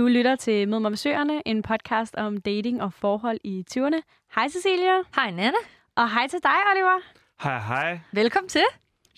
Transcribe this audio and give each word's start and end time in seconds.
Du 0.00 0.06
lytter 0.08 0.36
til 0.36 0.68
Mød 0.68 0.80
mig 0.80 0.90
med 0.90 0.96
Søerne, 0.96 1.42
en 1.48 1.62
podcast 1.62 2.14
om 2.16 2.40
dating 2.40 2.82
og 2.82 2.92
forhold 2.92 3.38
i 3.44 3.64
20'erne. 3.70 4.00
Hej 4.34 4.48
Cecilia. 4.48 4.96
Hej 5.14 5.30
Nana. 5.30 5.56
Og 5.96 6.10
hej 6.10 6.26
til 6.28 6.38
dig, 6.42 6.56
Oliver. 6.72 7.00
Hej, 7.42 7.58
hej. 7.58 8.00
Velkommen 8.12 8.48
til. 8.48 8.64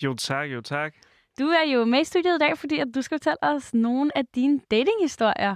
Jo 0.03 0.13
tak, 0.13 0.47
jo 0.49 0.61
tak. 0.61 0.93
Du 1.39 1.43
er 1.43 1.71
jo 1.73 1.85
med 1.85 2.01
i 2.01 2.03
studiet 2.03 2.35
i 2.35 2.37
dag, 2.39 2.57
fordi 2.57 2.79
at 2.79 2.87
du 2.95 3.01
skal 3.01 3.15
fortælle 3.15 3.37
os 3.41 3.73
nogle 3.73 4.17
af 4.17 4.25
dine 4.35 4.59
datinghistorier. 4.71 5.55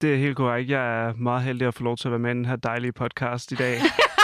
Det 0.00 0.14
er 0.14 0.16
helt 0.16 0.36
korrekt. 0.36 0.70
Jeg 0.70 1.06
er 1.06 1.12
meget 1.14 1.42
heldig 1.42 1.68
at 1.68 1.74
få 1.74 1.84
lov 1.84 1.96
til 1.96 2.08
at 2.08 2.12
være 2.12 2.18
med 2.18 2.30
i 2.30 2.34
den 2.34 2.44
her 2.44 2.56
dejlige 2.56 2.92
podcast 2.92 3.52
i 3.52 3.54
dag. 3.54 3.78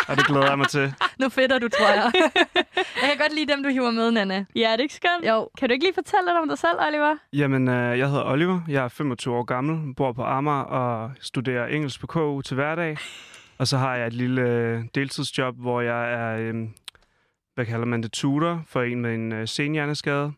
og 0.09 0.17
det 0.17 0.27
glæder 0.27 0.49
jeg 0.49 0.59
mig 0.59 0.69
til. 0.69 0.95
Nu 1.21 1.29
fedter 1.29 1.59
du, 1.59 1.69
tror 1.69 1.89
jeg. 1.89 2.13
jeg 3.03 3.09
kan 3.09 3.19
godt 3.19 3.35
lide 3.35 3.53
dem, 3.53 3.63
du 3.63 3.69
hiver 3.69 3.91
med, 3.91 4.11
Nana. 4.11 4.45
Ja, 4.55 4.73
det 4.73 4.79
er 4.79 4.83
ikke 4.83 4.95
skønt. 4.95 5.29
Jo. 5.29 5.49
Kan 5.59 5.69
du 5.69 5.73
ikke 5.73 5.85
lige 5.85 5.95
fortælle 5.95 6.25
lidt 6.27 6.39
om 6.43 6.49
dig 6.49 6.59
selv, 6.59 6.79
Oliver? 6.89 7.17
Jamen, 7.33 7.69
øh, 7.69 7.99
jeg 7.99 8.09
hedder 8.09 8.25
Oliver. 8.25 8.61
Jeg 8.69 8.85
er 8.85 8.89
25 8.89 9.35
år 9.35 9.43
gammel, 9.43 9.95
bor 9.95 10.13
på 10.13 10.23
Amager 10.23 10.63
og 10.63 11.11
studerer 11.21 11.67
engelsk 11.67 12.01
på 12.01 12.07
KU 12.07 12.41
til 12.41 12.55
hverdag. 12.55 12.97
Og 13.59 13.67
så 13.67 13.77
har 13.77 13.97
jeg 13.97 14.07
et 14.07 14.13
lille 14.13 14.41
øh, 14.41 14.85
deltidsjob, 14.95 15.57
hvor 15.57 15.81
jeg 15.81 16.13
er, 16.13 16.39
øh, 16.39 16.55
hvad 17.55 17.67
kalder 17.67 17.87
man 17.87 18.03
det, 18.03 18.13
tutor 18.13 18.63
for 18.67 18.83
en 18.83 19.01
med 19.01 19.15
en 19.15 19.33
øh, 19.33 19.49
senhjerneskade. 19.49 20.33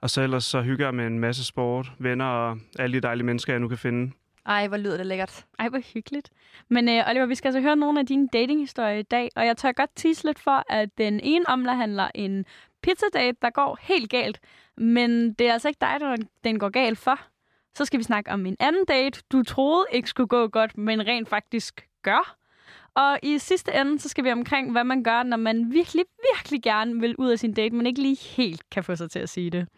Og 0.00 0.10
så 0.10 0.22
ellers 0.22 0.44
så 0.44 0.62
hygger 0.62 0.86
jeg 0.86 0.94
med 0.94 1.06
en 1.06 1.18
masse 1.18 1.44
sport, 1.44 1.92
venner 1.98 2.24
og 2.24 2.58
alle 2.78 2.96
de 2.96 3.00
dejlige 3.00 3.26
mennesker, 3.26 3.52
jeg 3.52 3.60
nu 3.60 3.68
kan 3.68 3.78
finde. 3.78 4.12
Ej, 4.46 4.68
hvor 4.68 4.76
lyder 4.76 4.96
det 4.96 5.06
lækkert. 5.06 5.46
Ej, 5.58 5.68
hvor 5.68 5.78
hyggeligt. 5.94 6.30
Men 6.68 6.88
øh, 6.88 7.08
Oliver, 7.08 7.26
vi 7.26 7.34
skal 7.34 7.48
altså 7.48 7.60
høre 7.60 7.76
nogle 7.76 8.00
af 8.00 8.06
dine 8.06 8.28
datinghistorier 8.32 8.98
i 8.98 9.02
dag, 9.02 9.30
og 9.36 9.46
jeg 9.46 9.56
tør 9.56 9.72
godt 9.72 9.90
tease 9.96 10.24
lidt 10.24 10.38
for, 10.38 10.64
at 10.68 10.98
den 10.98 11.20
ene 11.20 11.48
omhandler 11.48 12.08
en 12.14 12.44
pizzadate, 12.82 13.38
der 13.42 13.50
går 13.50 13.78
helt 13.80 14.10
galt, 14.10 14.40
men 14.76 15.32
det 15.32 15.48
er 15.48 15.52
altså 15.52 15.68
ikke 15.68 15.80
dig, 15.80 15.96
der 16.00 16.16
den 16.44 16.58
går 16.58 16.68
galt 16.68 16.98
for. 16.98 17.20
Så 17.74 17.84
skal 17.84 17.98
vi 17.98 18.04
snakke 18.04 18.30
om 18.30 18.46
en 18.46 18.56
anden 18.60 18.84
date, 18.84 19.22
du 19.32 19.42
troede 19.42 19.86
ikke 19.92 20.08
skulle 20.08 20.26
gå 20.26 20.48
godt, 20.48 20.78
men 20.78 21.06
rent 21.06 21.28
faktisk 21.28 21.88
gør. 22.02 22.36
Og 22.94 23.18
i 23.22 23.38
sidste 23.38 23.72
ende, 23.80 23.98
så 23.98 24.08
skal 24.08 24.24
vi 24.24 24.32
omkring, 24.32 24.72
hvad 24.72 24.84
man 24.84 25.02
gør, 25.02 25.22
når 25.22 25.36
man 25.36 25.72
virkelig, 25.72 26.04
virkelig 26.32 26.62
gerne 26.62 27.00
vil 27.00 27.16
ud 27.18 27.30
af 27.30 27.38
sin 27.38 27.52
date, 27.52 27.74
men 27.74 27.86
ikke 27.86 28.02
lige 28.02 28.18
helt 28.36 28.70
kan 28.70 28.84
få 28.84 28.96
sig 28.96 29.10
til 29.10 29.18
at 29.18 29.28
sige 29.28 29.50
det. 29.50 29.68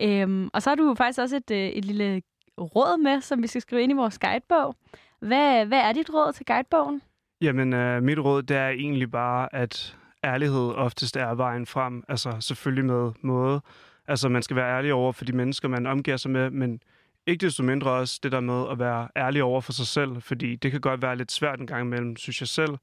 Øhm, 0.00 0.50
og 0.52 0.62
så 0.62 0.70
har 0.70 0.74
du 0.74 0.94
faktisk 0.94 1.20
også 1.20 1.36
et, 1.36 1.50
øh, 1.50 1.68
et 1.68 1.84
lille 1.84 2.22
råd 2.58 3.02
med, 3.02 3.20
som 3.20 3.42
vi 3.42 3.46
skal 3.46 3.60
skrive 3.60 3.82
ind 3.82 3.92
i 3.92 3.94
vores 3.94 4.18
guidebog. 4.18 4.76
Hvad, 5.20 5.66
hvad 5.66 5.80
er 5.80 5.92
dit 5.92 6.10
råd 6.14 6.32
til 6.32 6.46
guidebogen? 6.46 7.02
Jamen, 7.40 7.72
øh, 7.72 8.02
mit 8.02 8.18
råd, 8.18 8.42
det 8.42 8.56
er 8.56 8.68
egentlig 8.68 9.10
bare, 9.10 9.54
at 9.54 9.96
ærlighed 10.24 10.72
oftest 10.74 11.16
er 11.16 11.34
vejen 11.34 11.66
frem. 11.66 12.04
Altså, 12.08 12.36
selvfølgelig 12.40 12.84
med 12.84 13.12
måde. 13.20 13.60
Altså, 14.08 14.28
man 14.28 14.42
skal 14.42 14.56
være 14.56 14.76
ærlig 14.78 14.92
over 14.92 15.12
for 15.12 15.24
de 15.24 15.32
mennesker, 15.32 15.68
man 15.68 15.86
omgiver 15.86 16.16
sig 16.16 16.30
med, 16.30 16.50
men 16.50 16.80
ikke 17.26 17.46
desto 17.46 17.62
mindre 17.62 17.90
også 17.90 18.20
det 18.22 18.32
der 18.32 18.40
med 18.40 18.64
at 18.70 18.78
være 18.78 19.08
ærlig 19.16 19.42
over 19.42 19.60
for 19.60 19.72
sig 19.72 19.86
selv, 19.86 20.22
fordi 20.22 20.56
det 20.56 20.70
kan 20.70 20.80
godt 20.80 21.02
være 21.02 21.16
lidt 21.16 21.32
svært 21.32 21.60
en 21.60 21.66
gang 21.66 21.82
imellem, 21.82 22.16
synes 22.16 22.40
jeg 22.40 22.48
selv, 22.48 22.76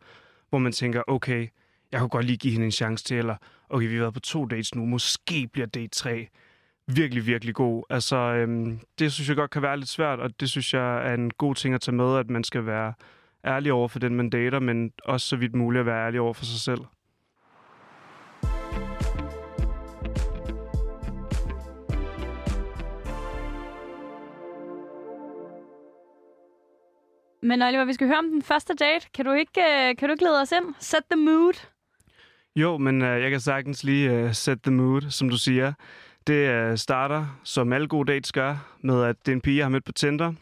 hvor 0.50 0.58
man 0.58 0.72
tænker, 0.72 1.04
okay, 1.08 1.48
jeg 1.92 2.00
kunne 2.00 2.10
godt 2.10 2.26
lige 2.26 2.38
give 2.38 2.54
hende 2.54 2.66
en 2.66 2.72
chance 2.72 3.06
til, 3.06 3.18
eller 3.18 3.36
okay, 3.70 3.88
vi 3.88 3.94
har 3.94 4.02
været 4.02 4.14
på 4.14 4.20
to 4.20 4.46
dates 4.46 4.76
nu, 4.76 4.86
måske 4.86 5.48
bliver 5.48 5.68
date 5.68 5.88
tre 5.88 6.28
virkelig, 6.88 7.26
virkelig 7.26 7.56
god. 7.56 7.84
Altså, 7.90 8.16
øhm, 8.16 8.80
det 9.00 9.14
synes 9.14 9.30
jeg 9.30 9.36
godt 9.36 9.52
kan 9.52 9.62
være 9.62 9.78
lidt 9.78 9.90
svært, 9.90 10.20
og 10.20 10.40
det 10.40 10.50
synes 10.50 10.74
jeg 10.74 11.10
er 11.10 11.14
en 11.14 11.32
god 11.32 11.56
ting 11.56 11.74
at 11.74 11.82
tage 11.82 11.96
med, 11.96 12.18
at 12.18 12.30
man 12.30 12.44
skal 12.44 12.66
være 12.66 12.94
ærlig 13.46 13.74
over 13.74 13.88
for 13.88 14.00
den, 14.00 14.16
man 14.16 14.30
dater, 14.30 14.60
men 14.60 14.92
også 15.06 15.28
så 15.28 15.36
vidt 15.36 15.56
muligt 15.56 15.80
at 15.80 15.86
være 15.86 16.06
ærlig 16.06 16.20
over 16.20 16.34
for 16.34 16.46
sig 16.46 16.60
selv. 16.60 16.82
Men 27.44 27.62
Oliver, 27.62 27.86
vi 27.86 27.94
skal 27.94 28.08
høre 28.08 28.18
om 28.18 28.30
den 28.30 28.42
første 28.42 28.74
date. 28.74 29.08
Kan 29.14 29.26
du 29.26 29.32
ikke, 29.32 29.52
uh, 29.58 29.96
kan 29.98 30.10
du 30.10 30.12
ikke 30.12 30.24
lede 30.24 30.42
os 30.42 30.52
ind? 30.52 30.76
Set 30.80 31.04
the 31.12 31.20
mood. 31.26 31.54
Jo, 32.56 32.78
men 32.78 33.02
øh, 33.02 33.22
jeg 33.22 33.32
kan 33.32 33.40
sagtens 33.40 33.84
lige 33.84 34.12
øh, 34.12 34.34
set 34.34 34.62
the 34.64 34.72
mood, 34.72 35.02
som 35.10 35.30
du 35.30 35.38
siger. 35.38 35.74
Det 36.28 36.50
øh, 36.50 36.78
starter, 36.78 37.40
som 37.44 37.74
alle 37.74 37.88
gode 37.88 38.12
dates 38.12 38.32
gør, 38.32 38.78
med 38.82 39.04
at 39.04 39.16
det 39.26 39.32
er 39.32 39.36
en 39.36 39.42
pige, 39.42 39.58
jeg 39.58 39.66
har 39.66 39.70
mødt 39.70 39.86
på 39.86 39.92
Tinder. 39.92 40.34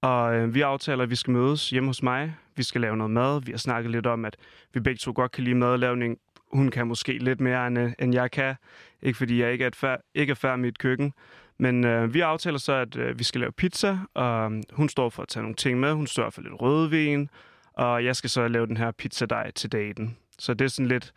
Og 0.00 0.36
øh, 0.36 0.54
vi 0.54 0.60
aftaler, 0.60 1.02
at 1.02 1.10
vi 1.10 1.16
skal 1.16 1.32
mødes 1.32 1.70
hjemme 1.70 1.88
hos 1.88 2.02
mig. 2.02 2.36
Vi 2.56 2.62
skal 2.62 2.80
lave 2.80 2.96
noget 2.96 3.10
mad. 3.10 3.42
Vi 3.44 3.50
har 3.50 3.58
snakket 3.58 3.90
lidt 3.90 4.06
om, 4.06 4.24
at 4.24 4.36
vi 4.74 4.80
begge 4.80 4.98
to 4.98 5.12
godt 5.14 5.32
kan 5.32 5.44
lide 5.44 5.54
madlavning. 5.54 6.18
Hun 6.52 6.70
kan 6.70 6.86
måske 6.86 7.18
lidt 7.18 7.40
mere, 7.40 7.66
end, 7.66 7.78
øh, 7.78 7.92
end 7.98 8.14
jeg 8.14 8.30
kan. 8.30 8.54
Ikke 9.02 9.16
fordi 9.16 9.40
jeg 9.40 9.52
ikke 9.52 9.64
er, 9.64 9.70
fær, 9.74 9.96
ikke 10.14 10.30
er 10.30 10.34
færdig 10.34 10.58
med 10.58 10.68
mit 10.68 10.78
køkken. 10.78 11.12
Men 11.58 11.84
øh, 11.84 12.14
vi 12.14 12.20
aftaler 12.20 12.58
så, 12.58 12.72
at 12.72 12.96
øh, 12.96 13.18
vi 13.18 13.24
skal 13.24 13.40
lave 13.40 13.52
pizza, 13.52 13.98
og 14.14 14.52
øh, 14.52 14.62
hun 14.72 14.88
står 14.88 15.08
for 15.08 15.22
at 15.22 15.28
tage 15.28 15.42
nogle 15.42 15.56
ting 15.56 15.80
med. 15.80 15.92
Hun 15.92 16.06
står 16.06 16.30
for 16.30 16.42
lidt 16.42 16.60
rødvin, 16.60 17.30
og 17.72 18.04
jeg 18.04 18.16
skal 18.16 18.30
så 18.30 18.48
lave 18.48 18.66
den 18.66 18.76
her 18.76 18.90
pizzadej 18.90 19.50
til 19.50 19.72
daten. 19.72 20.16
Så 20.38 20.54
det 20.54 20.64
er 20.64 20.68
sådan 20.68 20.88
lidt 20.88 21.12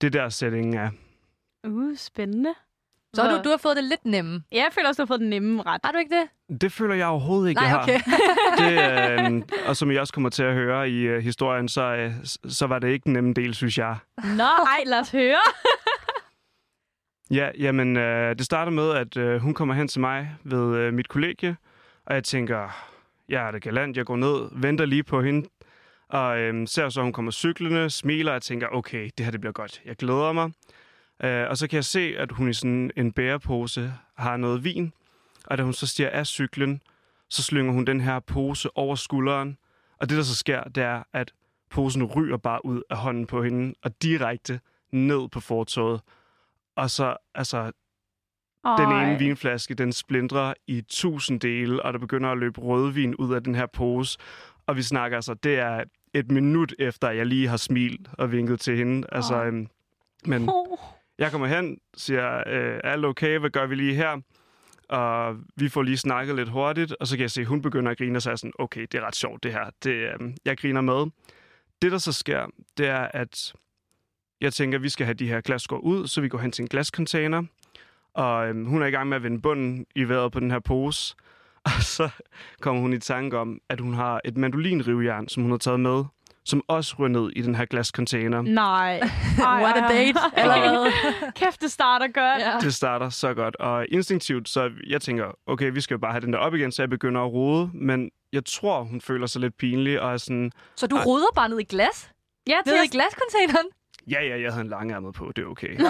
det 0.00 0.12
der 0.12 0.28
setting 0.28 0.76
er. 0.76 0.90
Uh, 1.66 1.96
spændende. 1.96 2.54
Så 3.14 3.22
har 3.22 3.36
du, 3.36 3.42
du 3.44 3.50
har 3.50 3.56
fået 3.56 3.76
det 3.76 3.84
lidt 3.84 4.04
nemme. 4.04 4.42
Ja, 4.52 4.56
jeg 4.56 4.68
føler 4.72 4.88
også, 4.88 5.02
du 5.02 5.06
har 5.06 5.06
fået 5.06 5.20
den 5.20 5.30
nemme 5.30 5.62
ret. 5.62 5.80
Har 5.84 5.92
du 5.92 5.98
ikke 5.98 6.14
det? 6.14 6.60
Det 6.60 6.72
føler 6.72 6.94
jeg 6.94 7.06
overhovedet 7.06 7.48
ikke, 7.48 7.60
Nej, 7.60 7.70
jeg 7.70 7.78
okay. 7.82 7.98
har. 7.98 8.16
Det, 8.60 9.32
øh, 9.36 9.42
og 9.68 9.76
som 9.76 9.90
I 9.90 9.96
også 9.96 10.12
kommer 10.12 10.30
til 10.30 10.42
at 10.42 10.54
høre 10.54 10.90
i 10.90 11.00
øh, 11.00 11.22
historien, 11.22 11.68
så, 11.68 11.82
øh, 11.82 12.12
så 12.48 12.66
var 12.66 12.78
det 12.78 12.88
ikke 12.88 13.04
den 13.04 13.12
nemme 13.12 13.34
del, 13.34 13.54
synes 13.54 13.78
jeg. 13.78 13.96
Nå, 14.36 14.44
ej, 14.44 14.82
lad 14.86 15.00
os 15.00 15.10
høre. 15.10 15.40
Ja, 17.30 17.50
jamen, 17.58 17.96
øh, 17.96 18.36
det 18.38 18.44
starter 18.44 18.72
med, 18.72 18.90
at 18.90 19.16
øh, 19.16 19.40
hun 19.40 19.54
kommer 19.54 19.74
hen 19.74 19.88
til 19.88 20.00
mig 20.00 20.36
ved 20.44 20.76
øh, 20.76 20.94
mit 20.94 21.08
kollegie, 21.08 21.56
og 22.06 22.14
jeg 22.14 22.24
tænker, 22.24 22.68
jeg 23.28 23.46
er 23.46 23.50
da 23.50 23.58
galant, 23.58 23.96
jeg 23.96 24.04
går 24.04 24.16
ned, 24.16 24.48
venter 24.52 24.84
lige 24.86 25.02
på 25.02 25.22
hende, 25.22 25.48
og 26.08 26.38
øh, 26.38 26.68
ser 26.68 26.88
så, 26.88 27.00
at 27.00 27.04
hun 27.04 27.12
kommer 27.12 27.32
cyklende, 27.32 27.90
smiler, 27.90 28.30
og 28.30 28.34
jeg 28.34 28.42
tænker, 28.42 28.66
okay, 28.72 29.10
det 29.18 29.26
her 29.26 29.30
det 29.30 29.40
bliver 29.40 29.52
godt. 29.52 29.82
Jeg 29.84 29.96
glæder 29.96 30.32
mig. 30.32 30.50
Øh, 31.24 31.48
og 31.48 31.56
så 31.56 31.68
kan 31.68 31.76
jeg 31.76 31.84
se, 31.84 32.14
at 32.18 32.32
hun 32.32 32.48
i 32.48 32.52
sådan 32.52 32.90
en 32.96 33.12
bærepose 33.12 33.92
har 34.14 34.36
noget 34.36 34.64
vin, 34.64 34.92
og 35.46 35.58
da 35.58 35.62
hun 35.62 35.72
så 35.72 35.86
stiger 35.86 36.10
af 36.10 36.26
cyklen, 36.26 36.82
så 37.28 37.42
slynger 37.42 37.72
hun 37.72 37.84
den 37.84 38.00
her 38.00 38.20
pose 38.20 38.76
over 38.76 38.94
skulderen, 38.94 39.56
og 39.98 40.08
det, 40.08 40.16
der 40.16 40.22
så 40.22 40.34
sker, 40.34 40.64
det 40.64 40.82
er, 40.82 41.02
at 41.12 41.32
posen 41.70 42.04
ryger 42.04 42.36
bare 42.36 42.64
ud 42.64 42.82
af 42.90 42.96
hånden 42.96 43.26
på 43.26 43.42
hende, 43.42 43.74
og 43.82 44.02
direkte 44.02 44.60
ned 44.92 45.28
på 45.28 45.40
fortovet. 45.40 46.00
Og 46.76 46.90
så, 46.90 47.16
altså, 47.34 47.72
den 48.78 48.92
ene 48.92 49.18
vinflaske, 49.18 49.74
den 49.74 49.92
splindrer 49.92 50.54
i 50.66 50.80
tusind 50.88 51.40
dele, 51.40 51.82
og 51.82 51.92
der 51.92 51.98
begynder 51.98 52.30
at 52.30 52.38
løbe 52.38 52.60
rødvin 52.60 53.14
ud 53.14 53.34
af 53.34 53.42
den 53.44 53.54
her 53.54 53.66
pose. 53.66 54.18
Og 54.66 54.76
vi 54.76 54.82
snakker 54.82 55.16
altså, 55.18 55.34
det 55.34 55.58
er 55.58 55.84
et 56.14 56.30
minut 56.30 56.74
efter, 56.78 57.10
jeg 57.10 57.26
lige 57.26 57.48
har 57.48 57.56
smilt 57.56 58.08
og 58.12 58.32
vinket 58.32 58.60
til 58.60 58.76
hende. 58.76 59.08
Altså, 59.12 59.34
Åh. 59.34 59.46
øhm, 59.46 59.68
men 60.24 60.48
Oh 60.48 60.78
jeg 61.20 61.30
kommer 61.30 61.46
hen, 61.46 61.78
siger, 61.96 62.42
øh, 62.46 62.80
alt 62.84 63.04
okay, 63.04 63.38
hvad 63.38 63.50
gør 63.50 63.66
vi 63.66 63.74
lige 63.74 63.94
her? 63.94 64.20
Og 64.88 65.36
vi 65.56 65.68
får 65.68 65.82
lige 65.82 65.96
snakket 65.96 66.36
lidt 66.36 66.48
hurtigt, 66.48 66.92
og 67.00 67.06
så 67.06 67.16
kan 67.16 67.22
jeg 67.22 67.30
se, 67.30 67.40
at 67.40 67.46
hun 67.46 67.62
begynder 67.62 67.90
at 67.90 67.98
grine, 67.98 68.18
og 68.18 68.22
så 68.22 68.30
er 68.30 68.32
jeg 68.32 68.38
sådan, 68.38 68.52
okay, 68.58 68.80
det 68.80 68.94
er 68.94 69.06
ret 69.06 69.16
sjovt 69.16 69.42
det 69.42 69.52
her. 69.52 69.70
Det, 69.84 69.90
øh, 69.90 70.34
jeg 70.44 70.58
griner 70.58 70.80
med. 70.80 71.06
Det, 71.82 71.92
der 71.92 71.98
så 71.98 72.12
sker, 72.12 72.46
det 72.76 72.86
er, 72.86 73.08
at 73.14 73.52
jeg 74.40 74.52
tænker, 74.52 74.78
at 74.78 74.82
vi 74.82 74.88
skal 74.88 75.06
have 75.06 75.14
de 75.14 75.28
her 75.28 75.40
glasskår 75.40 75.78
ud, 75.78 76.06
så 76.06 76.20
vi 76.20 76.28
går 76.28 76.38
hen 76.38 76.52
til 76.52 76.62
en 76.62 76.68
glascontainer. 76.68 77.42
Og 78.14 78.48
øh, 78.48 78.66
hun 78.66 78.82
er 78.82 78.86
i 78.86 78.90
gang 78.90 79.08
med 79.08 79.16
at 79.16 79.22
vende 79.22 79.40
bunden 79.40 79.86
i 79.94 80.04
vejret 80.04 80.32
på 80.32 80.40
den 80.40 80.50
her 80.50 80.58
pose. 80.58 81.16
Og 81.64 81.82
så 81.82 82.08
kommer 82.60 82.82
hun 82.82 82.92
i 82.92 82.98
tanke 82.98 83.38
om, 83.38 83.60
at 83.68 83.80
hun 83.80 83.94
har 83.94 84.20
et 84.24 84.36
mandolinrivjern, 84.36 85.28
som 85.28 85.42
hun 85.42 85.50
har 85.52 85.58
taget 85.58 85.80
med, 85.80 86.04
som 86.44 86.62
også 86.68 86.94
ryger 86.98 87.08
ned 87.08 87.30
i 87.36 87.42
den 87.42 87.54
her 87.54 87.64
glascontainer. 87.64 88.42
Nej. 88.42 88.98
Ej, 89.46 89.62
What 89.62 89.76
a 89.76 89.80
date. 89.88 90.18
Allerede. 90.36 90.86
Kæft, 91.36 91.60
det 91.62 91.70
starter 91.72 92.06
godt. 92.06 92.38
Ja. 92.42 92.58
Det 92.60 92.74
starter 92.74 93.08
så 93.08 93.34
godt, 93.34 93.56
og 93.56 93.86
instinktivt, 93.88 94.48
så 94.48 94.70
jeg 94.86 95.00
tænker, 95.02 95.24
okay, 95.46 95.70
vi 95.72 95.80
skal 95.80 95.94
jo 95.94 95.98
bare 95.98 96.12
have 96.12 96.20
den 96.20 96.32
der 96.32 96.38
op 96.38 96.54
igen, 96.54 96.72
så 96.72 96.82
jeg 96.82 96.90
begynder 96.90 97.20
at 97.20 97.32
rode, 97.32 97.70
men 97.74 98.10
jeg 98.32 98.44
tror, 98.44 98.82
hun 98.82 99.00
føler 99.00 99.26
sig 99.26 99.40
lidt 99.40 99.56
pinlig, 99.56 100.00
og 100.00 100.12
er 100.12 100.16
sådan, 100.16 100.50
Så 100.76 100.86
du 100.86 100.96
Ej. 100.96 101.04
ruder 101.04 101.26
bare 101.34 101.48
ned 101.48 101.60
i 101.60 101.64
glas? 101.64 102.10
Ja, 102.46 102.56
til 102.66 102.74
Ned 102.74 102.84
i 102.84 102.88
glascontaineren? 102.88 103.66
ja, 104.10 104.22
ja, 104.24 104.40
jeg 104.42 104.50
havde 104.52 104.60
en 104.64 104.68
langærmet 104.70 105.14
på, 105.14 105.32
det 105.36 105.42
er 105.42 105.46
okay. 105.46 105.68
ja, 105.80 105.84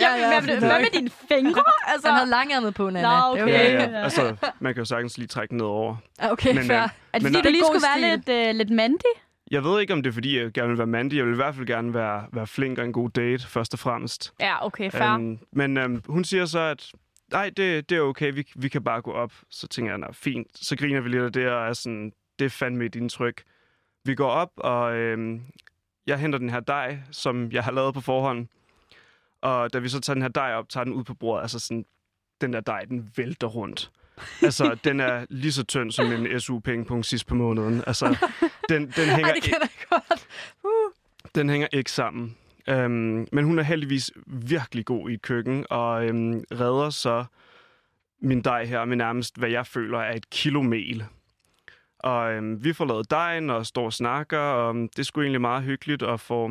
Ja, 0.00 0.14
ja, 0.16 0.28
hvad, 0.28 0.42
fint 0.42 0.58
hvad 0.66 0.78
med 0.80 0.90
dine 0.94 1.10
fingre? 1.28 1.62
Altså, 1.86 2.08
Han 2.08 2.16
havde 2.16 2.30
langærmet 2.30 2.74
på, 2.74 2.90
Nana. 2.90 3.02
Nå, 3.08 3.34
Det 3.34 3.40
er 3.40 3.44
okay. 3.44 3.52
Ja, 3.74 3.82
ja, 3.90 4.02
altså, 4.02 4.36
man 4.60 4.74
kan 4.74 4.80
jo 4.80 4.84
sagtens 4.84 5.18
lige 5.18 5.28
trække 5.28 5.50
den 5.50 5.58
ned 5.58 5.66
over. 5.66 5.96
Ja, 6.22 6.32
Okay, 6.32 6.54
Men, 6.54 6.64
fair. 6.66 6.76
øh, 6.82 6.82
Er 7.12 7.18
det 7.18 7.22
Men 7.22 7.34
fordi, 7.34 7.48
du 7.48 7.52
lige 7.52 7.64
skulle 7.64 7.82
være 8.02 8.20
stil. 8.20 8.34
lidt, 8.36 8.48
uh, 8.50 8.56
lidt 8.58 8.70
mandig? 8.70 9.10
Jeg 9.50 9.64
ved 9.64 9.80
ikke, 9.80 9.92
om 9.92 10.02
det 10.02 10.10
er, 10.10 10.14
fordi 10.14 10.38
jeg 10.38 10.52
gerne 10.52 10.68
vil 10.68 10.78
være 10.78 10.86
mandig. 10.86 11.16
Jeg 11.16 11.26
vil 11.26 11.32
i 11.32 11.36
hvert 11.36 11.54
fald 11.54 11.66
gerne 11.66 11.94
være, 11.94 12.26
være 12.32 12.46
flink 12.46 12.78
og 12.78 12.84
en 12.84 12.92
god 12.92 13.10
date, 13.10 13.46
først 13.46 13.72
og 13.72 13.78
fremmest. 13.78 14.34
Ja, 14.40 14.66
okay, 14.66 14.90
fair. 14.90 15.10
Øhm, 15.10 15.38
men 15.52 15.76
øhm, 15.76 16.02
hun 16.06 16.24
siger 16.24 16.44
så, 16.44 16.58
at 16.58 16.92
nej, 17.32 17.50
det, 17.56 17.90
det 17.90 17.98
er 17.98 18.02
okay, 18.02 18.32
vi, 18.34 18.46
vi 18.56 18.68
kan 18.68 18.84
bare 18.84 19.02
gå 19.02 19.12
op. 19.12 19.32
Så 19.50 19.68
tænker 19.68 19.92
jeg, 19.92 19.98
nej, 19.98 20.12
fint. 20.12 20.48
Så 20.54 20.76
griner 20.76 21.00
vi 21.00 21.08
lidt 21.08 21.22
af 21.22 21.32
det, 21.32 21.48
og 21.48 21.68
er 21.68 21.72
sådan, 21.72 22.12
det 22.38 22.44
er 22.44 22.50
fandme 22.50 22.84
et 22.84 22.94
indtryk. 22.94 23.42
Vi 24.04 24.14
går 24.14 24.28
op, 24.28 24.50
og 24.56 24.96
øhm, 24.96 25.42
jeg 26.06 26.18
henter 26.18 26.38
den 26.38 26.50
her 26.50 26.60
dej, 26.60 26.98
som 27.10 27.52
jeg 27.52 27.64
har 27.64 27.72
lavet 27.72 27.94
på 27.94 28.00
forhånd. 28.00 28.46
Og 29.42 29.72
da 29.72 29.78
vi 29.78 29.88
så 29.88 30.00
tager 30.00 30.14
den 30.14 30.22
her 30.22 30.28
dej 30.28 30.54
op, 30.54 30.68
tager 30.68 30.84
den 30.84 30.92
ud 30.92 31.04
på 31.04 31.14
bordet, 31.14 31.42
altså 31.42 31.58
sådan, 31.58 31.84
den 32.40 32.52
der 32.52 32.60
dej, 32.60 32.84
den 32.84 33.10
vælter 33.16 33.46
rundt. 33.46 33.90
Altså, 34.42 34.76
den 34.84 35.00
er 35.00 35.26
lige 35.30 35.52
så 35.52 35.64
tynd 35.64 35.92
som 35.92 36.12
en 36.12 36.40
SU-pengepunkt 36.40 37.06
sidst 37.06 37.26
på 37.26 37.34
måneden. 37.34 37.82
Altså, 37.86 38.16
den, 38.68 38.82
den, 38.96 39.08
hænger, 39.08 39.26
Ej, 39.26 39.32
det 39.34 39.42
kender 39.42 39.58
jeg 39.60 39.86
godt. 39.90 40.26
Uh. 40.64 40.92
den 41.34 41.50
hænger 41.50 41.68
ikke 41.72 41.90
sammen. 41.90 42.36
Øhm, 42.68 43.26
men 43.32 43.44
hun 43.44 43.58
er 43.58 43.62
heldigvis 43.62 44.10
virkelig 44.26 44.84
god 44.84 45.10
i 45.10 45.14
et 45.14 45.22
køkken, 45.22 45.66
og 45.70 46.06
øhm, 46.06 46.44
redder 46.52 46.90
så 46.90 47.24
min 48.20 48.42
dej 48.42 48.64
her 48.64 48.84
med 48.84 48.96
nærmest, 48.96 49.38
hvad 49.38 49.48
jeg 49.48 49.66
føler 49.66 49.98
er 49.98 50.14
et 50.14 50.30
kilo 50.30 50.62
mel. 50.62 51.04
Og 51.98 52.32
øhm, 52.32 52.64
vi 52.64 52.72
får 52.72 52.84
lavet 52.84 53.10
dejen 53.10 53.50
og 53.50 53.66
står 53.66 53.84
og 53.84 53.92
snakker, 53.92 54.38
og 54.38 54.74
øhm, 54.74 54.88
det 54.96 55.06
sgu 55.06 55.20
egentlig 55.20 55.40
meget 55.40 55.62
hyggeligt 55.62 56.02
at 56.02 56.20
få 56.20 56.50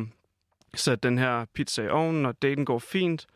sat 0.74 1.02
den 1.02 1.18
her 1.18 1.44
pizza 1.54 1.82
i 1.82 1.88
ovnen, 1.88 2.26
og 2.26 2.42
daten 2.42 2.64
går 2.64 2.78
fint. 2.78 3.26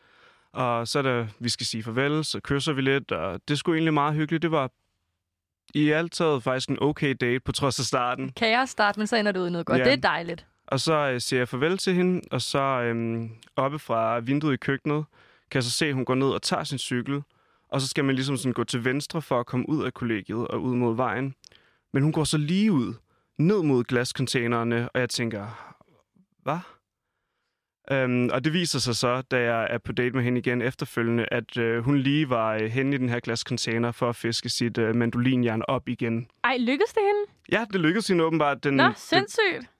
Og 0.59 0.89
så 0.89 1.03
det, 1.03 1.29
vi 1.39 1.49
skal 1.49 1.67
sige 1.67 1.83
farvel, 1.83 2.25
så 2.25 2.41
kysser 2.41 2.73
vi 2.73 2.81
lidt, 2.81 3.13
og 3.13 3.41
det 3.49 3.59
sgu 3.59 3.73
egentlig 3.73 3.95
meget 3.95 4.15
hyggeligt. 4.15 4.43
Det 4.43 4.51
var 4.51 4.71
i 5.75 5.91
alt 5.91 6.13
taget 6.13 6.43
faktisk 6.43 6.69
en 6.69 6.79
okay 6.81 7.15
date, 7.21 7.41
på 7.41 7.53
trods 7.53 7.79
af 7.79 7.85
starten. 7.85 8.33
Kaos 8.33 8.71
start, 8.71 8.97
men 8.97 9.07
så 9.07 9.17
ender 9.17 9.33
det 9.33 9.41
ud 9.41 9.49
i 9.49 9.51
noget 9.51 9.67
godt. 9.67 9.79
Ja. 9.79 9.85
Det 9.85 9.93
er 9.93 9.97
dejligt. 9.97 10.47
Og 10.67 10.81
så 10.81 10.95
øh, 10.95 11.21
siger 11.21 11.41
jeg 11.41 11.49
farvel 11.49 11.79
til 11.79 11.95
hende, 11.95 12.21
og 12.31 12.43
så 12.43 12.59
øhm, 12.59 13.31
oppe 13.57 13.79
fra 13.79 14.19
vinduet 14.19 14.55
i 14.55 14.57
køkkenet, 14.57 15.05
kan 15.51 15.59
jeg 15.59 15.63
så 15.63 15.71
se, 15.71 15.87
at 15.87 15.95
hun 15.95 16.05
går 16.05 16.15
ned 16.15 16.29
og 16.29 16.43
tager 16.43 16.65
sin 16.65 16.79
cykel. 16.79 17.23
Og 17.69 17.81
så 17.81 17.89
skal 17.89 18.05
man 18.05 18.15
ligesom 18.15 18.37
sådan 18.37 18.53
gå 18.53 18.65
til 18.65 18.85
venstre 18.85 19.23
for 19.23 19.41
at 19.41 19.47
komme 19.47 19.69
ud 19.69 19.85
af 19.85 19.95
kollegiet 19.95 20.49
og 20.49 20.63
ud 20.63 20.77
mod 20.77 20.97
vejen. 20.97 21.35
Men 21.93 22.03
hun 22.03 22.13
går 22.13 22.25
så 22.25 22.39
lige 22.39 22.73
ud, 22.73 22.95
ned 23.39 23.63
mod 23.63 23.85
glascontainerne, 23.85 24.89
og 24.89 25.01
jeg 25.01 25.09
tænker, 25.11 25.75
hvad? 26.43 26.59
Øhm, 27.91 28.31
og 28.33 28.45
det 28.45 28.53
viser 28.53 28.79
sig 28.79 28.97
så, 28.97 29.23
da 29.23 29.41
jeg 29.41 29.67
er 29.71 29.79
på 29.79 29.93
date 29.93 30.11
med 30.17 30.23
hende 30.25 30.39
igen 30.39 30.63
efterfølgende, 30.63 31.27
at 31.31 31.57
øh, 31.57 31.85
hun 31.85 31.99
lige 31.99 32.31
var 32.31 32.55
øh, 32.55 32.61
henne 32.71 32.95
i 32.97 32.99
den 32.99 33.09
her 33.09 33.21
glascontainer 33.21 33.93
for 33.93 34.09
at 34.09 34.17
fiske 34.17 34.49
sit 34.49 34.79
øh, 34.79 34.95
mandolinjern 34.97 35.63
op 35.69 35.89
igen. 35.89 36.29
Ej, 36.45 36.57
lykkedes 36.59 36.93
det 36.93 37.03
hende? 37.03 37.21
Ja, 37.53 37.65
det 37.73 37.81
lykkedes 37.81 38.09
hende 38.09 38.25
åbenbart. 38.25 38.65
Den, 38.65 38.75
Nå, 38.75 38.85
den, 38.85 38.93
sindssygt. 38.97 39.71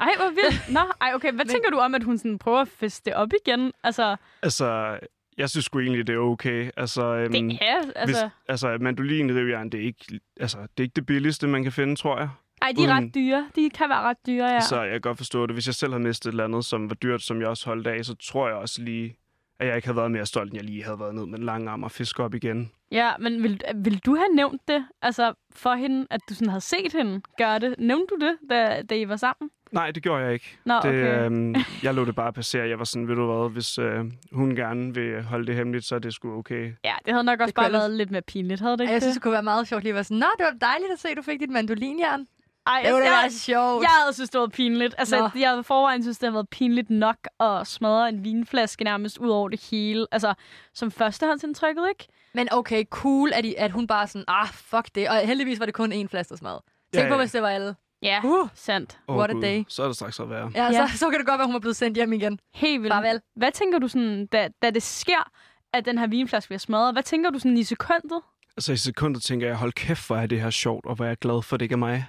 Ej, 0.00 0.10
hvor 0.16 0.28
vildt. 0.30 0.68
Nå, 0.76 0.80
ej, 1.00 1.12
okay. 1.14 1.32
Hvad 1.32 1.44
Men- 1.44 1.52
tænker 1.52 1.70
du 1.70 1.76
om, 1.78 1.94
at 1.94 2.02
hun 2.04 2.18
sådan 2.18 2.38
prøver 2.38 2.60
at 2.60 2.68
fiske 2.68 3.02
det 3.04 3.14
op 3.14 3.28
igen? 3.46 3.72
Altså, 3.84 4.16
Altså, 4.42 4.98
jeg 5.38 5.50
synes 5.50 5.64
sgu 5.64 5.80
egentlig, 5.80 6.06
det 6.06 6.14
er 6.14 6.18
okay. 6.18 6.70
Altså, 6.76 7.04
øhm, 7.14 7.32
det 7.32 7.58
er, 7.62 7.76
altså... 7.96 8.04
Hvis, 8.04 8.32
altså, 8.48 8.78
mandolinrivjern, 8.80 9.70
det 9.70 9.80
er 9.80 9.84
ikke, 9.84 10.20
altså, 10.40 10.58
det 10.58 10.68
er 10.78 10.82
ikke 10.82 10.94
det 10.96 11.06
billigste, 11.06 11.46
man 11.46 11.62
kan 11.62 11.72
finde, 11.72 11.96
tror 11.96 12.18
jeg. 12.18 12.28
Ej, 12.64 12.72
de 12.76 12.82
er 12.84 12.86
uden- 12.94 13.04
ret 13.06 13.14
dyre. 13.14 13.48
De 13.56 13.70
kan 13.70 13.88
være 13.88 14.00
ret 14.02 14.16
dyre, 14.26 14.46
ja. 14.46 14.60
Så 14.60 14.82
jeg 14.82 14.90
kan 14.92 15.00
godt 15.00 15.16
forstå 15.16 15.46
det. 15.46 15.54
Hvis 15.54 15.66
jeg 15.66 15.74
selv 15.74 15.92
havde 15.92 16.02
mistet 16.04 16.26
et 16.26 16.32
eller 16.32 16.44
andet, 16.44 16.64
som 16.64 16.90
var 16.90 16.94
dyrt, 16.94 17.22
som 17.22 17.40
jeg 17.40 17.48
også 17.48 17.66
holdt 17.66 17.86
af, 17.86 18.04
så 18.04 18.14
tror 18.14 18.48
jeg 18.48 18.56
også 18.56 18.82
lige, 18.82 19.16
at 19.60 19.66
jeg 19.66 19.76
ikke 19.76 19.88
havde 19.88 19.96
været 19.96 20.10
mere 20.10 20.26
stolt, 20.26 20.50
end 20.50 20.56
jeg 20.56 20.64
lige 20.64 20.84
havde 20.84 21.00
været 21.00 21.14
ned 21.14 21.26
med 21.26 21.38
en 21.38 21.44
lang 21.44 21.68
arm 21.68 21.82
og 21.82 21.90
fiske 21.90 22.22
op 22.22 22.34
igen. 22.34 22.70
Ja, 22.90 23.10
men 23.20 23.42
vil, 23.42 23.60
vil 23.74 23.98
du 24.06 24.14
have 24.16 24.28
nævnt 24.34 24.60
det, 24.68 24.84
altså 25.02 25.32
for 25.56 25.74
hende, 25.74 26.06
at 26.10 26.20
du 26.28 26.34
sådan 26.34 26.48
havde 26.48 26.60
set 26.60 26.92
hende 26.92 27.20
gøre 27.38 27.58
det? 27.58 27.74
Nævnte 27.78 28.06
du 28.14 28.26
det, 28.26 28.36
da, 28.50 28.82
da 28.90 28.94
I 28.94 29.08
var 29.08 29.16
sammen? 29.16 29.50
Nej, 29.72 29.90
det 29.90 30.02
gjorde 30.02 30.24
jeg 30.24 30.32
ikke. 30.32 30.58
Nå, 30.64 30.74
det, 30.74 30.82
okay. 30.84 31.24
øhm, 31.24 31.54
jeg 31.82 31.94
lå 31.94 32.04
det 32.04 32.14
bare 32.14 32.32
passere. 32.32 32.68
Jeg 32.68 32.78
var 32.78 32.84
sådan, 32.84 33.08
ved 33.08 33.16
du 33.16 33.26
hvad, 33.26 33.50
hvis 33.50 33.78
øh, 33.78 34.04
hun 34.32 34.56
gerne 34.56 34.94
vil 34.94 35.22
holde 35.22 35.46
det 35.46 35.54
hemmeligt, 35.56 35.84
så 35.84 35.94
er 35.94 35.98
det 35.98 36.14
sgu 36.14 36.38
okay. 36.38 36.72
Ja, 36.84 36.94
det 37.04 37.12
havde 37.12 37.24
nok 37.24 37.40
også 37.40 37.54
kunne 37.54 37.62
bare 37.62 37.72
været 37.72 37.90
lidt 37.90 38.10
mere 38.10 38.22
pinligt, 38.22 38.60
havde 38.60 38.72
det 38.72 38.80
Ej, 38.80 38.84
ikke 38.84 38.92
jeg 38.92 39.02
synes, 39.02 39.10
det? 39.12 39.14
det 39.14 39.22
kunne 39.22 39.32
være 39.32 39.42
meget 39.42 39.68
sjovt 39.68 39.82
lige 39.82 39.90
at 39.90 39.94
være 39.94 40.04
sådan, 40.04 40.18
Nå, 40.18 40.26
det 40.38 40.44
var 40.44 40.66
dejligt 40.68 40.92
at 40.92 40.98
se, 40.98 41.08
at 41.08 41.16
du 41.16 41.22
fik 41.22 41.40
dit 41.40 41.50
mandolinjern. 41.50 42.26
Ej, 42.66 42.82
Det 42.84 42.92
var 42.92 42.98
da 42.98 43.04
jeg, 43.04 43.12
være 43.22 43.30
sjovt. 43.30 43.82
jeg 43.82 43.90
havde 44.02 44.12
synes, 44.14 44.30
det 44.30 44.40
var 44.40 44.46
pinligt. 44.46 44.94
Altså, 44.98 45.18
Nå. 45.18 45.40
jeg 45.40 45.48
havde 45.48 45.64
forvejen 45.64 46.02
synes, 46.02 46.18
det 46.18 46.26
havde 46.26 46.34
været 46.34 46.48
pinligt 46.48 46.90
nok 46.90 47.16
at 47.40 47.66
smadre 47.66 48.08
en 48.08 48.24
vinflaske 48.24 48.84
nærmest 48.84 49.18
ud 49.18 49.28
over 49.28 49.48
det 49.48 49.68
hele. 49.70 50.06
Altså, 50.12 50.34
som 50.74 50.90
førstehåndsindtrykket, 50.90 51.84
ikke? 51.88 52.06
Men 52.34 52.48
okay, 52.52 52.84
cool, 52.90 53.32
at, 53.34 53.44
I, 53.44 53.54
at 53.58 53.70
hun 53.70 53.86
bare 53.86 54.06
sådan, 54.06 54.24
ah, 54.28 54.48
fuck 54.52 54.88
det. 54.94 55.08
Og 55.08 55.16
heldigvis 55.18 55.58
var 55.60 55.64
det 55.66 55.74
kun 55.74 55.92
én 55.92 56.06
flaske 56.08 56.36
smad. 56.36 56.58
Tænk 56.94 57.04
Ja, 57.04 57.08
på, 57.08 57.14
ja. 57.14 57.20
hvis 57.20 57.32
det 57.32 57.42
var 57.42 57.48
alle. 57.48 57.74
Ja, 58.02 58.20
Uh. 58.24 58.48
sandt. 58.54 58.98
Åh, 59.08 59.16
What 59.16 59.30
a 59.30 59.34
day. 59.34 59.64
Så 59.68 59.82
er 59.82 59.86
det 59.86 59.96
straks 59.96 60.20
at 60.20 60.30
være. 60.30 60.50
Ja, 60.54 60.64
Ja. 60.64 60.86
Så, 60.88 60.98
så 60.98 61.10
kan 61.10 61.18
det 61.18 61.26
godt 61.26 61.38
være, 61.38 61.46
hun 61.46 61.54
var 61.54 61.60
blevet 61.60 61.76
sendt 61.76 61.96
hjem 61.96 62.12
igen. 62.12 62.38
Helt 62.54 62.82
vildt. 62.82 62.94
Farvel. 62.94 63.20
Hvad 63.36 63.52
tænker 63.52 63.78
du 63.78 63.88
sådan, 63.88 64.26
da, 64.26 64.48
da 64.62 64.70
det 64.70 64.82
sker, 64.82 65.30
at 65.72 65.84
den 65.84 65.98
her 65.98 66.06
vinflaske 66.06 66.48
bliver 66.48 66.58
smadret? 66.58 66.94
Hvad 66.94 67.02
tænker 67.02 67.30
du 67.30 67.38
sådan 67.38 67.56
i 67.56 67.62
sekundet? 67.64 68.20
Altså 68.56 68.72
i 68.72 68.76
sekundet 68.76 69.22
tænker 69.22 69.46
jeg, 69.46 69.56
hold 69.56 69.72
kæft, 69.72 70.06
hvor 70.06 70.16
er 70.16 70.26
det 70.26 70.40
her 70.40 70.50
sjovt, 70.50 70.86
og 70.86 70.94
hvor 70.94 71.04
er 71.04 71.08
jeg 71.08 71.18
glad 71.18 71.42
for, 71.42 71.56
at 71.56 71.60
det 71.60 71.64
ikke 71.64 71.72
er 71.72 71.76
mig 71.76 72.06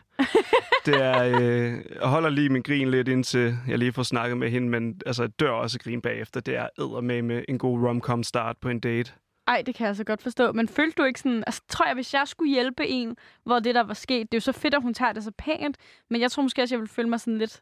det 0.86 1.02
er, 1.02 1.24
øh, 1.24 1.80
jeg 2.02 2.08
holder 2.08 2.30
lige 2.30 2.50
min 2.50 2.62
grin 2.62 2.92
lidt, 2.92 3.08
indtil 3.08 3.58
jeg 3.68 3.78
lige 3.78 3.94
får 3.94 4.04
snakket 4.04 4.38
med 4.38 4.50
hende, 4.50 4.70
men 4.70 5.02
altså, 5.06 5.24
jeg 5.24 5.40
dør 5.40 5.50
også 5.50 5.80
grin 5.80 6.02
bagefter. 6.02 6.40
Det 6.40 6.56
er 6.56 7.02
med 7.02 7.22
med 7.22 7.44
en 7.50 7.58
god 7.58 7.88
rom-com 7.88 8.24
start 8.24 8.58
på 8.58 8.70
en 8.70 8.80
date. 8.80 9.12
Ej, 9.48 9.64
det 9.66 9.76
kan 9.76 9.88
jeg 9.88 9.96
så 9.96 10.04
godt 10.04 10.22
forstå. 10.22 10.52
Men 10.52 10.68
følte 10.68 10.96
du 10.98 11.04
ikke 11.04 11.20
sådan... 11.20 11.44
Altså, 11.48 11.62
tror 11.70 11.86
jeg, 11.86 11.94
hvis 11.94 12.14
jeg 12.14 12.24
skulle 12.26 12.52
hjælpe 12.52 12.88
en, 12.88 13.18
hvor 13.44 13.60
det 13.60 13.76
der 13.76 13.84
var 13.84 13.94
sket... 13.94 14.32
Det 14.32 14.38
er 14.38 14.40
jo 14.40 14.42
så 14.42 14.52
fedt, 14.52 14.74
at 14.74 14.82
hun 14.82 14.94
tager 14.94 15.14
det 15.14 15.24
så 15.24 15.32
pænt. 15.38 15.78
Men 16.10 16.22
jeg 16.22 16.32
tror 16.32 16.44
måske 16.44 16.62
også, 16.62 16.76
jeg 16.76 16.80
ville 16.80 16.94
føle 16.94 17.10
mig 17.10 17.20
sådan 17.20 17.38
lidt... 17.38 17.62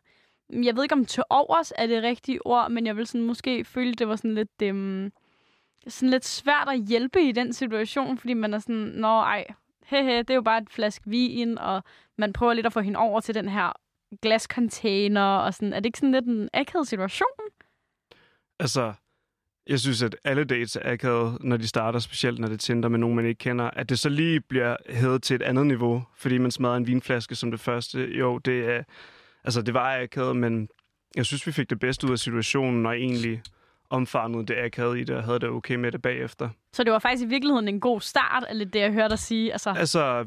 Jeg 0.64 0.76
ved 0.76 0.84
ikke, 0.84 0.96
om 0.96 1.06
til 1.06 1.24
overs 1.30 1.74
er 1.78 1.88
det 1.88 2.04
rigtige 2.04 2.46
ord, 2.46 2.72
men 2.72 2.86
jeg 2.86 2.98
vil 2.98 3.08
sådan 3.08 3.28
måske 3.28 3.66
føle, 3.66 3.94
det 3.94 4.08
var 4.08 4.16
sådan 4.16 4.36
lidt... 4.36 4.62
Øhm, 4.64 5.12
sådan 5.88 6.10
lidt 6.10 6.26
svært 6.26 6.70
at 6.70 6.80
hjælpe 6.80 7.22
i 7.22 7.32
den 7.32 7.54
situation, 7.54 8.18
fordi 8.18 8.34
man 8.34 8.54
er 8.54 8.60
sådan, 8.60 8.92
nå 8.96 9.08
ej, 9.08 9.46
hehe, 9.86 10.18
det 10.18 10.30
er 10.30 10.36
jo 10.36 10.42
bare 10.42 10.62
et 10.62 10.70
flaske 10.70 11.10
vin, 11.10 11.58
og 11.58 11.84
man 12.18 12.34
prøver 12.34 12.54
lidt 12.54 12.66
at 12.66 12.74
få 12.74 12.82
hende 12.82 13.00
over 13.00 13.20
til 13.20 13.36
den 13.36 13.50
her 13.50 13.72
glascontainer, 14.22 15.26
og 15.26 15.54
sådan. 15.54 15.74
Er 15.74 15.80
det 15.80 15.86
ikke 15.86 15.98
sådan 15.98 16.12
lidt 16.12 16.26
en 16.26 16.50
akavet 16.54 16.88
situation? 16.88 17.28
Altså, 18.60 18.94
jeg 19.68 19.80
synes, 19.80 20.04
at 20.04 20.16
alle 20.24 20.44
dates 20.44 20.76
er 20.76 20.92
akavet, 20.92 21.38
når 21.44 21.58
de 21.58 21.68
starter, 21.68 22.00
specielt 22.00 22.40
når 22.40 22.48
det 22.48 22.60
Tinder 22.60 22.90
med 22.90 23.00
nogen, 23.00 23.16
man 23.16 23.26
ikke 23.26 23.40
kender. 23.40 23.66
At 23.66 23.90
det 23.90 24.00
så 24.00 24.10
lige 24.10 24.42
bliver 24.42 24.76
hævet 24.90 25.24
til 25.24 25.36
et 25.36 25.42
andet 25.42 25.68
niveau, 25.68 26.04
fordi 26.16 26.38
man 26.38 26.52
smadrer 26.52 26.76
en 26.76 26.88
vinflaske 26.88 27.36
som 27.36 27.52
det 27.52 27.60
første. 27.60 28.18
Jo, 28.18 28.38
det 28.38 28.70
er, 28.70 28.84
altså, 29.44 29.62
det 29.62 29.74
var 29.74 30.02
akavet, 30.02 30.36
men 30.36 30.70
jeg 31.16 31.26
synes, 31.26 31.48
vi 31.48 31.52
fik 31.52 31.70
det 31.70 31.80
bedste 31.80 32.08
ud 32.08 32.12
af 32.12 32.20
situationen, 32.20 32.86
og 32.86 32.98
egentlig 32.98 33.42
omfavnede 33.94 34.46
det 34.46 34.56
akavet 34.58 35.00
i 35.00 35.04
det, 35.04 35.16
og 35.16 35.24
havde 35.24 35.40
det 35.40 35.50
okay 35.50 35.76
med 35.76 35.92
det 35.92 36.02
bagefter. 36.02 36.50
Så 36.74 36.84
det 36.84 36.92
var 36.94 37.00
faktisk 37.00 37.24
i 37.24 37.28
virkeligheden 37.28 37.68
en 37.68 37.80
god 37.80 38.02
start, 38.02 38.46
er 38.50 38.54
lidt 38.54 38.74
det, 38.74 38.80
jeg 38.80 38.92
hørte 38.92 39.10
dig 39.10 39.20
sige. 39.20 39.52
Altså, 39.52 39.70
Altså, 39.78 40.26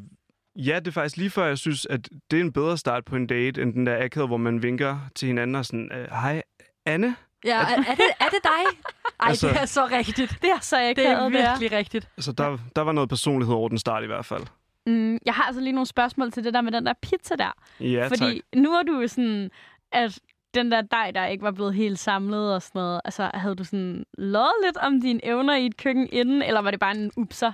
ja, 0.56 0.78
det 0.78 0.86
er 0.88 0.92
faktisk 0.92 1.16
lige 1.16 1.30
før, 1.30 1.46
jeg 1.46 1.58
synes, 1.58 1.86
at 1.90 2.08
det 2.30 2.36
er 2.36 2.40
en 2.40 2.52
bedre 2.52 2.78
start 2.78 3.04
på 3.04 3.16
en 3.16 3.26
date, 3.26 3.62
end 3.62 3.74
den 3.74 3.86
der 3.86 4.04
akavet, 4.04 4.28
hvor 4.28 4.36
man 4.36 4.62
vinker 4.62 4.98
til 5.14 5.26
hinanden 5.26 5.54
og 5.54 5.66
sådan, 5.66 5.90
øh, 5.92 6.08
hej, 6.10 6.42
Anne? 6.86 7.16
Ja, 7.44 7.58
er, 7.60 7.64
er, 7.64 7.94
det, 7.94 8.04
er 8.20 8.28
det 8.28 8.38
dig? 8.42 8.78
Ej, 9.20 9.28
Altså- 9.28 9.48
det 9.48 9.56
er 9.60 9.64
så 9.66 9.86
rigtigt. 9.92 10.38
det 10.42 10.50
er 10.50 10.60
så 10.60 10.76
akavet, 10.76 10.96
Det 10.96 11.06
er 11.08 11.28
det 11.28 11.40
er. 11.40 11.48
virkelig 11.58 11.72
rigtigt. 11.78 12.08
Altså, 12.16 12.32
der, 12.32 12.58
der 12.76 12.82
var 12.82 12.92
noget 12.92 13.08
personlighed 13.08 13.54
over 13.54 13.68
den 13.68 13.78
start 13.78 14.02
i 14.04 14.06
hvert 14.06 14.24
fald. 14.24 14.42
Mm, 14.86 15.18
jeg 15.26 15.34
har 15.34 15.42
altså 15.42 15.60
lige 15.60 15.72
nogle 15.72 15.86
spørgsmål 15.86 16.32
til 16.32 16.44
det 16.44 16.54
der 16.54 16.60
med 16.60 16.72
den 16.72 16.86
der 16.86 16.92
pizza 17.02 17.34
der. 17.36 17.52
Ja, 17.80 18.06
Fordi 18.08 18.18
tak. 18.18 18.60
nu 18.62 18.72
er 18.72 18.82
du 18.82 19.04
sådan, 19.08 19.50
at 19.92 20.18
den 20.56 20.72
der 20.72 20.80
dej, 20.80 21.10
der 21.10 21.26
ikke 21.26 21.42
var 21.42 21.50
blevet 21.50 21.74
helt 21.74 21.98
samlet 21.98 22.54
og 22.54 22.62
sådan 22.62 22.78
noget, 22.78 23.00
altså 23.04 23.30
havde 23.34 23.54
du 23.54 23.64
sådan 23.64 24.04
lovet 24.18 24.54
lidt 24.64 24.76
om 24.76 25.00
dine 25.00 25.20
evner 25.24 25.56
i 25.56 25.66
et 25.66 25.76
køkken 25.76 26.08
inden, 26.12 26.42
eller 26.42 26.60
var 26.60 26.70
det 26.70 26.80
bare 26.80 26.96
en 26.96 27.10
upser? 27.16 27.52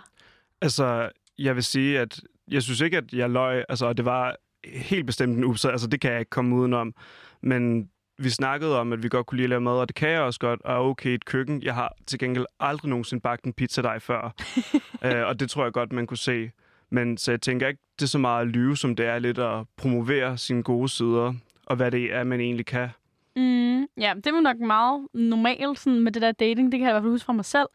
Altså, 0.60 1.10
jeg 1.38 1.54
vil 1.54 1.64
sige, 1.64 2.00
at 2.00 2.20
jeg 2.50 2.62
synes 2.62 2.80
ikke, 2.80 2.96
at 2.96 3.12
jeg 3.12 3.30
løg. 3.30 3.64
Altså, 3.68 3.92
det 3.92 4.04
var 4.04 4.36
helt 4.64 5.06
bestemt 5.06 5.38
en 5.38 5.44
ups. 5.44 5.64
Altså, 5.64 5.86
det 5.86 6.00
kan 6.00 6.12
jeg 6.12 6.20
ikke 6.20 6.30
komme 6.30 6.56
udenom. 6.56 6.94
Men 7.40 7.90
vi 8.18 8.30
snakkede 8.30 8.80
om, 8.80 8.92
at 8.92 9.02
vi 9.02 9.08
godt 9.08 9.26
kunne 9.26 9.36
lide 9.36 9.44
at 9.44 9.50
lave 9.50 9.60
mad, 9.60 9.72
og 9.72 9.88
det 9.88 9.96
kan 9.96 10.08
jeg 10.08 10.20
også 10.20 10.40
godt, 10.40 10.62
og 10.62 10.74
er 10.74 10.78
okay 10.78 11.10
et 11.10 11.24
køkken. 11.24 11.62
Jeg 11.62 11.74
har 11.74 11.94
til 12.06 12.18
gengæld 12.18 12.46
aldrig 12.60 12.88
nogensinde 12.88 13.20
bagt 13.20 13.44
en 13.44 13.52
pizzadej 13.52 13.98
før. 13.98 14.34
øh, 15.04 15.26
og 15.26 15.40
det 15.40 15.50
tror 15.50 15.64
jeg 15.64 15.72
godt, 15.72 15.92
man 15.92 16.06
kunne 16.06 16.18
se. 16.18 16.50
Men 16.90 17.18
så 17.18 17.32
jeg 17.32 17.40
tænker 17.40 17.68
ikke, 17.68 17.80
det 17.98 18.02
er 18.02 18.08
så 18.08 18.18
meget 18.18 18.42
at 18.42 18.48
lyve, 18.48 18.76
som 18.76 18.96
det 18.96 19.06
er 19.06 19.18
lidt 19.18 19.38
at 19.38 19.64
promovere 19.76 20.38
sine 20.38 20.62
gode 20.62 20.88
sider, 20.88 21.34
og 21.66 21.76
hvad 21.76 21.90
det 21.90 22.12
er, 22.14 22.24
man 22.24 22.40
egentlig 22.40 22.66
kan. 22.66 22.88
Mm, 23.36 23.80
ja, 23.96 24.14
det 24.24 24.32
var 24.34 24.40
nok 24.40 24.58
meget 24.58 25.06
normalt 25.14 25.78
sådan 25.78 26.00
med 26.00 26.12
det 26.12 26.22
der 26.22 26.32
dating. 26.32 26.72
Det 26.72 26.78
kan 26.78 26.86
jeg 26.86 26.92
i 26.92 26.94
hvert 26.94 27.02
fald 27.02 27.10
huske 27.12 27.24
fra 27.26 27.32
mig 27.32 27.44
selv. 27.44 27.66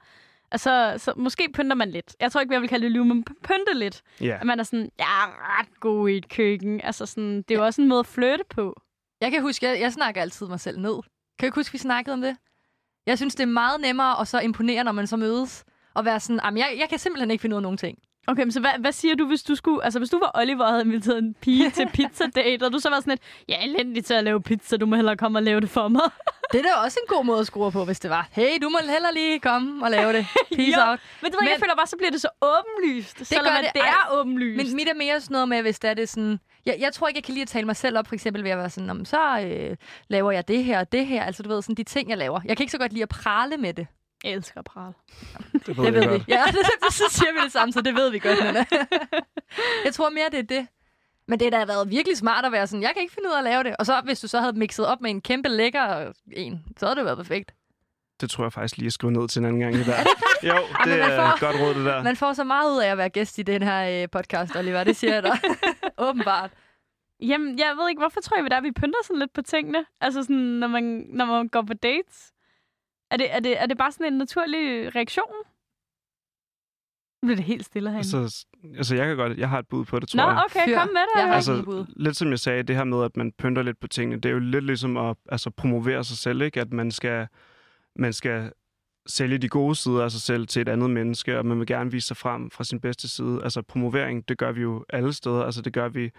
Altså, 0.51 0.94
så 0.98 1.13
måske 1.17 1.48
pynter 1.53 1.75
man 1.75 1.91
lidt. 1.91 2.15
Jeg 2.20 2.32
tror 2.32 2.41
ikke, 2.41 2.53
jeg 2.53 2.62
vil 2.62 2.70
kalde 2.70 2.84
det 2.84 2.91
lyve, 2.91 3.06
men 3.06 3.24
pynte 3.24 3.74
lidt. 3.74 4.01
Ja. 4.22 4.38
At 4.41 4.48
man 4.48 4.60
er 4.60 4.63
sådan, 4.63 4.89
jeg 4.98 5.06
er 5.06 5.60
ret 5.60 5.79
god 5.79 6.10
i 6.10 6.17
et 6.17 6.29
køkken. 6.29 6.82
Altså 6.84 7.06
sådan, 7.06 7.38
det 7.41 7.51
er 7.51 7.60
jo 7.60 7.65
også 7.65 7.82
en 7.82 7.88
måde 7.88 8.00
at 8.00 8.06
flytte 8.06 8.44
på. 8.50 8.82
Jeg 9.22 9.32
kan 9.32 9.41
huske, 9.41 9.65
jeg, 9.65 9.79
jeg 9.79 9.94
snakker 9.94 10.22
altid 10.22 10.48
mig 10.48 10.60
selv 10.60 10.79
ned. 10.79 10.94
Kan 10.94 11.01
du 11.41 11.46
ikke 11.46 11.56
huske, 11.56 11.72
vi 11.72 11.77
snakkede 11.77 12.13
om 12.13 12.22
det? 12.22 12.38
Jeg 13.06 13.17
synes, 13.17 13.36
det 13.36 13.44
er 13.44 13.48
meget 13.48 13.82
nemmere 13.82 14.22
at 14.22 14.27
så 14.27 14.39
imponere, 14.39 14.84
når 14.84 14.91
man 14.91 15.08
så 15.08 15.17
mødes. 15.17 15.65
Og 15.94 16.06
være 16.06 16.20
sådan, 16.20 16.39
"Jamen, 16.46 16.58
jeg, 16.58 16.75
jeg 16.79 16.89
kan 16.89 17.00
simpelthen 17.00 17.32
ikke 17.32 17.41
finde 17.41 17.53
ud 17.56 17.58
af 17.58 17.62
nogen 17.63 17.77
ting. 17.77 17.98
Okay, 18.29 18.43
men 18.43 18.51
så 18.51 18.60
hvad, 18.60 18.72
hvad 18.79 18.91
siger 18.91 19.15
du, 19.15 19.27
hvis 19.27 19.43
du 19.43 19.55
skulle... 19.55 19.84
Altså, 19.84 20.00
hvis 20.00 20.10
du 20.10 20.19
var 20.19 20.31
Oliver 20.36 20.63
og 20.63 20.69
havde 20.72 20.84
inviteret 20.86 21.17
en 21.17 21.36
pige 21.41 21.69
til 21.69 21.89
pizza 21.96 22.25
date, 22.36 22.63
og 22.63 22.74
du 22.74 22.79
så 22.79 22.89
var 22.89 23.00
sådan 23.00 23.12
lidt, 23.12 23.22
jeg 23.48 23.55
er 23.55 23.63
elendig 23.63 24.05
til 24.05 24.13
at 24.13 24.24
lave 24.24 24.41
pizza, 24.41 24.77
du 24.77 24.86
må 24.86 24.96
hellere 24.96 25.17
komme 25.17 25.39
og 25.39 25.43
lave 25.43 25.62
det 25.62 25.69
for 25.69 25.88
mig. 25.88 26.01
Det 26.51 26.60
er 26.60 26.63
da 26.63 26.69
også 26.86 27.00
en 27.03 27.15
god 27.15 27.25
måde 27.25 27.39
at 27.39 27.48
skrue 27.48 27.72
på, 27.72 27.86
hvis 27.86 28.00
det 28.00 28.10
var. 28.10 28.27
Hey, 28.31 28.57
du 28.62 28.69
må 28.69 28.77
hellere 28.89 29.13
lige 29.13 29.39
komme 29.39 29.86
og 29.86 29.91
lave 29.91 30.13
det. 30.13 30.25
Peace 30.55 30.79
Ja, 30.79 30.89
out. 30.91 31.00
Men 31.22 31.31
det 31.31 31.36
var, 31.38 31.41
men, 31.41 31.50
jeg 31.50 31.60
føler 31.60 31.75
bare, 31.75 31.88
så 31.88 31.98
bliver 31.98 32.12
det 32.12 32.22
så 32.22 32.29
åbenlyst. 32.41 33.19
Det 33.19 33.27
selvom 33.27 33.53
det. 33.62 33.69
det 33.74 33.81
Ej, 33.81 33.88
er 33.88 34.19
åbenlyst. 34.19 34.67
Men 34.67 34.75
mit 34.75 34.88
er 34.89 34.93
mere 34.93 35.22
sådan 35.22 35.34
noget 35.34 35.50
med, 35.50 35.62
hvis 35.62 35.79
det 35.79 35.89
er 35.89 35.93
det 35.93 36.10
sådan... 36.10 36.39
Jeg, 36.65 36.75
jeg 36.79 36.93
tror 36.93 37.07
ikke, 37.07 37.17
jeg 37.17 37.24
kan 37.24 37.34
lide 37.34 37.41
at 37.41 37.48
tale 37.48 37.65
mig 37.65 37.75
selv 37.75 37.98
op, 37.98 38.07
for 38.07 38.15
eksempel 38.15 38.43
ved 38.43 38.51
at 38.51 38.57
være 38.57 38.69
sådan, 38.69 38.88
"Nå, 38.88 38.93
men 38.93 39.05
så 39.05 39.39
øh, 39.39 39.77
laver 40.07 40.31
jeg 40.31 40.48
det 40.48 40.63
her 40.63 40.79
og 40.79 40.91
det 40.91 41.05
her. 41.05 41.24
Altså, 41.24 41.43
du 41.43 41.50
ved, 41.50 41.62
sådan 41.62 41.75
de 41.75 41.84
ting, 41.84 42.10
jeg 42.10 42.17
laver. 42.17 42.39
Jeg 42.46 42.57
kan 42.57 42.63
ikke 42.63 42.72
så 42.72 42.77
godt 42.77 42.93
lide 42.93 43.03
at 43.03 43.10
prale 43.10 43.57
med 43.57 43.74
det. 43.74 43.88
Jeg 44.24 44.31
elsker 44.31 44.62
pral. 44.62 44.93
Det 45.53 45.77
ved, 45.77 45.86
Det 45.86 45.93
ved 45.93 46.01
jeg 46.01 46.12
vi. 46.12 46.17
godt. 46.17 46.27
Ja, 46.27 46.43
det, 46.86 46.93
så 46.93 47.03
siger 47.09 47.33
vi 47.33 47.39
det 47.43 47.51
samme, 47.51 47.71
så 47.74 47.81
det 47.81 47.95
ved 47.95 48.09
vi 48.12 48.19
godt. 48.19 48.39
Men, 48.43 48.55
jeg 49.86 49.93
tror 49.93 50.09
mere, 50.09 50.25
det 50.31 50.39
er 50.39 50.43
det. 50.43 50.67
Men 51.27 51.39
det 51.39 51.53
har 51.53 51.59
da 51.65 51.74
været 51.74 51.89
virkelig 51.89 52.17
smart 52.17 52.45
at 52.45 52.51
være 52.51 52.67
sådan, 52.67 52.81
jeg 52.83 52.91
kan 52.93 53.01
ikke 53.01 53.13
finde 53.13 53.29
ud 53.29 53.33
af 53.33 53.38
at 53.38 53.43
lave 53.43 53.63
det. 53.63 53.75
Og 53.79 53.86
så 53.86 54.01
hvis 54.03 54.19
du 54.19 54.27
så 54.27 54.39
havde 54.39 54.53
mixet 54.53 54.86
op 54.88 55.01
med 55.01 55.09
en 55.09 55.21
kæmpe 55.21 55.50
lækker 55.50 56.12
en, 56.33 56.65
så 56.77 56.86
havde 56.86 56.95
det 56.95 57.05
været 57.05 57.17
perfekt. 57.17 57.51
Det 58.21 58.29
tror 58.29 58.43
jeg 58.43 58.53
faktisk 58.53 58.77
lige 58.77 58.88
at 58.88 58.93
skrive 58.93 59.12
ned 59.13 59.27
til 59.27 59.39
en 59.39 59.45
anden 59.45 59.59
gang. 59.62 59.74
Det 59.74 59.86
der. 59.86 59.97
Jo, 60.43 60.53
men 60.53 60.91
det 60.93 61.00
man 61.00 61.12
er 61.12 61.17
får- 61.31 61.39
godt 61.39 61.55
råd, 61.62 61.74
det 61.74 61.86
der. 61.86 62.03
Man 62.03 62.15
får 62.15 62.33
så 62.33 62.43
meget 62.43 62.71
ud 62.75 62.79
af 62.81 62.88
at 62.91 62.97
være 62.97 63.09
gæst 63.09 63.38
i 63.38 63.41
den 63.41 63.63
her 63.63 64.01
øh, 64.03 64.09
podcast, 64.12 64.55
Oliver. 64.55 64.83
Det 64.83 64.95
siger 64.95 65.13
jeg 65.13 65.24
dig. 65.24 65.39
Åbenbart. 65.97 66.51
Jamen, 67.19 67.59
jeg 67.59 67.74
ved 67.79 67.89
ikke, 67.89 68.00
hvorfor 68.00 68.21
tror 68.21 68.38
jeg, 68.38 68.43
vi 68.43 68.50
der 68.50 68.62
vi 68.62 68.71
pynter 68.71 69.00
sådan 69.03 69.19
lidt 69.19 69.33
på 69.33 69.41
tingene? 69.41 69.86
Altså 70.01 70.21
sådan, 70.24 70.36
når 70.36 70.67
man, 70.67 71.05
når 71.09 71.25
man 71.25 71.47
går 71.47 71.62
på 71.62 71.74
dates. 71.74 72.31
Er 73.12 73.18
det, 73.18 73.36
er, 73.36 73.40
det, 73.40 73.62
er 73.62 73.66
det 73.66 73.78
bare 73.78 73.92
sådan 73.92 74.14
en 74.14 74.18
naturlig 74.18 74.96
reaktion? 74.96 75.34
Nu 77.22 77.28
bliver 77.28 77.36
det 77.36 77.46
helt 77.46 77.66
stille 77.66 77.90
herinde. 77.92 78.18
Altså, 78.22 78.46
altså, 78.78 78.96
jeg 78.96 79.08
kan 79.08 79.18
godt, 79.18 79.38
jeg 79.38 79.50
har 79.50 79.60
et 79.60 79.68
bud 79.68 79.86
på 79.86 80.00
det, 80.00 80.10
tror 80.10 80.18
Nå, 80.26 80.32
jeg. 80.32 80.42
okay, 80.46 80.66
Fyr. 80.66 80.78
kom 80.80 80.88
med 80.88 81.02
det. 81.02 81.20
Jeg 81.22 81.28
har 81.28 81.34
Altså, 81.36 81.52
Altså, 81.52 81.66
bud. 81.66 81.86
lidt 81.96 82.18
som 82.18 82.30
jeg 82.30 82.40
sagde, 82.40 82.64
det 82.64 82.76
her 82.76 82.84
med, 82.84 83.04
at 83.04 83.18
man 83.18 83.32
pynter 83.32 83.62
lidt 83.64 83.80
på 83.80 83.88
tingene, 83.88 84.22
det 84.22 84.30
er 84.30 84.34
jo 84.34 84.40
lidt 84.40 84.66
ligesom 84.66 84.98
at 84.98 85.18
altså, 85.30 85.50
promovere 85.50 86.04
sig 86.04 86.18
selv, 86.18 86.42
ikke? 86.42 86.62
At 86.62 86.74
man 86.74 86.92
skal, 86.92 87.28
man 87.96 88.14
skal 88.14 88.52
sælge 89.08 89.38
de 89.38 89.50
gode 89.50 89.76
sider 89.76 90.04
af 90.04 90.12
sig 90.12 90.22
selv 90.22 90.48
til 90.48 90.62
et 90.62 90.70
andet 90.70 90.90
menneske, 90.90 91.38
og 91.38 91.46
man 91.46 91.60
vil 91.60 91.68
gerne 91.68 91.92
vise 91.92 92.08
sig 92.08 92.18
frem 92.18 92.52
fra 92.52 92.64
sin 92.64 92.80
bedste 92.82 93.08
side. 93.10 93.40
Altså, 93.44 93.62
promovering, 93.62 94.30
det 94.30 94.38
gør 94.38 94.52
vi 94.52 94.62
jo 94.62 94.86
alle 94.90 95.14
steder. 95.14 95.44
Altså, 95.44 95.62
det 95.62 95.74
gør 95.74 95.88
vi 95.90 96.12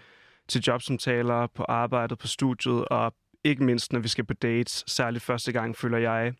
til 0.47 0.61
jobsamtaler, 0.67 1.47
på 1.47 1.63
arbejdet, 1.63 2.17
på 2.17 2.27
studiet, 2.27 2.85
og 2.85 3.13
ikke 3.43 3.63
mindst, 3.63 3.93
når 3.93 3.99
vi 3.99 4.07
skal 4.07 4.25
på 4.25 4.33
dates, 4.33 4.83
særligt 4.87 5.23
første 5.23 5.51
gang, 5.51 5.75
føler 5.75 5.97
jeg. 5.97 6.33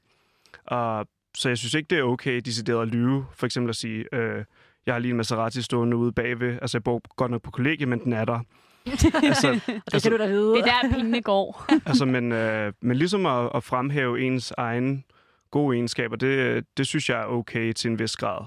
Og, 0.66 1.08
så 1.38 1.50
jeg 1.50 1.58
synes 1.58 1.74
ikke, 1.74 1.88
det 1.88 2.00
er 2.00 2.04
okay 2.04 2.42
decideret 2.46 2.82
at 2.82 2.88
lyve. 2.88 3.26
For 3.34 3.46
eksempel 3.46 3.70
at 3.70 3.76
sige, 3.76 4.06
øh, 4.16 4.46
jeg 4.86 4.94
har 4.96 5.00
lige 5.00 5.12
en 5.12 5.18
Maserati 5.18 5.62
stående 5.62 5.98
ude 5.98 6.12
bagved. 6.12 6.58
Altså, 6.62 6.78
jeg 6.78 6.84
bor 6.84 7.02
godt 7.16 7.32
nok 7.32 7.42
på 7.42 7.52
kollegie, 7.52 7.86
men 7.86 8.00
den 8.04 8.14
er 8.14 8.26
der. 8.26 8.40
altså, 9.24 9.60
Det 9.94 10.04
kan 10.04 10.12
du 10.12 10.18
da 10.18 10.28
vide. 10.28 10.54
det 10.54 10.60
er 10.60 10.82
der, 10.82 10.90
pengene 10.90 11.22
går. 11.22 11.66
altså, 11.90 12.06
men, 12.06 12.32
øh, 12.32 12.74
men 12.82 12.98
ligesom 12.98 13.26
at, 13.26 13.50
at 13.56 13.64
fremhæve 13.64 14.22
ens 14.22 14.54
egen 14.58 15.04
gode 15.52 15.76
egenskaber, 15.76 16.16
det, 16.16 16.66
det 16.78 16.88
synes 16.88 17.10
jeg 17.10 17.22
er 17.22 17.26
okay 17.26 17.74
til 17.74 17.92
en 17.92 18.00
vis 18.00 18.16
grad. 18.18 18.46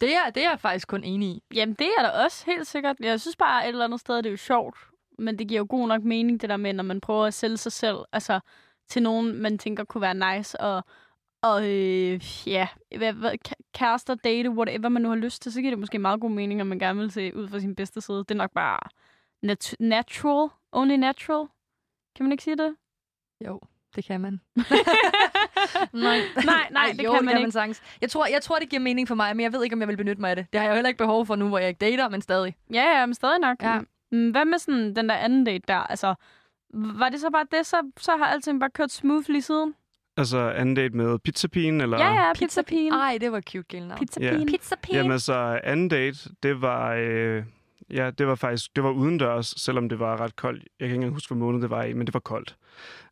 Det 0.00 0.14
er, 0.14 0.30
det 0.34 0.44
er 0.44 0.50
jeg 0.50 0.60
faktisk 0.60 0.88
kun 0.88 1.04
enig 1.04 1.28
i. 1.28 1.42
Jamen, 1.54 1.74
det 1.78 1.86
er 1.98 2.02
der 2.02 2.24
også 2.24 2.42
helt 2.46 2.66
sikkert. 2.66 2.96
Jeg 3.00 3.20
synes 3.20 3.36
bare, 3.36 3.64
et 3.64 3.68
eller 3.68 3.84
andet 3.84 4.00
sted, 4.00 4.16
det 4.16 4.26
er 4.26 4.30
jo 4.30 4.36
sjovt. 4.36 4.76
Men 5.18 5.38
det 5.38 5.48
giver 5.48 5.58
jo 5.58 5.66
god 5.68 5.88
nok 5.88 6.02
mening, 6.02 6.40
det 6.40 6.48
der 6.50 6.56
med, 6.56 6.72
når 6.72 6.84
man 6.84 7.00
prøver 7.00 7.26
at 7.26 7.34
sælge 7.34 7.56
sig 7.56 7.72
selv 7.72 7.96
altså, 8.12 8.40
til 8.88 9.02
nogen, 9.02 9.42
man 9.42 9.58
tænker 9.58 9.84
kunne 9.84 10.00
være 10.02 10.36
nice. 10.36 10.60
Og, 10.60 10.84
og 11.42 11.70
øh, 11.70 12.20
ja, 12.46 12.68
hvad, 12.96 13.12
hvad, 13.12 13.32
kærester, 13.74 14.14
date, 14.14 14.50
whatever 14.50 14.88
man 14.88 15.02
nu 15.02 15.08
har 15.08 15.16
lyst 15.16 15.42
til, 15.42 15.52
så 15.52 15.60
giver 15.60 15.70
det 15.70 15.78
måske 15.78 15.98
meget 15.98 16.20
god 16.20 16.30
mening, 16.30 16.60
at 16.60 16.66
man 16.66 16.78
gerne 16.78 17.00
vil 17.00 17.10
se 17.10 17.36
ud 17.36 17.48
fra 17.48 17.60
sin 17.60 17.74
bedste 17.74 18.00
side. 18.00 18.18
Det 18.18 18.30
er 18.30 18.34
nok 18.34 18.50
bare 18.54 18.78
nat- 19.46 19.74
natural. 19.80 20.48
Only 20.72 20.94
natural. 20.96 21.46
Kan 22.16 22.24
man 22.26 22.32
ikke 22.32 22.44
sige 22.44 22.56
det? 22.56 22.76
Jo, 23.46 23.60
det 23.96 24.04
kan 24.04 24.20
man. 24.20 24.40
nej. 25.92 26.18
Nej, 26.44 26.68
nej, 26.70 26.94
det 26.98 27.04
jo, 27.04 27.12
kan 27.12 27.24
man 27.24 27.38
ikke. 27.38 27.50
sagtens. 27.50 27.82
Jeg 28.00 28.10
tror, 28.10 28.26
jeg 28.26 28.42
tror, 28.42 28.58
det 28.58 28.68
giver 28.68 28.82
mening 28.82 29.08
for 29.08 29.14
mig, 29.14 29.36
men 29.36 29.44
jeg 29.44 29.52
ved 29.52 29.64
ikke, 29.64 29.74
om 29.74 29.80
jeg 29.80 29.88
vil 29.88 29.96
benytte 29.96 30.20
mig 30.20 30.30
af 30.30 30.36
det. 30.36 30.46
Det 30.52 30.60
har 30.60 30.66
jeg 30.68 30.74
heller 30.76 30.88
ikke 30.88 30.98
behov 30.98 31.26
for 31.26 31.36
nu, 31.36 31.48
hvor 31.48 31.58
jeg 31.58 31.68
ikke 31.68 31.78
dater, 31.78 32.08
men 32.08 32.20
stadig. 32.22 32.56
Ja, 32.72 32.98
ja, 32.98 33.06
men 33.06 33.14
stadig 33.14 33.38
nok. 33.40 33.62
Ja. 33.62 33.80
Mm, 34.12 34.30
Hvad 34.30 34.44
med 34.44 34.58
sådan 34.58 34.96
den 34.96 35.08
der 35.08 35.14
anden 35.14 35.44
date 35.44 35.64
der? 35.68 35.76
Altså, 35.76 36.14
var 36.72 37.08
det 37.08 37.20
så 37.20 37.30
bare 37.30 37.46
det, 37.52 37.66
så, 37.66 37.76
så 37.96 38.16
har 38.16 38.26
alting 38.26 38.60
bare 38.60 38.70
kørt 38.70 38.90
smoothly 38.90 39.40
siden? 39.40 39.74
Altså, 40.16 40.38
anden 40.38 40.74
date 40.74 40.96
med 40.96 41.18
pizzapigen, 41.18 41.80
eller... 41.80 41.98
Ja, 41.98 42.12
ja, 42.12 42.32
pizzapigen. 42.34 42.92
Ej, 42.92 43.18
det 43.20 43.32
var 43.32 43.40
cute 43.40 43.62
gældenavn. 43.68 43.98
Pizzapigen. 43.98 44.46
Pizzapigen. 44.46 44.96
Jamen 44.96 45.12
altså, 45.12 45.60
anden 45.64 45.88
date, 45.88 46.30
det 46.42 46.62
var, 46.62 46.94
øh, 46.94 47.44
ja, 47.90 48.10
det 48.10 48.26
var 48.26 48.34
faktisk, 48.34 48.76
det 48.76 48.84
var 48.84 48.90
udendørs, 48.90 49.46
selvom 49.46 49.88
det 49.88 49.98
var 49.98 50.20
ret 50.20 50.36
koldt. 50.36 50.62
Jeg 50.62 50.70
kan 50.78 50.86
ikke 50.86 50.94
engang 50.94 51.12
huske, 51.12 51.34
hvad 51.34 51.38
måned 51.38 51.62
det 51.62 51.70
var 51.70 51.82
i, 51.84 51.92
men 51.92 52.06
det 52.06 52.14
var 52.14 52.20
koldt. 52.20 52.56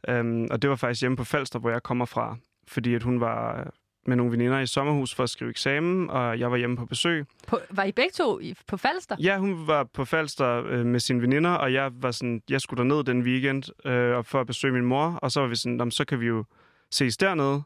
Um, 0.09 0.49
og 0.51 0.63
det 0.63 0.71
var 0.71 0.77
faktisk 0.77 1.03
hjemme 1.03 1.17
på 1.17 1.25
Falster, 1.25 1.59
hvor 1.59 1.71
jeg 1.71 1.83
kommer 1.83 2.05
fra, 2.05 2.37
fordi 2.69 2.95
at 2.95 3.03
hun 3.03 3.21
var 3.21 3.71
med 4.07 4.17
nogle 4.17 4.33
veninder 4.33 4.59
i 4.61 4.67
sommerhus 4.67 5.15
for 5.15 5.23
at 5.23 5.31
skrive 5.31 5.51
eksamen, 5.51 6.11
og 6.11 6.39
jeg 6.39 6.51
var 6.51 6.57
hjemme 6.57 6.77
på 6.77 6.87
besøg. 6.87 7.25
På, 7.47 7.59
var 7.71 7.85
I 7.85 7.93
begge 7.93 8.11
to 8.15 8.41
i, 8.41 8.55
på 8.67 8.77
Falster? 8.77 9.17
Ja, 9.19 9.39
hun 9.39 9.67
var 9.67 9.85
på 9.85 10.05
Falster 10.05 10.65
øh, 10.67 10.87
med 10.87 11.01
sine 11.01 11.23
veninder, 11.23 11.51
og 11.51 11.73
jeg 11.73 11.91
var 11.95 12.11
sådan, 12.11 12.43
jeg 12.51 12.61
skulle 12.61 12.79
derned 12.79 13.05
den 13.05 13.23
weekend 13.23 13.87
øh, 13.89 14.25
for 14.25 14.41
at 14.41 14.47
besøge 14.47 14.73
min 14.75 14.85
mor, 14.85 15.19
og 15.23 15.33
så 15.33 15.41
var 15.41 15.49
vi 15.49 15.57
sådan, 15.57 15.77
"Nå, 15.77 15.85
men 15.85 15.91
så 15.91 16.05
kan 16.05 16.21
vi 16.21 16.27
jo 16.27 16.45
ses 16.91 17.17
dernede. 17.17 17.63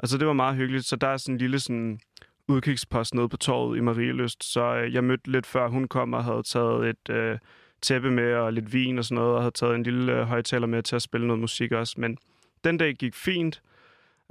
Altså, 0.00 0.18
det 0.18 0.26
var 0.26 0.32
meget 0.32 0.56
hyggeligt, 0.56 0.84
så 0.86 0.96
der 0.96 1.08
er 1.08 1.16
sådan 1.16 1.34
en 1.34 1.38
lille 1.38 1.60
sådan 1.60 2.00
udkigspost 2.48 3.14
nede 3.14 3.28
på 3.28 3.36
torvet 3.36 3.76
i 3.78 3.80
Marieløst, 3.80 4.44
så 4.52 4.74
øh, 4.74 4.94
jeg 4.94 5.04
mødte 5.04 5.30
lidt 5.30 5.46
før 5.46 5.68
hun 5.68 5.88
kom 5.88 6.12
og 6.12 6.24
havde 6.24 6.42
taget 6.42 6.88
et 6.88 7.10
øh, 7.14 7.38
tæppe 7.82 8.10
med 8.10 8.34
og 8.34 8.52
lidt 8.52 8.72
vin 8.72 8.98
og 8.98 9.04
sådan 9.04 9.14
noget, 9.14 9.34
og 9.34 9.42
havde 9.42 9.52
taget 9.54 9.74
en 9.74 9.82
lille 9.82 10.12
øh, 10.12 10.22
højtaler 10.22 10.66
med 10.66 10.82
til 10.82 10.96
at 10.96 11.02
spille 11.02 11.26
noget 11.26 11.40
musik 11.40 11.72
også, 11.72 11.94
men 11.98 12.18
den 12.64 12.78
dag 12.78 12.94
gik 12.94 13.14
fint. 13.14 13.62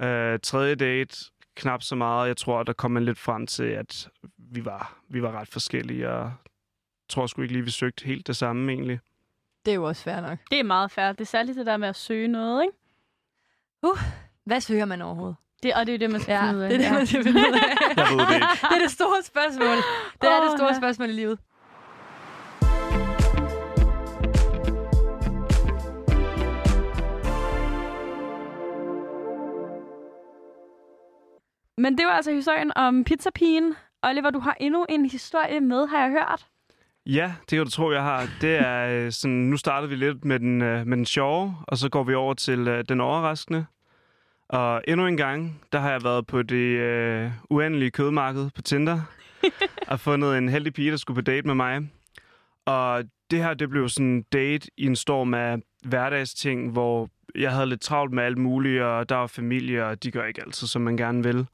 Øh, 0.02 0.38
tredje 0.42 0.74
date, 0.74 1.16
knap 1.56 1.82
så 1.82 1.94
meget. 1.94 2.28
Jeg 2.28 2.36
tror, 2.36 2.62
der 2.62 2.72
kom 2.72 2.90
man 2.90 3.04
lidt 3.04 3.18
frem 3.18 3.46
til, 3.46 3.64
at 3.64 4.08
vi 4.38 4.64
var, 4.64 4.98
vi 5.08 5.22
var 5.22 5.32
ret 5.32 5.48
forskellige, 5.48 6.08
og 6.10 6.20
jeg 6.22 6.32
tror 7.08 7.26
sgu 7.26 7.42
ikke 7.42 7.54
lige, 7.54 7.64
vi 7.64 7.70
søgte 7.70 8.04
helt 8.04 8.26
det 8.26 8.36
samme 8.36 8.72
egentlig. 8.72 9.00
Det 9.64 9.70
er 9.70 9.74
jo 9.74 9.84
også 9.84 10.02
fair 10.02 10.20
nok. 10.20 10.38
Det 10.50 10.60
er 10.60 10.64
meget 10.64 10.90
fair. 10.90 11.12
Det 11.12 11.20
er 11.20 11.24
særligt 11.24 11.58
det 11.58 11.66
der 11.66 11.76
med 11.76 11.88
at 11.88 11.96
søge 11.96 12.28
noget, 12.28 12.62
ikke? 12.62 12.76
Hvad 14.44 14.60
søger 14.60 14.84
man 14.84 15.02
overhovedet? 15.02 15.36
Det, 15.62 15.74
og 15.74 15.86
det 15.86 15.92
er 15.92 15.96
jo 15.96 15.98
det, 16.00 16.10
man 16.10 16.20
skal 16.20 16.32
Ja, 16.32 16.42
finde 16.46 16.58
ud 16.58 16.62
af. 16.62 16.68
det 16.70 16.78
er 16.80 16.82
det, 16.88 16.92
man 16.98 17.06
skal 17.06 17.24
finde 17.24 17.40
ud 17.40 17.44
af. 17.44 17.96
Jeg 17.96 18.06
ved 18.10 18.26
det 18.26 18.34
ikke. 18.34 18.46
Det 18.70 18.76
er 18.76 18.82
det 18.82 18.90
store 18.90 19.22
spørgsmål. 19.24 19.76
Det 20.22 20.28
er 20.30 20.40
det 20.42 20.50
Åh, 20.50 20.56
store 20.58 20.72
ja. 20.72 20.78
spørgsmål 20.78 21.08
i 21.08 21.12
livet. 21.12 21.38
Men 31.82 31.98
det 31.98 32.06
var 32.06 32.12
altså 32.12 32.32
historien 32.32 32.72
om 32.76 33.04
pizzapigen. 33.04 33.74
Oliver, 34.02 34.30
du 34.30 34.38
har 34.38 34.56
endnu 34.60 34.86
en 34.88 35.06
historie 35.06 35.60
med, 35.60 35.86
har 35.86 35.98
jeg 35.98 36.10
hørt. 36.10 36.46
Ja, 37.06 37.32
det 37.40 37.56
kan 37.56 37.64
du 37.64 37.70
tro, 37.70 37.92
jeg 37.92 38.02
har. 38.02 38.28
Det 38.40 38.56
er 38.56 38.88
øh, 38.88 39.12
sådan, 39.12 39.36
nu 39.36 39.56
startede 39.56 39.90
vi 39.90 39.96
lidt 39.96 40.24
med 40.24 40.38
den, 40.40 40.62
øh, 40.62 40.86
med 40.86 40.96
den 40.96 41.06
sjove, 41.06 41.56
og 41.62 41.78
så 41.78 41.88
går 41.88 42.02
vi 42.02 42.14
over 42.14 42.34
til 42.34 42.68
øh, 42.68 42.84
den 42.88 43.00
overraskende. 43.00 43.66
Og 44.48 44.82
endnu 44.88 45.06
en 45.06 45.16
gang, 45.16 45.62
der 45.72 45.78
har 45.78 45.90
jeg 45.90 46.04
været 46.04 46.26
på 46.26 46.42
det 46.42 46.78
øh, 46.78 47.30
uendelige 47.50 47.90
kødmarked 47.90 48.50
på 48.54 48.62
Tinder, 48.62 49.00
og 49.88 50.00
fundet 50.00 50.38
en 50.38 50.48
heldig 50.48 50.72
pige, 50.72 50.90
der 50.90 50.96
skulle 50.96 51.14
på 51.14 51.20
date 51.20 51.46
med 51.46 51.54
mig. 51.54 51.90
Og 52.66 53.04
det 53.30 53.38
her, 53.38 53.54
det 53.54 53.70
blev 53.70 53.88
sådan 53.88 54.06
en 54.06 54.22
date 54.22 54.68
i 54.76 54.86
en 54.86 54.96
storm 54.96 55.34
af 55.34 55.58
hverdagsting, 55.84 56.70
hvor 56.70 57.08
jeg 57.34 57.52
havde 57.52 57.66
lidt 57.66 57.80
travlt 57.80 58.12
med 58.12 58.22
alt 58.22 58.38
muligt, 58.38 58.82
og 58.82 59.08
der 59.08 59.16
var 59.16 59.26
familie, 59.26 59.86
og 59.86 60.02
de 60.02 60.10
gør 60.10 60.24
ikke 60.24 60.42
altid, 60.42 60.66
som 60.66 60.82
man 60.82 60.96
gerne 60.96 61.22
vil. 61.22 61.46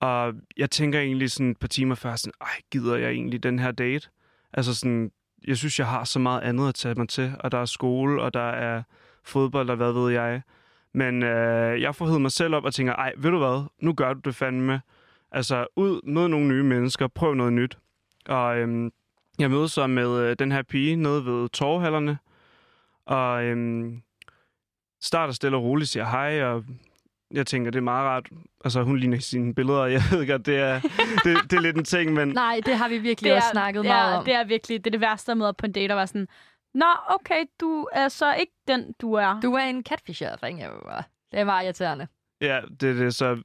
Og 0.00 0.34
jeg 0.56 0.70
tænker 0.70 1.00
egentlig 1.00 1.30
sådan 1.30 1.50
et 1.50 1.58
par 1.58 1.68
timer 1.68 1.94
før, 1.94 2.16
sådan, 2.16 2.32
ej, 2.40 2.60
gider 2.70 2.96
jeg 2.96 3.10
egentlig 3.10 3.42
den 3.42 3.58
her 3.58 3.70
date? 3.70 4.08
Altså 4.52 4.74
sådan, 4.74 5.10
jeg 5.46 5.56
synes, 5.56 5.78
jeg 5.78 5.86
har 5.86 6.04
så 6.04 6.18
meget 6.18 6.40
andet 6.40 6.68
at 6.68 6.74
tage 6.74 6.94
mig 6.94 7.08
til, 7.08 7.34
og 7.40 7.52
der 7.52 7.58
er 7.58 7.64
skole, 7.64 8.22
og 8.22 8.34
der 8.34 8.50
er 8.50 8.82
fodbold, 9.24 9.70
og 9.70 9.76
hvad 9.76 9.92
ved 9.92 10.12
jeg. 10.12 10.42
Men 10.94 11.22
øh, 11.22 11.82
jeg 11.82 11.94
får 11.94 12.06
hævet 12.06 12.22
mig 12.22 12.32
selv 12.32 12.54
op 12.54 12.64
og 12.64 12.74
tænker, 12.74 12.92
ej, 12.92 13.12
ved 13.16 13.30
du 13.30 13.38
hvad, 13.38 13.64
nu 13.80 13.92
gør 13.92 14.12
du 14.12 14.20
det 14.24 14.34
fandme. 14.34 14.80
Altså, 15.30 15.66
ud, 15.76 16.00
mød 16.04 16.28
nogle 16.28 16.48
nye 16.48 16.62
mennesker, 16.62 17.06
prøv 17.06 17.34
noget 17.34 17.52
nyt. 17.52 17.78
Og 18.28 18.58
øhm, 18.58 18.92
jeg 19.38 19.50
mødte 19.50 19.68
så 19.68 19.86
med 19.86 20.20
øh, 20.20 20.36
den 20.38 20.52
her 20.52 20.62
pige 20.62 20.96
nede 20.96 21.24
ved 21.24 21.48
torvhallerne, 21.48 22.18
og 23.06 23.44
øhm, 23.44 24.02
starter 25.00 25.32
stille 25.32 25.56
og 25.56 25.62
roligt, 25.62 25.90
siger 25.90 26.04
hej, 26.04 26.42
og 26.42 26.64
jeg 27.30 27.46
tænker, 27.46 27.70
det 27.70 27.78
er 27.78 27.82
meget 27.82 28.06
rart. 28.06 28.28
Altså, 28.64 28.82
hun 28.82 28.98
ligner 28.98 29.18
sine 29.18 29.54
billeder, 29.54 29.78
og 29.78 29.92
jeg 29.92 30.02
ved 30.10 30.26
godt, 30.26 30.46
det 30.46 30.58
er, 30.58 30.80
det, 31.24 31.50
det 31.50 31.56
er 31.56 31.60
lidt 31.60 31.76
en 31.76 31.84
ting, 31.84 32.12
men... 32.12 32.28
Nej, 32.28 32.60
det 32.66 32.76
har 32.76 32.88
vi 32.88 32.98
virkelig 32.98 33.34
også 33.34 33.48
snakket 33.52 33.82
det 33.82 33.88
meget 33.88 34.12
er, 34.12 34.18
om. 34.18 34.24
Det 34.24 34.34
er 34.34 34.44
virkelig 34.44 34.84
det, 34.84 34.86
er 34.86 34.90
det 34.90 35.00
værste 35.00 35.32
at 35.32 35.38
møde 35.38 35.48
op 35.48 35.56
på 35.56 35.66
en 35.66 35.72
date 35.72 35.92
og 35.92 35.96
være 35.96 36.06
sådan, 36.06 36.28
Nå, 36.74 36.86
okay, 37.08 37.44
du 37.60 37.88
er 37.92 38.08
så 38.08 38.34
ikke 38.34 38.52
den, 38.68 38.94
du 39.00 39.12
er. 39.12 39.40
Du 39.40 39.52
er 39.52 39.62
en 39.62 39.82
catfisher, 39.82 40.42
ringer 40.42 40.66
jo. 40.66 40.74
Det 41.32 41.40
er 41.40 41.44
meget 41.44 41.64
irriterende. 41.64 42.06
Ja, 42.40 42.60
det 42.80 42.90
er 42.90 42.94
det. 42.94 43.14
Så, 43.14 43.42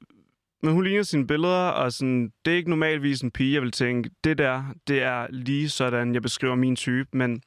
men 0.62 0.72
hun 0.72 0.84
ligner 0.84 1.02
sine 1.02 1.26
billeder, 1.26 1.68
og 1.68 1.92
sådan, 1.92 2.32
det 2.44 2.52
er 2.52 2.56
ikke 2.56 2.70
normalvis 2.70 3.20
en 3.20 3.30
pige, 3.30 3.54
jeg 3.54 3.62
vil 3.62 3.72
tænke, 3.72 4.10
det 4.24 4.38
der, 4.38 4.64
det 4.88 5.02
er 5.02 5.26
lige 5.30 5.68
sådan, 5.68 6.14
jeg 6.14 6.22
beskriver 6.22 6.54
min 6.54 6.76
type, 6.76 7.08
men 7.12 7.42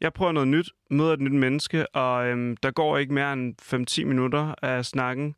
jeg 0.00 0.12
prøver 0.12 0.32
noget 0.32 0.48
nyt, 0.48 0.70
møder 0.90 1.12
et 1.12 1.20
nyt 1.20 1.32
menneske, 1.32 1.96
og 1.96 2.26
øhm, 2.26 2.56
der 2.56 2.70
går 2.70 2.98
ikke 2.98 3.14
mere 3.14 3.32
end 3.32 3.54
5-10 4.02 4.04
minutter 4.04 4.54
af 4.62 4.84
snakken 4.84 5.34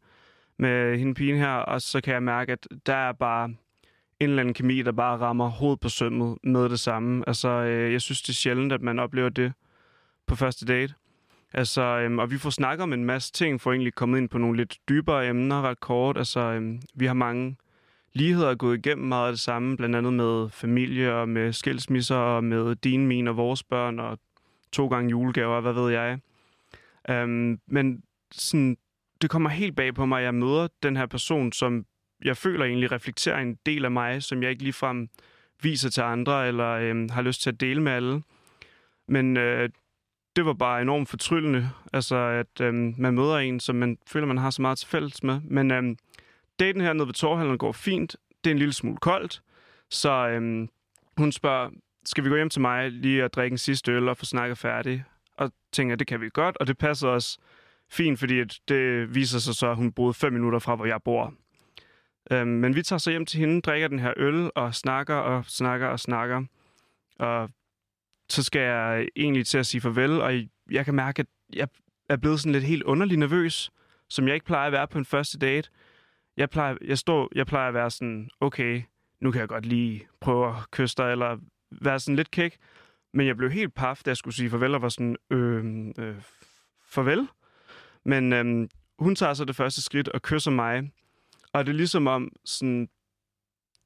med 0.60 0.98
hende 0.98 1.14
pigen 1.14 1.36
her, 1.36 1.52
og 1.52 1.82
så 1.82 2.00
kan 2.00 2.14
jeg 2.14 2.22
mærke, 2.22 2.52
at 2.52 2.68
der 2.86 2.94
er 2.94 3.12
bare 3.12 3.44
en 4.20 4.28
eller 4.28 4.40
anden 4.40 4.54
kemi, 4.54 4.82
der 4.82 4.92
bare 4.92 5.18
rammer 5.18 5.48
hovedet 5.48 5.80
på 5.80 5.88
sømmet 5.88 6.38
med 6.42 6.68
det 6.68 6.80
samme. 6.80 7.24
Altså, 7.26 7.48
øh, 7.48 7.92
jeg 7.92 8.00
synes, 8.00 8.22
det 8.22 8.28
er 8.28 8.32
sjældent, 8.32 8.72
at 8.72 8.82
man 8.82 8.98
oplever 8.98 9.28
det 9.28 9.52
på 10.26 10.34
første 10.34 10.66
date. 10.66 10.94
Altså, 11.52 11.82
øhm, 11.82 12.18
og 12.18 12.30
vi 12.30 12.38
får 12.38 12.50
snakket 12.50 12.82
om 12.82 12.92
en 12.92 13.04
masse 13.04 13.32
ting, 13.32 13.60
for 13.60 13.72
egentlig 13.72 13.94
kommet 13.94 14.18
ind 14.18 14.28
på 14.28 14.38
nogle 14.38 14.56
lidt 14.56 14.78
dybere 14.88 15.28
emner 15.28 15.62
ret 15.62 15.80
kort. 15.80 16.16
Altså, 16.16 16.40
øhm, 16.40 16.80
vi 16.94 17.06
har 17.06 17.14
mange 17.14 17.56
ligheder 18.12 18.54
gået 18.54 18.78
igennem 18.86 19.08
meget 19.08 19.26
af 19.26 19.32
det 19.32 19.40
samme, 19.40 19.76
blandt 19.76 19.96
andet 19.96 20.12
med 20.12 20.48
familie 20.50 21.14
og 21.14 21.28
med 21.28 21.52
skilsmisser 21.52 22.16
og 22.16 22.44
med 22.44 22.74
din, 22.74 23.06
mine 23.06 23.30
og 23.30 23.36
vores 23.36 23.62
børn 23.62 24.00
og 24.00 24.18
to 24.72 24.88
gange 24.88 25.10
julegaver, 25.10 25.60
hvad 25.60 25.72
ved 25.72 25.90
jeg. 25.90 26.18
Øhm, 27.10 27.60
men 27.66 28.02
sådan, 28.32 28.76
det 29.22 29.30
kommer 29.30 29.50
helt 29.50 29.76
bag 29.76 29.94
på 29.94 30.06
mig, 30.06 30.18
at 30.18 30.24
jeg 30.24 30.34
møder 30.34 30.68
den 30.82 30.96
her 30.96 31.06
person, 31.06 31.52
som 31.52 31.84
jeg 32.24 32.36
føler 32.36 32.64
egentlig 32.64 32.92
reflekterer 32.92 33.38
en 33.38 33.58
del 33.66 33.84
af 33.84 33.90
mig, 33.90 34.22
som 34.22 34.42
jeg 34.42 34.50
ikke 34.50 34.62
ligefrem 34.62 35.08
viser 35.62 35.90
til 35.90 36.00
andre 36.00 36.48
eller 36.48 36.70
øh, 36.70 37.10
har 37.10 37.22
lyst 37.22 37.42
til 37.42 37.50
at 37.50 37.60
dele 37.60 37.82
med 37.82 37.92
alle. 37.92 38.22
Men 39.08 39.36
øh, 39.36 39.70
det 40.36 40.44
var 40.44 40.52
bare 40.52 40.82
enormt 40.82 41.08
fortryllende, 41.08 41.70
altså 41.92 42.16
at 42.16 42.60
øh, 42.60 42.74
man 42.74 43.14
møder 43.14 43.36
en, 43.36 43.60
som 43.60 43.76
man 43.76 43.98
føler, 44.06 44.26
man 44.26 44.38
har 44.38 44.50
så 44.50 44.62
meget 44.62 44.78
til 44.78 44.88
fælles 44.88 45.22
med. 45.22 45.40
Men 45.40 45.70
øh, 45.70 45.96
daten 46.60 46.80
her 46.80 46.92
nede 46.92 47.06
ved 47.06 47.14
Torhallen 47.14 47.58
går 47.58 47.72
fint. 47.72 48.16
Det 48.44 48.50
er 48.50 48.54
en 48.54 48.58
lille 48.58 48.74
smule 48.74 48.96
koldt. 48.96 49.42
Så 49.90 50.28
øh, 50.28 50.68
hun 51.16 51.32
spørger, 51.32 51.70
skal 52.04 52.24
vi 52.24 52.28
gå 52.28 52.36
hjem 52.36 52.50
til 52.50 52.60
mig 52.60 52.90
lige 52.90 53.24
og 53.24 53.32
drikke 53.32 53.54
en 53.54 53.58
sidste 53.58 53.92
øl 53.92 54.08
og 54.08 54.16
få 54.16 54.24
snakket 54.24 54.58
færdig? 54.58 55.04
Og 55.36 55.52
tænker, 55.72 55.96
det 55.96 56.06
kan 56.06 56.20
vi 56.20 56.28
godt, 56.32 56.56
og 56.56 56.66
det 56.66 56.78
passer 56.78 57.08
os 57.08 57.38
fint, 57.90 58.18
fordi 58.18 58.44
det 58.44 59.14
viser 59.14 59.38
sig 59.38 59.54
så, 59.54 59.70
at 59.70 59.76
hun 59.76 59.92
boede 59.92 60.14
fem 60.14 60.32
minutter 60.32 60.58
fra, 60.58 60.76
hvor 60.76 60.86
jeg 60.86 61.02
bor. 61.04 61.34
Øhm, 62.32 62.48
men 62.48 62.76
vi 62.76 62.82
tager 62.82 62.98
så 62.98 63.10
hjem 63.10 63.26
til 63.26 63.40
hende, 63.40 63.60
drikker 63.60 63.88
den 63.88 63.98
her 63.98 64.12
øl 64.16 64.50
og 64.54 64.74
snakker 64.74 65.14
og 65.14 65.44
snakker 65.44 65.86
og 65.86 66.00
snakker. 66.00 66.44
Og 67.18 67.50
så 68.28 68.42
skal 68.42 68.62
jeg 68.62 69.08
egentlig 69.16 69.46
til 69.46 69.58
at 69.58 69.66
sige 69.66 69.80
farvel, 69.80 70.20
og 70.20 70.32
jeg 70.70 70.84
kan 70.84 70.94
mærke, 70.94 71.20
at 71.20 71.26
jeg 71.52 71.68
er 72.08 72.16
blevet 72.16 72.40
sådan 72.40 72.52
lidt 72.52 72.64
helt 72.64 72.82
underlig 72.82 73.16
nervøs, 73.16 73.70
som 74.08 74.26
jeg 74.26 74.34
ikke 74.34 74.46
plejer 74.46 74.66
at 74.66 74.72
være 74.72 74.88
på 74.88 74.98
en 74.98 75.04
første 75.04 75.38
date. 75.38 75.70
Jeg 76.36 76.50
plejer, 76.50 76.76
jeg 76.84 76.98
står, 76.98 77.28
jeg 77.34 77.46
plejer 77.46 77.68
at 77.68 77.74
være 77.74 77.90
sådan, 77.90 78.30
okay, 78.40 78.82
nu 79.20 79.30
kan 79.30 79.40
jeg 79.40 79.48
godt 79.48 79.66
lige 79.66 80.06
prøve 80.20 80.48
at 80.48 80.70
kysse 80.70 80.96
dig, 80.96 81.12
eller 81.12 81.38
være 81.82 82.00
sådan 82.00 82.16
lidt 82.16 82.30
kæk. 82.30 82.56
Men 83.14 83.26
jeg 83.26 83.36
blev 83.36 83.50
helt 83.50 83.74
paf, 83.74 84.00
da 84.04 84.10
jeg 84.10 84.16
skulle 84.16 84.34
sige 84.34 84.50
farvel, 84.50 84.74
og 84.74 84.82
var 84.82 84.88
sådan, 84.88 85.16
øh, 85.30 85.86
øh, 85.98 86.16
farvel. 86.88 87.28
Men 88.04 88.32
øhm, 88.32 88.68
hun 88.98 89.14
tager 89.14 89.34
så 89.34 89.44
det 89.44 89.56
første 89.56 89.82
skridt 89.82 90.08
og 90.08 90.22
kysser 90.22 90.50
mig. 90.50 90.90
Og 91.52 91.66
det 91.66 91.72
er 91.72 91.76
ligesom 91.76 92.06
om, 92.06 92.32
sådan, 92.44 92.88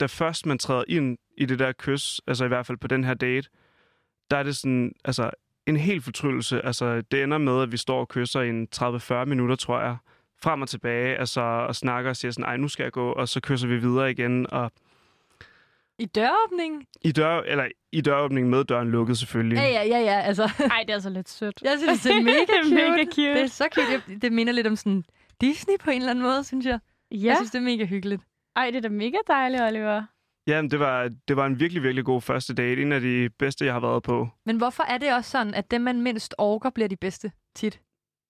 da 0.00 0.06
først 0.06 0.46
man 0.46 0.58
træder 0.58 0.84
ind 0.88 1.18
i 1.36 1.46
det 1.46 1.58
der 1.58 1.72
kys, 1.72 2.20
altså 2.26 2.44
i 2.44 2.48
hvert 2.48 2.66
fald 2.66 2.78
på 2.78 2.88
den 2.88 3.04
her 3.04 3.14
date, 3.14 3.48
der 4.30 4.36
er 4.36 4.42
det 4.42 4.56
sådan, 4.56 4.92
altså 5.04 5.30
en 5.66 5.76
helt 5.76 6.04
fortryllelse. 6.04 6.64
Altså 6.64 7.00
det 7.00 7.22
ender 7.22 7.38
med, 7.38 7.62
at 7.62 7.72
vi 7.72 7.76
står 7.76 8.00
og 8.00 8.08
kysser 8.08 8.40
i 8.40 8.48
en 8.48 8.68
30-40 8.76 9.24
minutter, 9.24 9.56
tror 9.56 9.80
jeg, 9.80 9.96
frem 10.42 10.62
og 10.62 10.68
tilbage, 10.68 11.16
altså 11.16 11.40
og 11.40 11.76
snakker 11.76 12.10
og 12.10 12.16
siger 12.16 12.32
sådan, 12.32 12.44
ej, 12.44 12.56
nu 12.56 12.68
skal 12.68 12.84
jeg 12.84 12.92
gå, 12.92 13.12
og 13.12 13.28
så 13.28 13.40
kysser 13.40 13.68
vi 13.68 13.76
videre 13.76 14.10
igen, 14.10 14.52
og 14.52 14.72
i 15.98 16.04
døråbning? 16.06 16.84
i, 17.04 17.12
dør, 17.12 17.40
eller 17.40 17.68
i 17.92 18.00
døråbningen 18.00 18.50
med 18.50 18.64
døren 18.64 18.90
lukket 18.90 19.18
selvfølgelig. 19.18 19.56
Ja, 19.56 19.66
ja, 19.68 19.82
ja, 19.84 19.98
ja. 19.98 20.20
Altså, 20.20 20.42
Ej, 20.72 20.78
det 20.82 20.90
er 20.90 20.94
altså 20.94 21.10
lidt 21.10 21.28
sødt. 21.28 21.62
jeg 21.64 21.78
synes, 21.78 22.00
det 22.02 22.12
er 22.16 22.22
mega 22.22 22.38
Det 22.38 22.48
cute. 22.64 22.74
mega 22.74 23.04
cute. 23.04 23.34
Det 23.34 23.42
er 23.42 23.46
så 23.46 23.68
cute. 23.74 24.02
Jeg- 24.08 24.22
Det 24.22 24.32
minder 24.32 24.52
lidt 24.52 24.66
om 24.66 24.76
sådan 24.76 25.04
Disney 25.40 25.74
på 25.80 25.90
en 25.90 25.96
eller 25.96 26.10
anden 26.10 26.22
måde, 26.24 26.44
synes 26.44 26.66
jeg. 26.66 26.78
Ja. 27.10 27.16
Jeg 27.26 27.36
synes, 27.36 27.50
det 27.50 27.58
er 27.58 27.62
mega 27.62 27.84
hyggeligt. 27.84 28.22
Ej, 28.56 28.66
det 28.70 28.76
er 28.76 28.80
da 28.80 28.88
mega 28.88 29.16
dejligt, 29.28 29.62
Oliver. 29.62 30.02
Ja, 30.46 30.62
det 30.62 30.80
var, 30.80 31.10
det 31.28 31.36
var 31.36 31.46
en 31.46 31.60
virkelig, 31.60 31.82
virkelig 31.82 32.04
god 32.04 32.20
første 32.20 32.54
date. 32.54 32.82
En 32.82 32.92
af 32.92 33.00
de 33.00 33.30
bedste, 33.38 33.64
jeg 33.64 33.72
har 33.74 33.80
været 33.80 34.02
på. 34.02 34.28
Men 34.46 34.56
hvorfor 34.56 34.82
er 34.82 34.98
det 34.98 35.14
også 35.14 35.30
sådan, 35.30 35.54
at 35.54 35.70
dem, 35.70 35.80
man 35.80 36.02
mindst 36.02 36.34
orker, 36.38 36.70
bliver 36.70 36.88
de 36.88 36.96
bedste 36.96 37.32
tit? 37.54 37.80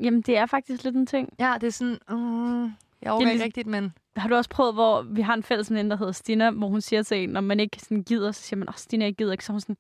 Jamen, 0.00 0.20
det 0.22 0.36
er 0.36 0.46
faktisk 0.46 0.84
lidt 0.84 0.96
en 0.96 1.06
ting. 1.06 1.28
Ja, 1.38 1.54
det 1.60 1.66
er 1.66 1.70
sådan, 1.70 1.98
uh, 2.12 2.70
jeg 3.04 3.26
er 3.26 3.30
ikke 3.30 3.44
rigtigt, 3.44 3.66
men... 3.66 3.92
Har 4.16 4.28
du 4.28 4.34
også 4.34 4.50
prøvet, 4.50 4.74
hvor 4.74 5.02
vi 5.02 5.20
har 5.20 5.34
en 5.34 5.42
fælles 5.42 5.70
veninde, 5.70 5.90
der 5.90 5.96
hedder 5.96 6.12
Stina, 6.12 6.50
hvor 6.50 6.68
hun 6.68 6.80
siger 6.80 7.02
til 7.02 7.22
en, 7.22 7.28
når 7.28 7.40
man 7.40 7.60
ikke 7.60 7.78
sådan 7.80 8.02
gider, 8.02 8.32
så 8.32 8.42
siger 8.42 8.58
man, 8.58 8.68
åh, 8.68 8.74
Stina, 8.76 9.04
jeg 9.04 9.14
gider 9.14 9.32
ikke. 9.32 9.44
Så 9.44 9.52
hun 9.52 9.60
sådan, 9.60 9.76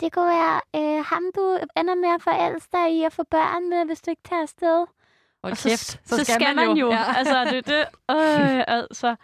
det 0.00 0.12
kunne 0.12 0.28
være 0.28 0.60
øh, 0.76 1.04
ham, 1.04 1.22
du 1.36 1.58
ender 1.76 1.94
med 1.94 2.08
at 2.14 2.22
forelske 2.22 2.68
dig 2.72 2.98
i 2.98 3.02
at 3.02 3.12
få 3.12 3.22
børn 3.30 3.70
med, 3.70 3.86
hvis 3.86 4.00
du 4.00 4.10
ikke 4.10 4.22
tager 4.24 4.42
afsted. 4.42 4.86
Og, 5.42 5.50
Og 5.50 5.56
så, 5.56 5.68
kæft, 5.68 6.08
så, 6.08 6.16
så 6.16 6.24
skal, 6.24 6.56
man 6.56 6.76
jo. 6.76 6.90
Ja. 6.90 7.16
altså, 7.16 7.44
det, 7.44 7.66
det, 7.66 7.78
øh, 8.16 8.64
altså. 8.66 9.16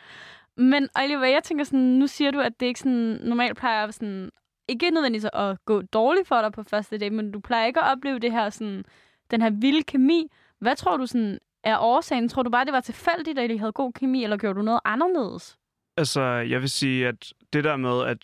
Men 0.57 0.89
Oliver, 0.99 1.25
jeg 1.25 1.43
tænker 1.45 1.65
sådan, 1.65 1.81
nu 1.81 2.07
siger 2.07 2.31
du, 2.31 2.41
at 2.41 2.61
det 2.61 2.67
ikke 2.67 2.81
sådan, 2.81 3.19
normalt 3.23 3.57
plejer 3.57 3.87
at 3.87 3.95
sådan, 3.95 4.31
ikke 4.69 4.91
nødvendigvis 4.91 5.29
at 5.33 5.65
gå 5.65 5.83
dårligt 5.83 6.29
for 6.29 6.41
dig 6.41 6.53
på 6.53 6.63
første 6.63 6.99
date, 6.99 7.15
men 7.15 7.33
du 7.33 7.41
plejer 7.41 7.67
ikke 7.67 7.81
at 7.81 7.93
opleve 7.93 8.19
det 8.19 8.33
her 8.33 8.51
sådan, 8.51 8.85
den 9.31 9.43
her 9.43 9.51
vilde 9.51 9.83
kemi. 9.83 10.31
Hvad 10.59 10.77
tror 10.77 10.97
du 10.97 11.07
sådan 11.07 11.39
er 11.65 11.79
årsagen? 11.79 12.29
Tror 12.29 12.43
du 12.43 12.51
bare, 12.51 12.65
det 12.65 12.73
var 12.73 12.81
tilfældigt, 12.81 13.39
at 13.39 13.51
I 13.51 13.57
havde 13.57 13.73
god 13.73 13.93
kemi, 13.93 14.25
eller 14.25 14.37
gjorde 14.37 14.59
du 14.59 14.63
noget 14.65 14.81
anderledes? 14.85 15.59
Altså, 15.97 16.23
jeg 16.23 16.61
vil 16.61 16.71
sige, 16.71 17.09
at 17.09 17.33
det 17.53 17.65
der 17.65 17.77
med, 17.77 18.03
at 18.07 18.19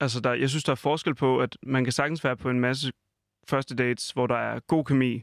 altså 0.00 0.20
der, 0.20 0.32
jeg 0.32 0.50
synes, 0.50 0.64
der 0.64 0.72
er 0.72 0.76
forskel 0.76 1.14
på, 1.14 1.38
at 1.38 1.56
man 1.62 1.84
kan 1.84 1.92
sagtens 1.92 2.24
være 2.24 2.36
på 2.36 2.50
en 2.50 2.60
masse 2.60 2.92
første 3.48 3.74
dates, 3.76 4.10
hvor 4.10 4.26
der 4.26 4.36
er 4.36 4.60
god 4.60 4.84
kemi, 4.84 5.22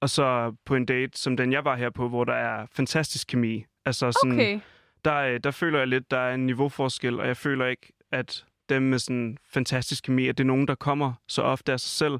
og 0.00 0.10
så 0.10 0.54
på 0.64 0.74
en 0.74 0.86
date, 0.86 1.18
som 1.18 1.36
den 1.36 1.52
jeg 1.52 1.64
var 1.64 1.76
her 1.76 1.90
på, 1.90 2.08
hvor 2.08 2.24
der 2.24 2.34
er 2.34 2.66
fantastisk 2.72 3.26
kemi. 3.28 3.64
Altså 3.84 4.12
sådan, 4.12 4.32
Okay. 4.32 4.60
der, 5.04 5.16
øh, 5.16 5.40
der 5.44 5.50
føler 5.50 5.78
jeg 5.78 5.88
lidt, 5.88 6.10
der 6.10 6.18
er 6.18 6.34
en 6.34 6.46
niveauforskel, 6.46 7.20
og 7.20 7.26
jeg 7.26 7.36
føler 7.36 7.66
ikke, 7.66 7.92
at 8.12 8.44
dem 8.68 8.82
med 8.82 8.98
sådan 8.98 9.36
fantastisk 9.52 10.04
kemi, 10.04 10.28
at 10.28 10.38
det 10.38 10.44
er 10.44 10.46
nogen, 10.46 10.68
der 10.68 10.74
kommer 10.74 11.12
så 11.28 11.42
ofte 11.42 11.72
af 11.72 11.80
sig 11.80 11.90
selv. 11.90 12.18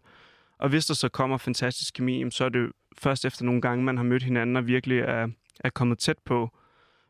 Og 0.58 0.68
hvis 0.68 0.86
der 0.86 0.94
så 0.94 1.08
kommer 1.08 1.36
fantastisk 1.36 1.94
kemi, 1.94 2.30
så 2.30 2.44
er 2.44 2.48
det 2.48 2.72
først 3.00 3.24
efter 3.24 3.44
nogle 3.44 3.60
gange, 3.60 3.84
man 3.84 3.96
har 3.96 4.04
mødt 4.04 4.22
hinanden 4.22 4.56
og 4.56 4.66
virkelig 4.66 4.98
er, 4.98 5.28
er 5.60 5.70
kommet 5.70 5.98
tæt 5.98 6.18
på. 6.24 6.50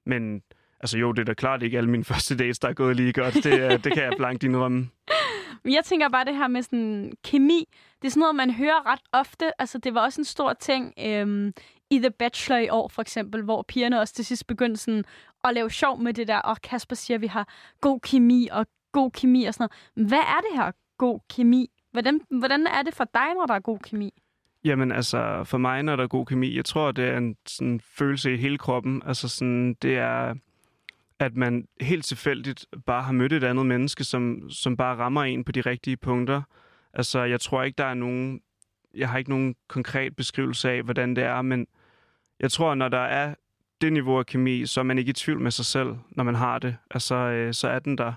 Men 0.06 0.42
altså 0.80 0.98
jo, 0.98 1.12
det 1.12 1.20
er 1.20 1.24
da 1.24 1.34
klart 1.34 1.62
ikke 1.62 1.78
alle 1.78 1.90
mine 1.90 2.04
første 2.12 2.36
dates, 2.36 2.58
der 2.58 2.68
er 2.68 2.72
gået 2.72 2.96
lige 2.96 3.12
godt. 3.12 3.34
Det, 3.34 3.84
det 3.84 3.92
kan 3.92 4.02
jeg 4.02 4.12
blankt 4.16 4.44
indrømme. 4.44 4.88
Jeg 5.64 5.84
tænker 5.84 6.08
bare 6.08 6.24
det 6.24 6.36
her 6.36 6.48
med 6.48 6.62
sådan 6.62 7.12
kemi. 7.24 7.68
Det 8.02 8.08
er 8.08 8.10
sådan 8.10 8.20
noget, 8.20 8.34
man 8.34 8.50
hører 8.50 8.92
ret 8.92 9.00
ofte. 9.12 9.60
Altså, 9.60 9.78
det 9.78 9.94
var 9.94 10.00
også 10.00 10.20
en 10.20 10.24
stor 10.24 10.52
ting 10.52 10.94
øhm, 10.98 11.52
i 11.90 11.98
The 11.98 12.10
Bachelor 12.10 12.58
i 12.58 12.68
år, 12.68 12.88
for 12.88 13.02
eksempel, 13.02 13.42
hvor 13.42 13.62
pigerne 13.62 14.00
også 14.00 14.14
til 14.14 14.24
sidst 14.24 14.46
begyndte 14.46 14.80
sådan 14.80 15.04
at 15.44 15.54
lave 15.54 15.70
sjov 15.70 16.00
med 16.00 16.14
det 16.14 16.28
der. 16.28 16.38
Og 16.38 16.62
Kasper 16.62 16.96
siger, 16.96 17.16
at 17.16 17.20
vi 17.20 17.26
har 17.26 17.48
god 17.80 18.00
kemi 18.00 18.48
og 18.52 18.66
god 18.92 19.10
kemi 19.10 19.44
og 19.44 19.54
sådan 19.54 19.68
noget. 19.96 20.08
Hvad 20.08 20.18
er 20.18 20.40
det 20.40 20.56
her 20.56 20.72
god 20.98 21.20
kemi? 21.30 21.70
Hvordan, 21.92 22.20
hvordan 22.30 22.66
er 22.66 22.82
det 22.82 22.94
for 22.94 23.04
dig, 23.04 23.34
når 23.34 23.46
der 23.46 23.54
er 23.54 23.60
god 23.60 23.78
kemi? 23.78 24.12
Jamen 24.68 24.92
altså, 24.92 25.44
for 25.44 25.58
mig, 25.58 25.82
når 25.82 25.96
der 25.96 26.02
er 26.02 26.08
god 26.08 26.26
kemi, 26.26 26.56
jeg 26.56 26.64
tror, 26.64 26.92
det 26.92 27.04
er 27.04 27.18
en 27.18 27.36
sådan, 27.46 27.80
følelse 27.80 28.34
i 28.34 28.36
hele 28.36 28.58
kroppen. 28.58 29.02
Altså 29.06 29.28
sådan, 29.28 29.74
det 29.74 29.96
er, 29.98 30.34
at 31.18 31.36
man 31.36 31.68
helt 31.80 32.04
tilfældigt 32.04 32.66
bare 32.86 33.02
har 33.02 33.12
mødt 33.12 33.32
et 33.32 33.44
andet 33.44 33.66
menneske, 33.66 34.04
som, 34.04 34.50
som 34.50 34.76
bare 34.76 34.96
rammer 34.96 35.22
en 35.22 35.44
på 35.44 35.52
de 35.52 35.60
rigtige 35.60 35.96
punkter. 35.96 36.42
Altså, 36.92 37.22
jeg 37.24 37.40
tror 37.40 37.62
ikke, 37.62 37.76
der 37.76 37.84
er 37.84 37.94
nogen... 37.94 38.40
Jeg 38.94 39.08
har 39.08 39.18
ikke 39.18 39.30
nogen 39.30 39.56
konkret 39.68 40.16
beskrivelse 40.16 40.70
af, 40.70 40.82
hvordan 40.82 41.16
det 41.16 41.24
er, 41.24 41.42
men 41.42 41.66
jeg 42.40 42.52
tror, 42.52 42.74
når 42.74 42.88
der 42.88 42.98
er 42.98 43.34
det 43.80 43.92
niveau 43.92 44.18
af 44.18 44.26
kemi, 44.26 44.66
så 44.66 44.80
er 44.80 44.84
man 44.84 44.98
ikke 44.98 45.10
i 45.10 45.12
tvivl 45.12 45.40
med 45.40 45.50
sig 45.50 45.64
selv, 45.64 45.96
når 46.10 46.24
man 46.24 46.34
har 46.34 46.58
det. 46.58 46.76
Altså, 46.90 47.14
øh, 47.14 47.54
så 47.54 47.68
er 47.68 47.78
den 47.78 47.98
der. 47.98 48.12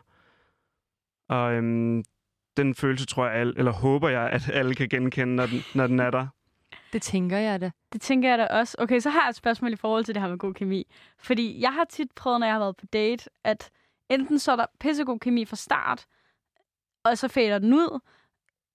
Og 1.30 1.54
øhm, 1.54 2.04
den 2.58 2.76
følelse 2.76 3.06
tror 3.06 3.26
jeg, 3.26 3.36
alle, 3.36 3.54
eller 3.58 3.72
håber 3.72 4.10
jeg, 4.10 4.30
at 4.30 4.50
alle 4.54 4.76
kan 4.76 4.90
genkende, 4.90 5.36
når 5.36 5.46
den, 5.46 5.64
når 5.76 5.88
den 5.88 6.00
er 6.00 6.12
der. 6.12 6.28
Det 6.94 7.02
tænker 7.02 7.38
jeg 7.38 7.62
da. 7.62 7.72
Det 7.94 8.02
tænker 8.02 8.30
jeg 8.30 8.38
da 8.38 8.46
også. 8.46 8.76
Okay, 8.80 9.00
så 9.00 9.10
har 9.10 9.22
jeg 9.22 9.30
et 9.30 9.36
spørgsmål 9.36 9.74
i 9.74 9.76
forhold 9.76 10.06
til 10.06 10.16
det 10.16 10.22
her 10.22 10.30
med 10.30 10.38
god 10.38 10.54
kemi. 10.54 10.88
Fordi 11.20 11.62
jeg 11.62 11.74
har 11.74 11.86
tit 11.90 12.12
prøvet, 12.16 12.40
når 12.40 12.48
jeg 12.48 12.54
har 12.54 12.60
været 12.60 12.78
på 12.78 12.86
date, 12.86 13.30
at 13.44 13.70
enten 14.10 14.40
så 14.40 14.52
er 14.52 14.56
der 14.56 14.66
pissegod 14.80 15.20
kemi 15.20 15.46
fra 15.46 15.56
start, 15.56 16.06
og 17.04 17.18
så 17.18 17.28
fader 17.28 17.60
den 17.60 17.74
ud, 17.74 18.00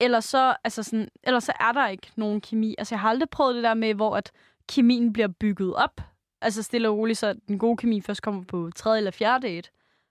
eller 0.01 0.21
så, 0.21 0.57
altså 0.65 0.83
sådan, 0.83 1.09
eller 1.23 1.41
så 1.41 1.53
er 1.61 1.73
der 1.73 1.89
ikke 1.89 2.11
nogen 2.17 2.41
kemi. 2.41 2.75
Altså 2.79 2.95
jeg 2.95 3.01
har 3.01 3.09
aldrig 3.09 3.31
prøvet 3.31 3.55
det 3.55 3.65
der 3.65 3.75
med, 3.75 3.95
hvor 3.95 4.17
at 4.17 4.33
kemien 4.69 5.13
bliver 5.13 5.29
bygget 5.29 5.75
op. 5.75 6.01
Altså 6.41 6.63
stille 6.63 6.89
og 6.89 6.97
roligt, 6.97 7.19
så 7.19 7.35
den 7.49 7.59
gode 7.59 7.77
kemi 7.77 8.01
først 8.01 8.23
kommer 8.23 8.45
på 8.45 8.71
tredje 8.77 8.99
eller 8.99 9.11
fjerde 9.11 9.47
date. 9.47 9.71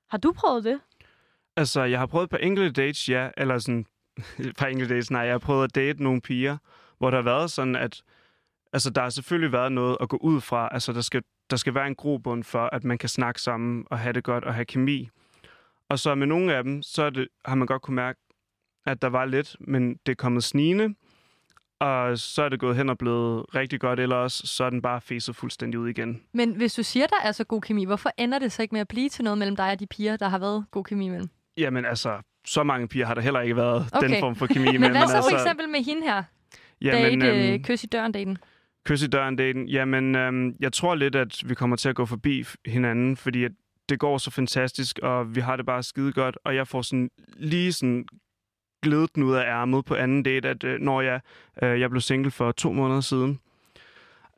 Har 0.10 0.18
du 0.18 0.34
prøvet 0.34 0.64
det? 0.64 0.80
Altså, 1.58 1.84
jeg 1.84 2.00
har 2.00 2.06
prøvet 2.06 2.30
på 2.30 2.36
enkelte 2.36 2.82
dates, 2.82 3.10
ja. 3.10 3.30
Eller 3.38 3.60
sådan, 3.60 3.86
på 4.60 4.66
enkelte 4.66 4.94
dates, 4.94 5.12
nej. 5.12 5.22
Jeg 5.22 5.34
har 5.34 5.40
prøvet 5.40 5.64
at 5.64 5.76
date 5.76 6.04
nogle 6.04 6.22
piger, 6.22 6.58
hvor 7.06 7.12
der 7.12 7.18
har 7.18 7.24
været 7.24 7.52
sådan, 7.52 7.76
at 7.76 8.02
altså, 8.74 8.90
der 8.90 9.02
har 9.02 9.10
selvfølgelig 9.10 9.52
været 9.52 9.72
noget 9.72 9.98
at 10.02 10.10
gå 10.10 10.18
ud 10.18 10.42
fra. 10.42 10.70
Altså, 10.72 10.94
der 10.94 11.02
skal, 11.02 11.22
der 11.50 11.56
skal 11.58 11.76
være 11.76 11.88
en 11.88 11.96
grobund 11.96 12.44
for, 12.44 12.70
at 12.74 12.84
man 12.84 12.98
kan 12.98 13.10
snakke 13.10 13.42
sammen 13.42 13.86
og 13.92 14.00
have 14.00 14.14
det 14.14 14.24
godt 14.24 14.44
og 14.44 14.54
have 14.54 14.66
kemi. 14.66 15.10
Og 15.90 16.00
så 16.00 16.16
med 16.16 16.28
nogle 16.28 16.56
af 16.56 16.64
dem, 16.64 16.82
så 16.84 17.04
er 17.04 17.10
det, 17.10 17.28
har 17.46 17.56
man 17.56 17.68
godt 17.68 17.82
kunne 17.82 17.96
mærke, 17.96 18.20
at 18.86 19.02
der 19.02 19.08
var 19.08 19.26
lidt, 19.26 19.56
men 19.60 19.96
det 20.06 20.12
er 20.12 20.16
kommet 20.16 20.44
snigende. 20.44 20.96
Og 21.80 22.18
så 22.18 22.44
er 22.44 22.50
det 22.50 22.60
gået 22.60 22.76
hen 22.76 22.90
og 22.90 22.98
blevet 22.98 23.56
rigtig 23.56 23.80
godt, 23.80 24.00
eller 24.00 24.16
også 24.16 24.48
så 24.48 24.64
er 24.64 24.70
den 24.70 24.82
bare 24.82 25.02
fæset 25.02 25.36
fuldstændig 25.36 25.80
ud 25.80 25.90
igen. 25.90 26.24
Men 26.34 26.56
hvis 26.56 26.74
du 26.74 26.84
siger, 26.84 27.08
der 27.08 27.20
er 27.24 27.32
så 27.32 27.44
god 27.44 27.62
kemi, 27.62 27.86
hvorfor 27.86 28.12
ender 28.18 28.40
det 28.40 28.52
så 28.52 28.62
ikke 28.62 28.76
med 28.76 28.82
at 28.82 28.88
blive 28.88 29.10
til 29.10 29.24
noget 29.24 29.38
mellem 29.38 29.56
dig 29.56 29.72
og 29.72 29.80
de 29.80 29.88
piger, 29.88 30.18
der 30.18 30.28
har 30.30 30.38
været 30.38 30.66
god 30.72 30.84
kemi 30.84 31.10
mellem? 31.10 31.30
Jamen 31.58 31.86
altså, 31.86 32.22
så 32.48 32.64
mange 32.64 32.88
piger 32.88 33.06
har 33.06 33.14
der 33.14 33.22
heller 33.22 33.42
ikke 33.42 33.56
været 33.56 33.86
Okay. 33.94 34.10
den 34.10 34.20
form 34.20 34.36
for 34.36 34.48
kemi 34.48 34.66
med. 34.66 34.80
Men 34.80 34.92
hvad 34.92 35.08
så 35.08 35.16
altså, 35.16 35.30
for 35.30 35.38
eksempel 35.38 35.70
med 35.70 35.84
hende 35.84 36.02
her? 36.04 36.24
Jamen, 36.82 37.20
Date, 37.20 37.32
øhm, 37.32 37.54
øh, 37.54 37.60
kys 37.60 37.84
i 37.84 37.88
døren 37.88 38.12
daten. 38.12 38.38
Kys 38.86 39.04
i 39.04 39.08
døren 39.08 39.36
daten. 39.36 39.68
Jamen, 39.68 40.16
øhm, 40.16 40.56
jeg 40.60 40.74
tror 40.74 40.96
lidt, 40.96 41.16
at 41.16 41.42
vi 41.46 41.56
kommer 41.56 41.76
til 41.76 41.90
at 41.90 41.96
gå 41.96 42.06
forbi 42.06 42.46
hinanden, 42.66 43.18
fordi 43.18 43.44
at 43.44 43.52
det 43.90 44.00
går 44.00 44.18
så 44.18 44.32
fantastisk, 44.32 45.00
og 45.04 45.36
vi 45.36 45.42
har 45.42 45.56
det 45.56 45.66
bare 45.66 45.84
skide 45.84 46.14
godt, 46.14 46.38
og 46.44 46.56
jeg 46.56 46.68
får 46.68 46.82
sådan 46.82 47.10
lige 47.38 47.74
sådan 47.74 48.06
glædet 48.84 49.16
den 49.16 49.24
ud 49.24 49.34
af 49.34 49.44
ærmet 49.44 49.86
på 49.86 49.96
anden 49.96 50.24
date, 50.24 50.50
at 50.50 50.64
øh, 50.64 50.80
når 50.80 51.02
jeg, 51.02 51.22
øh, 51.64 51.80
jeg 51.80 51.90
blev 51.90 52.02
single 52.02 52.32
for 52.32 52.52
to 52.52 52.72
måneder 52.72 53.02
siden. 53.02 53.40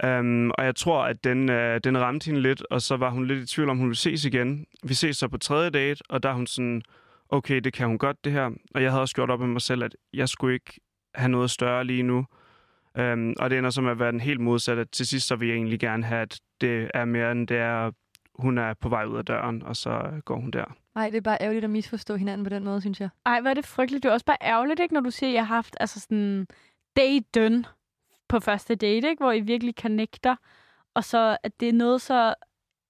Um, 0.03 0.51
og 0.51 0.65
jeg 0.65 0.75
tror, 0.75 1.03
at 1.03 1.23
den, 1.23 1.49
øh, 1.49 1.79
den 1.83 1.97
ramte 1.97 2.25
hende 2.25 2.41
lidt, 2.41 2.63
og 2.69 2.81
så 2.81 2.97
var 2.97 3.09
hun 3.09 3.27
lidt 3.27 3.43
i 3.43 3.53
tvivl 3.53 3.69
om, 3.69 3.77
hun 3.77 3.87
ville 3.87 3.97
ses 3.97 4.25
igen. 4.25 4.65
Vi 4.83 4.93
ses 4.93 5.17
så 5.17 5.27
på 5.27 5.37
tredje 5.37 5.69
date, 5.69 6.03
og 6.09 6.23
der 6.23 6.29
er 6.29 6.33
hun 6.33 6.47
sådan, 6.47 6.81
okay, 7.29 7.59
det 7.59 7.73
kan 7.73 7.87
hun 7.87 7.97
godt 7.97 8.25
det 8.25 8.31
her. 8.31 8.49
Og 8.75 8.83
jeg 8.83 8.91
havde 8.91 9.01
også 9.01 9.15
gjort 9.15 9.29
op 9.29 9.39
med 9.39 9.47
mig 9.47 9.61
selv, 9.61 9.83
at 9.83 9.95
jeg 10.13 10.29
skulle 10.29 10.53
ikke 10.53 10.79
have 11.15 11.29
noget 11.29 11.51
større 11.51 11.83
lige 11.83 12.03
nu. 12.03 12.25
Um, 12.99 13.33
og 13.39 13.49
det 13.49 13.57
ender 13.57 13.69
som 13.69 13.87
at 13.87 13.99
være 13.99 14.11
den 14.11 14.19
helt 14.19 14.39
modsatte. 14.39 14.85
Til 14.85 15.07
sidst 15.07 15.27
så 15.27 15.35
vil 15.35 15.47
jeg 15.47 15.55
egentlig 15.55 15.79
gerne 15.79 16.03
have, 16.03 16.21
at 16.21 16.39
det 16.61 16.91
er 16.93 17.05
mere 17.05 17.31
end 17.31 17.47
det 17.47 17.57
er, 17.57 17.91
hun 18.35 18.57
er 18.57 18.73
på 18.73 18.89
vej 18.89 19.05
ud 19.05 19.17
af 19.17 19.25
døren, 19.25 19.63
og 19.63 19.75
så 19.75 20.21
går 20.25 20.35
hun 20.35 20.51
der. 20.51 20.65
Nej, 20.95 21.09
det 21.09 21.17
er 21.17 21.21
bare 21.21 21.37
ærgerligt 21.41 21.63
at 21.63 21.69
misforstå 21.69 22.15
hinanden 22.15 22.43
på 22.43 22.49
den 22.49 22.63
måde, 22.63 22.81
synes 22.81 23.01
jeg. 23.01 23.09
Ej, 23.25 23.41
hvor 23.41 23.49
er 23.49 23.53
det 23.53 23.65
frygteligt. 23.65 24.03
Det 24.03 24.09
er 24.09 24.13
også 24.13 24.25
bare 24.25 24.37
ærgerligt, 24.41 24.79
ikke, 24.79 24.93
når 24.93 25.01
du 25.01 25.11
siger, 25.11 25.29
at 25.29 25.33
jeg 25.33 25.47
har 25.47 25.55
haft 25.55 25.77
altså 25.79 25.99
sådan 25.99 26.47
daten 26.95 27.65
på 28.27 28.39
første 28.39 28.75
date, 28.75 29.09
ikke, 29.09 29.23
hvor 29.23 29.31
I 29.31 29.39
virkelig 29.39 29.73
connecter, 29.81 30.35
og 30.93 31.03
så 31.03 31.37
at 31.43 31.59
det 31.59 31.69
er 31.69 31.73
noget 31.73 32.01
så, 32.01 32.33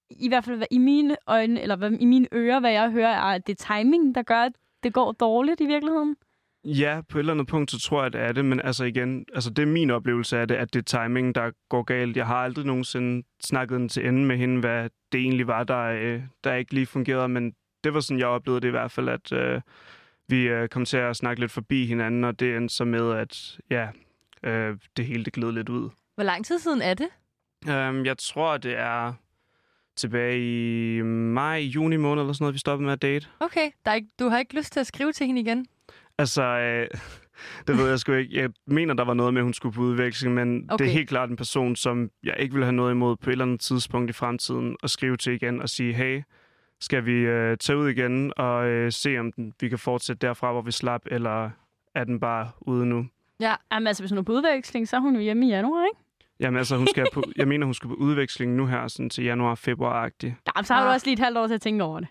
i 0.10 0.28
hvert 0.28 0.44
fald 0.46 0.64
i 0.72 0.78
mine 0.78 1.18
øjne, 1.28 1.62
eller 1.62 1.76
hvad- 1.76 1.92
i 1.92 2.06
mine 2.06 2.28
ører, 2.34 2.60
hvad 2.60 2.72
jeg 2.72 2.92
hører, 2.92 3.10
er, 3.16 3.22
at 3.36 3.48
det 3.48 3.62
er 3.62 3.76
timing, 3.76 4.16
der 4.16 4.22
gør, 4.24 4.42
at 4.42 4.52
det 4.84 4.94
går 4.94 5.12
dårligt 5.12 5.62
i 5.62 5.66
virkeligheden. 5.66 6.16
Ja, 6.70 7.02
på 7.10 7.18
et 7.18 7.20
eller 7.20 7.34
andet 7.34 7.48
punkt, 7.48 7.72
så 7.72 7.80
tror 7.80 8.00
jeg, 8.00 8.06
at 8.06 8.14
det 8.14 8.22
er 8.22 8.32
det, 8.32 8.46
men 8.46 8.62
altså 8.62 8.84
igen, 8.84 9.26
altså 9.34 9.50
det 9.50 9.62
er 9.62 9.66
min 9.66 9.90
oplevelse 9.90 10.38
af 10.38 10.48
det, 10.48 10.56
at 10.56 10.74
det 10.74 10.80
er 10.80 11.04
timing, 11.04 11.36
der 11.36 11.52
går 11.70 11.84
galt. 11.84 12.18
Jeg 12.18 12.28
har 12.28 12.36
aldrig 12.36 12.66
nogensinde 12.66 13.28
snakket 13.44 13.80
den 13.80 13.90
til 13.90 14.08
ende 14.08 14.26
med 14.26 14.38
hende, 14.38 14.60
hvad 14.60 14.90
det 15.12 15.22
egentlig 15.22 15.48
var, 15.48 15.64
der, 15.64 15.84
øh, 15.84 16.22
der 16.44 16.54
ikke 16.54 16.74
lige 16.74 16.86
fungerede, 16.86 17.28
men 17.28 17.54
det 17.84 17.94
var 17.94 18.00
sådan, 18.00 18.20
jeg 18.20 18.28
oplevede 18.28 18.62
det 18.62 18.68
i 18.68 18.72
hvert 18.72 18.92
fald, 18.92 19.10
at 19.10 19.32
øh, 19.32 19.62
vi 20.28 20.42
øh, 20.42 20.70
kom 20.70 20.86
til 20.86 20.98
at 20.98 21.16
snakke 21.16 21.40
lidt 21.40 21.52
forbi 21.52 21.86
hinanden, 21.86 22.24
og 22.24 22.40
det 22.40 22.58
endte 22.58 22.76
så 22.76 22.86
med, 22.86 23.12
at 23.12 23.60
ja, 23.70 23.88
øh, 24.44 24.78
det 24.98 25.06
hele 25.06 25.26
det 25.26 25.34
gled 25.34 25.52
lidt 25.52 25.70
ud. 25.70 25.90
Hvor 26.16 26.24
lang 26.24 26.46
tid 26.46 26.60
siden 26.60 26.82
er 26.82 26.94
det? 26.94 27.08
Um, 27.68 28.06
jeg 28.06 28.18
tror, 28.18 28.58
det 28.58 28.78
er 28.78 29.14
tilbage 29.96 30.38
i 30.98 31.02
maj, 31.02 31.58
juni 31.58 31.96
måned 31.96 32.24
eller 32.24 32.34
sådan 32.34 32.44
noget, 32.44 32.54
vi 32.54 32.60
stoppede 32.60 32.86
med 32.86 32.94
at 32.94 33.02
date. 33.02 33.28
Okay, 33.40 33.72
der 33.86 33.92
er 33.92 33.96
ikke, 33.96 34.10
du 34.20 34.30
har 34.30 34.40
ikke 34.40 34.56
lyst 34.56 34.74
til 34.74 34.80
at 34.80 34.88
skrive 34.88 35.12
til 35.12 35.28
hende 35.28 35.42
igen? 35.42 35.66
Altså, 36.18 36.44
øh, 36.44 36.88
det 37.68 37.78
ved 37.78 37.90
jeg 37.90 38.00
sgu 38.00 38.12
ikke. 38.14 38.42
Jeg 38.42 38.50
mener, 38.68 38.94
der 38.94 39.04
var 39.06 39.14
noget 39.14 39.34
med, 39.34 39.42
at 39.42 39.46
hun 39.46 39.54
skulle 39.54 39.76
på 39.76 39.82
udveksling, 39.82 40.36
men 40.36 40.66
okay. 40.72 40.84
det 40.84 40.90
er 40.90 40.94
helt 40.96 41.10
klart 41.10 41.30
en 41.30 41.36
person, 41.36 41.76
som 41.76 42.10
jeg 42.24 42.36
ikke 42.40 42.56
vil 42.56 42.64
have 42.64 42.74
noget 42.74 42.92
imod 42.92 43.16
på 43.16 43.30
et 43.30 43.32
eller 43.32 43.46
andet 43.46 43.60
tidspunkt 43.62 44.10
i 44.10 44.14
fremtiden 44.14 44.76
at 44.84 44.90
skrive 44.90 45.18
til 45.18 45.34
igen 45.34 45.62
og 45.62 45.70
sige, 45.70 45.94
hey, 45.94 46.22
skal 46.82 47.06
vi 47.06 47.12
øh, 47.12 47.58
tage 47.58 47.78
ud 47.78 47.90
igen 47.90 48.34
og 48.38 48.68
øh, 48.68 48.92
se, 48.92 49.18
om 49.20 49.32
den, 49.32 49.54
vi 49.60 49.70
kan 49.70 49.80
fortsætte 49.80 50.28
derfra, 50.28 50.52
hvor 50.52 50.62
vi 50.62 50.72
slap, 50.72 51.02
eller 51.06 51.50
er 51.96 52.04
den 52.04 52.20
bare 52.20 52.50
ude 52.62 52.86
nu? 52.86 53.06
Jamen 53.72 53.88
altså, 53.88 54.04
hvis 54.04 54.12
hun 54.12 54.18
er 54.18 54.24
på 54.24 54.32
udveksling, 54.32 54.88
så 54.88 54.96
er 54.96 55.00
hun 55.00 55.16
jo 55.16 55.22
hjemme 55.22 55.46
i 55.46 55.50
januar, 55.50 55.86
ikke? 55.86 56.00
Jamen 56.40 56.58
altså, 56.58 56.78
hun 56.78 56.88
skal 56.88 57.06
på, 57.14 57.24
jeg 57.36 57.48
mener, 57.48 57.66
hun 57.66 57.74
skal 57.74 57.88
på 57.88 57.94
udveksling 57.96 58.56
nu 58.56 58.66
her, 58.66 58.88
sådan 58.88 59.10
til 59.10 59.24
januar-februar-agtigt. 59.24 60.34
Jamen, 60.56 60.66
så 60.66 60.74
har 60.74 60.82
du 60.84 60.88
Ah. 60.88 60.94
også 60.94 61.06
lige 61.06 61.14
et 61.14 61.20
halvt 61.20 61.38
år 61.38 61.48
til 61.48 61.54
at 61.54 61.62
tænke 61.62 61.84
over 61.84 62.00
det. 62.00 62.10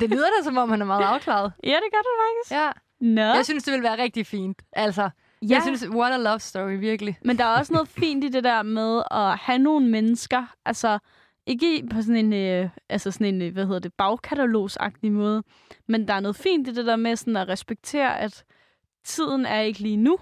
Det 0.00 0.10
lyder 0.10 0.26
da, 0.38 0.44
som 0.44 0.56
om 0.56 0.70
han 0.70 0.80
er 0.80 0.86
meget 0.86 1.04
afklaret. 1.14 1.52
Ja, 1.64 1.68
det 1.68 1.88
gør 1.92 1.98
du 1.98 2.08
faktisk. 2.24 2.52
Ja. 2.62 2.70
Nå. 3.00 3.20
Jeg 3.20 3.44
synes, 3.44 3.64
det 3.64 3.74
vil 3.74 3.82
være 3.82 4.02
rigtig 4.02 4.26
fint. 4.26 4.62
Altså, 4.72 5.02
ja. 5.02 5.08
jeg 5.48 5.62
synes, 5.62 5.88
what 5.88 6.12
a 6.12 6.16
love 6.16 6.40
story, 6.40 6.78
virkelig. 6.78 7.18
Men 7.24 7.38
der 7.38 7.44
er 7.44 7.58
også 7.58 7.72
noget 7.72 7.88
fint 7.88 8.24
i 8.24 8.28
det 8.28 8.44
der 8.44 8.62
med 8.62 9.02
at 9.10 9.38
have 9.38 9.58
nogle 9.58 9.88
mennesker, 9.88 10.54
altså 10.64 10.98
ikke 11.46 11.88
på 11.90 12.02
sådan 12.02 12.16
en, 12.16 12.32
øh, 12.32 12.68
altså 12.88 13.10
sådan 13.10 13.34
en, 13.34 13.42
øh, 13.42 13.52
hvad 13.52 13.66
hedder 13.66 13.80
det, 13.80 13.92
bagkatalogsagtig 13.92 15.12
måde, 15.12 15.42
men 15.86 16.08
der 16.08 16.14
er 16.14 16.20
noget 16.20 16.36
fint 16.36 16.68
i 16.68 16.74
det 16.74 16.86
der 16.86 16.96
med 16.96 17.16
sådan 17.16 17.36
at 17.36 17.48
respektere, 17.48 18.18
at 18.18 18.44
tiden 19.04 19.46
er 19.46 19.60
ikke 19.60 19.80
lige 19.80 19.96
nu, 19.96 20.18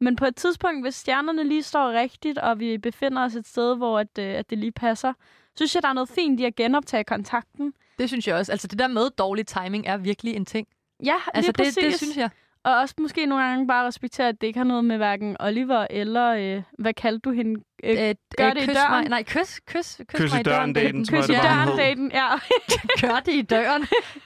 men 0.00 0.16
på 0.16 0.24
et 0.24 0.36
tidspunkt, 0.36 0.84
hvis 0.84 0.94
stjernerne 0.94 1.44
lige 1.44 1.62
står 1.62 1.92
rigtigt, 1.92 2.38
og 2.38 2.60
vi 2.60 2.78
befinder 2.78 3.24
os 3.24 3.34
et 3.34 3.46
sted, 3.46 3.76
hvor 3.76 3.98
at, 3.98 4.18
øh, 4.18 4.34
at 4.34 4.50
det 4.50 4.58
lige 4.58 4.72
passer, 4.72 5.12
synes 5.56 5.74
jeg, 5.74 5.82
der 5.82 5.88
er 5.88 5.92
noget 5.92 6.08
fint 6.08 6.40
i 6.40 6.44
at 6.44 6.56
genoptage 6.56 7.04
kontakten. 7.04 7.72
Det 7.98 8.08
synes 8.08 8.28
jeg 8.28 8.36
også. 8.36 8.52
Altså, 8.52 8.66
det 8.68 8.78
der 8.78 8.88
med 8.88 9.10
dårlig 9.10 9.46
timing 9.46 9.86
er 9.86 9.96
virkelig 9.96 10.36
en 10.36 10.44
ting. 10.44 10.68
Ja, 11.04 11.14
Altså, 11.34 11.52
lige 11.56 11.64
præcis. 11.64 11.74
det, 11.74 11.84
det 11.84 11.94
synes 11.94 12.16
jeg. 12.16 12.30
Og 12.64 12.76
også 12.76 12.94
måske 12.98 13.26
nogle 13.26 13.44
gange 13.44 13.66
bare 13.66 13.86
respektere, 13.86 14.28
at 14.28 14.40
det 14.40 14.46
ikke 14.46 14.58
har 14.58 14.64
noget 14.64 14.84
med 14.84 14.96
hverken 14.96 15.36
Oliver 15.40 15.86
eller, 15.90 16.28
øh, 16.56 16.62
hvad 16.78 16.94
kaldte 16.94 17.20
du 17.20 17.30
hende? 17.32 17.60
Øh, 17.84 17.90
Øh, 18.08 18.14
gør 18.38 18.48
øh, 18.48 18.54
det 18.54 18.62
i 18.62 18.66
døren. 18.66 18.90
Mig. 18.90 19.08
Nej, 19.08 19.22
kys, 19.22 19.60
kys, 19.60 20.00
kys, 20.08 20.20
Kys 20.20 20.20
i 20.20 20.34
mig 20.34 20.40
i 20.40 20.42
døren 20.42 20.72
døren. 20.72 20.74
daten, 20.74 21.06
Kys 21.06 21.26
det 21.26 21.34
i 21.34 21.36
døren 21.36 21.78
daten, 21.78 22.10
ja. 22.12 22.28
Gør 23.08 23.20
det 23.26 23.32
i 23.34 23.42
døren. 23.42 23.82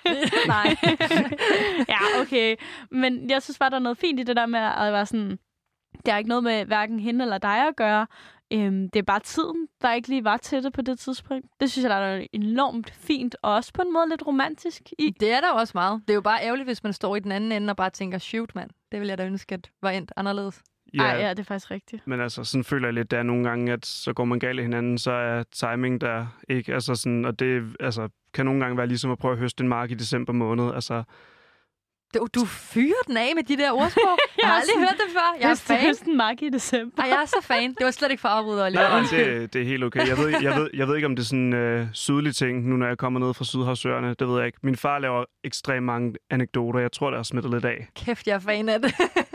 Nej. 0.55 0.77
ja, 1.95 2.21
okay. 2.21 2.57
Men 2.91 3.31
jeg 3.31 3.43
synes 3.43 3.59
bare, 3.59 3.71
der 3.71 3.77
er 3.77 3.81
noget 3.81 3.99
fint 3.99 4.21
i 4.21 4.23
det 4.23 4.37
der 4.37 4.47
med 4.47 4.61
at 4.61 4.93
være 4.93 5.07
sådan, 5.07 5.39
det 6.05 6.13
har 6.13 6.19
ikke 6.19 6.29
noget 6.29 6.45
med 6.45 6.65
hverken 6.65 7.01
hende 7.01 7.25
eller 7.25 7.39
dig 7.39 7.69
at 7.69 7.77
gøre. 7.77 8.07
Øhm, 8.53 8.91
det 8.91 8.99
er 8.99 9.03
bare 9.03 9.21
tiden, 9.21 9.69
der 9.83 9.93
ikke 9.93 10.09
lige 10.09 10.25
var 10.25 10.37
til 10.37 10.63
det 10.63 10.73
på 10.73 10.83
det 10.83 10.99
tidspunkt. 10.99 11.47
Det 11.61 11.71
synes 11.71 11.83
jeg, 11.83 11.91
der 11.91 11.97
er 11.97 12.27
enormt 12.33 12.91
fint, 12.91 13.37
og 13.43 13.55
også 13.55 13.73
på 13.73 13.83
en 13.83 13.93
måde 13.93 14.09
lidt 14.09 14.27
romantisk 14.27 14.83
i. 14.99 15.15
Det 15.21 15.33
er 15.33 15.41
der 15.41 15.53
også 15.53 15.73
meget. 15.75 16.03
Det 16.09 16.11
er 16.11 16.15
jo 16.15 16.21
bare 16.21 16.43
ærgerligt, 16.43 16.67
hvis 16.69 16.83
man 16.83 16.93
står 16.93 17.17
i 17.17 17.21
den 17.21 17.33
anden 17.33 17.53
ende 17.53 17.71
og 17.71 17.77
bare 17.77 17.91
tænker, 17.91 18.19
shoot, 18.19 18.55
mand. 18.55 18.71
Det 18.93 19.01
vil 19.01 19.09
jeg 19.09 19.19
da 19.19 19.27
ønske, 19.27 19.55
at 19.55 19.71
var 19.83 19.91
endt 19.91 20.13
anderledes. 20.17 20.63
Ja. 20.95 21.03
Ej, 21.03 21.21
ja, 21.21 21.31
det 21.31 21.39
er 21.39 21.45
faktisk 21.45 21.71
rigtigt. 21.71 22.07
Men 22.07 22.21
altså, 22.21 22.45
sådan 22.45 22.65
føler 22.65 22.89
jeg 22.89 22.95
lidt, 22.95 23.11
der 23.11 23.19
er 23.19 23.23
nogle 23.23 23.49
gange, 23.49 23.73
at 23.73 23.87
så 23.87 24.13
går 24.13 24.25
man 24.25 24.39
galt 24.39 24.59
i 24.59 24.63
hinanden, 24.63 24.99
så 24.99 25.13
er 25.13 25.43
timing 25.43 26.01
der 26.01 26.27
ikke. 26.49 26.75
Altså 26.75 26.95
sådan, 26.95 27.25
og 27.25 27.39
det 27.39 27.77
altså, 27.81 28.09
kan 28.35 28.45
nogle 28.45 28.61
gange 28.61 28.77
være 28.77 28.87
ligesom 28.87 29.11
at 29.11 29.19
prøve 29.19 29.33
at 29.33 29.39
høste 29.39 29.63
en 29.63 29.69
mark 29.69 29.91
i 29.91 29.95
december 29.95 30.33
måned. 30.33 30.75
Altså, 30.75 31.03
Du, 32.15 32.27
du 32.35 32.45
fyrer 32.45 33.03
den 33.07 33.17
af 33.17 33.33
med 33.35 33.43
de 33.43 33.57
der 33.57 33.71
ordsprog. 33.73 34.19
jeg 34.43 34.49
har 34.49 34.55
aldrig 34.55 34.69
sådan- 34.75 34.81
hørt 34.89 34.97
det 35.07 35.13
før. 35.13 35.37
Jeg 35.41 35.51
er 35.51 35.55
fan. 35.55 35.81
høsten 35.81 36.17
mark 36.17 36.43
i 36.43 36.49
december. 36.51 37.03
Ej, 37.03 37.09
jeg 37.09 37.23
er 37.23 37.27
så 37.27 37.39
fan. 37.43 37.71
Det 37.75 37.85
var 37.85 37.91
slet 37.91 38.11
ikke 38.11 38.21
for 38.21 38.29
at 38.29 38.35
afbryde, 38.39 38.65
Oliver. 38.65 38.89
nej, 38.89 39.01
nej, 39.01 39.11
det, 39.25 39.53
det 39.53 39.61
er 39.63 39.67
helt 39.67 39.85
okay. 39.85 40.09
Jeg 40.09 40.17
ved, 40.19 40.29
jeg, 40.43 40.57
ved, 40.57 40.71
jeg 40.75 40.89
ved 40.89 40.95
ikke, 40.97 41.07
om 41.07 41.17
det 41.17 41.23
er 41.23 41.27
sådan 41.27 41.53
øh, 41.53 41.87
sydlig 41.93 42.35
ting, 42.37 42.69
nu 42.69 42.77
når 42.77 42.87
jeg 42.87 42.99
kommer 42.99 43.21
ned 43.21 43.35
fra 43.35 43.45
Sydhavsøerne. 43.45 44.15
Det 44.19 44.29
ved 44.29 44.37
jeg 44.39 44.47
ikke. 44.47 44.59
Min 44.63 44.77
far 44.77 44.99
laver 44.99 45.25
ekstremt 45.45 45.87
mange 45.87 46.15
anekdoter. 46.31 46.81
Jeg 46.81 46.93
tror, 46.93 47.11
det 47.11 47.19
har 47.19 47.23
smittet 47.23 47.51
lidt 47.53 47.65
af. 47.65 47.89
Kæft, 47.97 48.27
jeg 48.27 48.35
er 48.35 48.39
fan 48.39 48.69
af 48.69 48.83
det. 48.83 48.95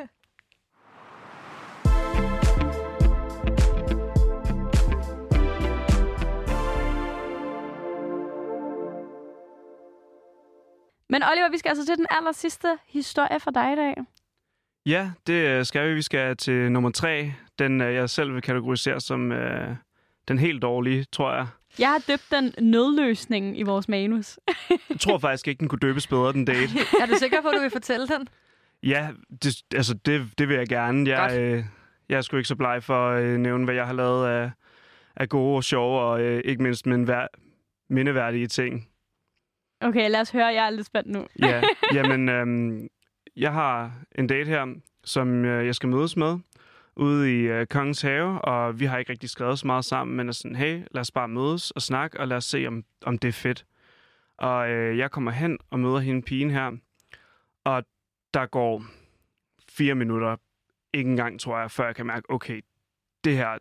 Men 11.13 11.23
Oliver, 11.23 11.49
vi 11.52 11.58
skal 11.58 11.69
altså 11.69 11.86
til 11.86 11.97
den 11.97 12.06
aller 12.10 12.32
sidste 12.32 12.67
historie 12.88 13.39
for 13.39 13.52
dig 13.52 13.73
i 13.73 13.76
dag. 13.76 13.95
Ja, 14.86 15.12
det 15.28 15.34
øh, 15.34 15.65
skal 15.65 15.89
vi. 15.89 15.93
Vi 15.93 16.02
skal 16.02 16.38
til 16.38 16.71
nummer 16.71 16.89
tre. 16.89 17.34
Den, 17.60 17.82
øh, 17.82 17.93
jeg 17.93 18.10
selv 18.10 18.34
vil 18.34 18.41
kategorisere 18.41 19.02
som 19.02 19.32
øh, 19.32 19.76
den 20.28 20.39
helt 20.39 20.62
dårlige, 20.62 21.04
tror 21.04 21.34
jeg. 21.34 21.47
Jeg 21.80 21.89
har 21.89 22.04
døbt 22.08 22.32
den 22.32 22.54
nødløsningen 22.71 23.56
i 23.56 23.63
vores 23.63 23.89
manus. 23.89 24.39
Jeg 24.89 24.99
tror 24.99 25.17
faktisk 25.17 25.47
ikke, 25.47 25.60
den 25.60 25.67
kunne 25.67 25.80
døbes 25.80 26.08
bedre, 26.08 26.34
den 26.34 26.45
date. 26.45 26.73
er 27.02 27.06
du 27.06 27.15
sikker 27.19 27.41
på, 27.41 27.47
at 27.47 27.56
du 27.56 27.62
vil 27.62 27.71
fortælle 27.71 28.08
den? 28.08 28.28
Ja, 28.84 29.10
det, 29.43 29.56
altså 29.76 29.93
det, 29.93 30.30
det 30.38 30.47
vil 30.47 30.58
jeg 30.58 30.67
gerne. 30.67 31.10
Jeg, 31.10 31.30
Godt. 31.30 31.41
øh, 31.41 31.65
jeg 32.10 32.17
er 32.17 32.21
sgu 32.21 32.38
ikke 32.38 32.47
så 32.47 32.56
bleg 32.56 32.84
for 32.84 33.10
at 33.10 33.23
øh, 33.23 33.38
nævne, 33.38 33.65
hvad 33.65 33.76
jeg 33.76 33.86
har 33.86 33.93
lavet 33.93 34.28
af, 34.28 34.52
af 35.15 35.30
gode 35.30 35.56
og 35.56 35.63
sjove, 35.63 35.99
og 35.99 36.21
øh, 36.21 36.41
ikke 36.45 36.63
mindst 36.63 36.86
min 36.86 37.08
vær, 37.08 37.28
mindeværdige 37.89 38.47
ting. 38.47 38.88
Okay, 39.84 40.10
lad 40.10 40.22
os 40.22 40.32
høre. 40.32 40.46
Jeg 40.46 40.65
er 40.65 40.69
lidt 40.69 40.86
spændt 40.86 41.10
nu. 41.10 41.28
Ja, 41.39 41.62
jamen, 41.96 42.30
øhm, 42.30 42.89
jeg 43.36 43.54
har 43.54 43.91
en 44.15 44.28
date 44.28 44.48
her, 44.48 44.76
som 45.04 45.46
øh, 45.46 45.65
jeg 45.65 45.76
skal 45.76 45.89
mødes 45.89 46.17
med 46.17 46.39
ude 46.96 47.39
i 47.39 47.41
øh, 47.41 47.65
Kongens 47.65 48.02
Have, 48.02 48.41
og 48.41 48.80
vi 48.80 48.86
har 48.86 48.98
ikke 48.98 49.12
rigtig 49.12 49.30
skrevet 49.30 49.60
så 49.60 49.67
meget 49.67 49.86
sammen, 49.86 50.17
men 50.17 50.28
er 50.28 50.34
sådan, 50.34 50.56
hey, 50.56 50.82
lad 50.91 51.02
os 51.02 51.12
bare 51.12 51.28
mødes 51.28 51.72
og 51.72 51.82
snakke, 51.82 52.19
og 52.19 52.28
lad 52.28 52.38
os 52.38 52.46
se, 52.46 52.67
om, 52.67 52.84
om 53.06 53.17
det 53.17 53.28
er 53.28 53.32
fedt. 53.34 53.65
Og 54.38 54.69
øh, 54.69 54.98
jeg 54.98 55.12
kommer 55.12 55.32
hen 55.32 55.60
og 55.69 55.80
møder 55.80 56.00
hende 56.00 56.22
pigen 56.22 56.52
her, 56.52 56.72
og 57.63 57.84
der 58.34 58.46
går 58.46 58.86
fire 59.69 59.96
minutter, 59.96 60.36
ikke 60.93 61.10
engang, 61.10 61.39
tror 61.39 61.60
jeg, 61.60 61.72
før 61.72 61.86
jeg 61.86 61.96
kan 61.96 62.06
mærke, 62.06 62.30
okay, 62.30 62.62
det 63.24 63.38
her, 63.38 63.58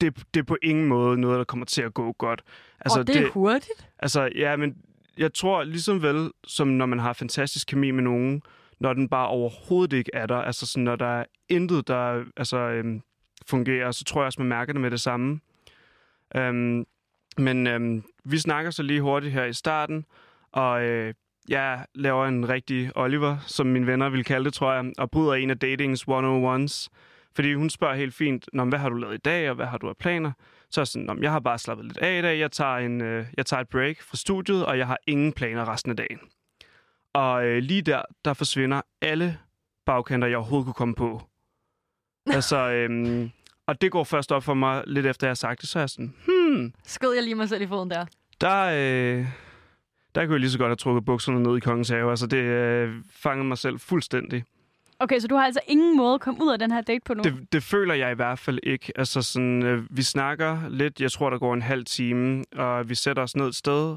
det, 0.00 0.34
det 0.34 0.40
er 0.40 0.44
på 0.44 0.56
ingen 0.62 0.86
måde 0.86 1.20
noget, 1.20 1.38
der 1.38 1.44
kommer 1.44 1.66
til 1.66 1.82
at 1.82 1.94
gå 1.94 2.12
godt. 2.12 2.42
Altså, 2.80 3.00
og 3.00 3.06
det 3.06 3.16
er 3.16 3.30
hurtigt. 3.30 3.88
Altså, 3.98 4.30
ja, 4.34 4.56
men 4.56 4.76
jeg 5.18 5.34
tror 5.34 5.64
ligesom 5.64 6.02
vel, 6.02 6.30
som 6.46 6.68
når 6.68 6.86
man 6.86 6.98
har 6.98 7.12
fantastisk 7.12 7.68
kemi 7.68 7.90
med 7.90 8.02
nogen, 8.02 8.42
når 8.80 8.92
den 8.92 9.08
bare 9.08 9.28
overhovedet 9.28 9.96
ikke 9.96 10.10
er 10.14 10.26
der, 10.26 10.36
altså 10.36 10.66
sådan, 10.66 10.84
når 10.84 10.96
der 10.96 11.06
er 11.06 11.24
intet, 11.48 11.88
der 11.88 12.24
altså, 12.36 12.58
øhm, 12.58 13.02
fungerer, 13.46 13.90
så 13.90 14.04
tror 14.04 14.20
jeg 14.20 14.26
også, 14.26 14.40
man 14.40 14.48
mærker 14.48 14.72
det 14.72 14.82
med 14.82 14.90
det 14.90 15.00
samme. 15.00 15.40
Øhm, 16.36 16.86
men 17.38 17.66
øhm, 17.66 18.04
vi 18.24 18.38
snakker 18.38 18.70
så 18.70 18.82
lige 18.82 19.00
hurtigt 19.00 19.32
her 19.32 19.44
i 19.44 19.52
starten, 19.52 20.04
og 20.52 20.82
øh, 20.82 21.14
jeg 21.48 21.86
laver 21.94 22.26
en 22.26 22.48
rigtig 22.48 22.90
Oliver, 22.96 23.36
som 23.46 23.66
mine 23.66 23.86
venner 23.86 24.08
vil 24.08 24.24
kalde 24.24 24.44
det, 24.44 24.54
tror 24.54 24.72
jeg, 24.72 24.92
og 24.98 25.10
bryder 25.10 25.32
en 25.32 25.50
af 25.50 25.58
datings 25.58 26.04
101's, 26.08 26.88
Fordi 27.36 27.54
hun 27.54 27.70
spørger 27.70 27.94
helt 27.94 28.14
fint, 28.14 28.48
Nå, 28.52 28.64
hvad 28.64 28.78
har 28.78 28.88
du 28.88 28.96
lavet 28.96 29.14
i 29.14 29.18
dag, 29.24 29.50
og 29.50 29.56
hvad 29.56 29.66
har 29.66 29.78
du 29.78 29.88
af 29.88 29.96
planer? 29.96 30.32
Så 30.72 30.80
er 30.80 30.82
jeg 30.82 30.86
sådan, 30.86 31.06
"Nå, 31.06 31.14
men 31.14 31.22
jeg 31.22 31.32
har 31.32 31.40
bare 31.40 31.58
slappet 31.58 31.86
lidt 31.86 31.98
af 31.98 32.18
i 32.18 32.22
dag. 32.22 32.38
Jeg 32.38 32.52
tager, 32.52 32.76
en, 32.76 33.00
øh, 33.00 33.26
jeg 33.36 33.46
tager 33.46 33.60
et 33.60 33.68
break 33.68 34.02
fra 34.02 34.16
studiet, 34.16 34.66
og 34.66 34.78
jeg 34.78 34.86
har 34.86 34.98
ingen 35.06 35.32
planer 35.32 35.68
resten 35.72 35.90
af 35.90 35.96
dagen. 35.96 36.18
Og 37.14 37.44
øh, 37.46 37.58
lige 37.62 37.82
der, 37.82 38.02
der 38.24 38.34
forsvinder 38.34 38.80
alle 39.02 39.38
bagkanter, 39.86 40.28
jeg 40.28 40.36
overhovedet 40.36 40.64
kunne 40.64 40.74
komme 40.74 40.94
på. 40.94 41.22
altså, 42.26 42.56
øhm, 42.70 43.30
og 43.66 43.80
det 43.80 43.90
går 43.90 44.04
først 44.04 44.32
op 44.32 44.44
for 44.44 44.54
mig 44.54 44.84
lidt 44.86 45.06
efter, 45.06 45.26
jeg 45.26 45.30
har 45.30 45.34
sagt 45.34 45.60
det. 45.60 45.68
Så 45.68 45.78
er 45.78 45.82
jeg 45.82 45.90
sådan, 45.90 46.14
hmm, 46.26 46.72
Skød 46.84 47.14
jeg 47.14 47.22
lige 47.22 47.34
mig 47.34 47.48
selv 47.48 47.62
i 47.62 47.66
foden 47.66 47.90
der. 47.90 48.06
der, 48.40 48.62
øh, 48.64 49.26
der 50.14 50.24
kunne 50.26 50.32
jeg 50.32 50.40
lige 50.40 50.50
så 50.50 50.58
godt 50.58 50.68
have 50.68 50.76
trukket 50.76 51.04
bukserne 51.04 51.42
ned 51.42 51.56
i 51.56 51.60
kongens 51.60 51.88
have. 51.88 52.10
Altså, 52.10 52.26
det 52.26 52.36
øh, 52.42 52.94
fangede 53.10 53.48
mig 53.48 53.58
selv 53.58 53.78
fuldstændig. 53.78 54.44
Okay, 55.02 55.18
så 55.18 55.28
du 55.28 55.34
har 55.34 55.44
altså 55.44 55.60
ingen 55.66 55.96
måde 55.96 56.14
at 56.14 56.20
komme 56.20 56.44
ud 56.44 56.52
af 56.52 56.58
den 56.58 56.70
her 56.70 56.80
date 56.80 57.00
på 57.04 57.14
nu? 57.14 57.22
Det, 57.22 57.52
det 57.52 57.62
føler 57.62 57.94
jeg 57.94 58.12
i 58.12 58.14
hvert 58.14 58.38
fald 58.38 58.58
ikke. 58.62 58.92
Altså 58.96 59.22
sådan, 59.22 59.62
øh, 59.62 59.84
vi 59.90 60.02
snakker 60.02 60.68
lidt, 60.68 61.00
jeg 61.00 61.12
tror, 61.12 61.30
der 61.30 61.38
går 61.38 61.54
en 61.54 61.62
halv 61.62 61.84
time, 61.84 62.44
og 62.56 62.88
vi 62.88 62.94
sætter 62.94 63.22
os 63.22 63.36
ned 63.36 63.46
et 63.46 63.54
sted, 63.54 63.96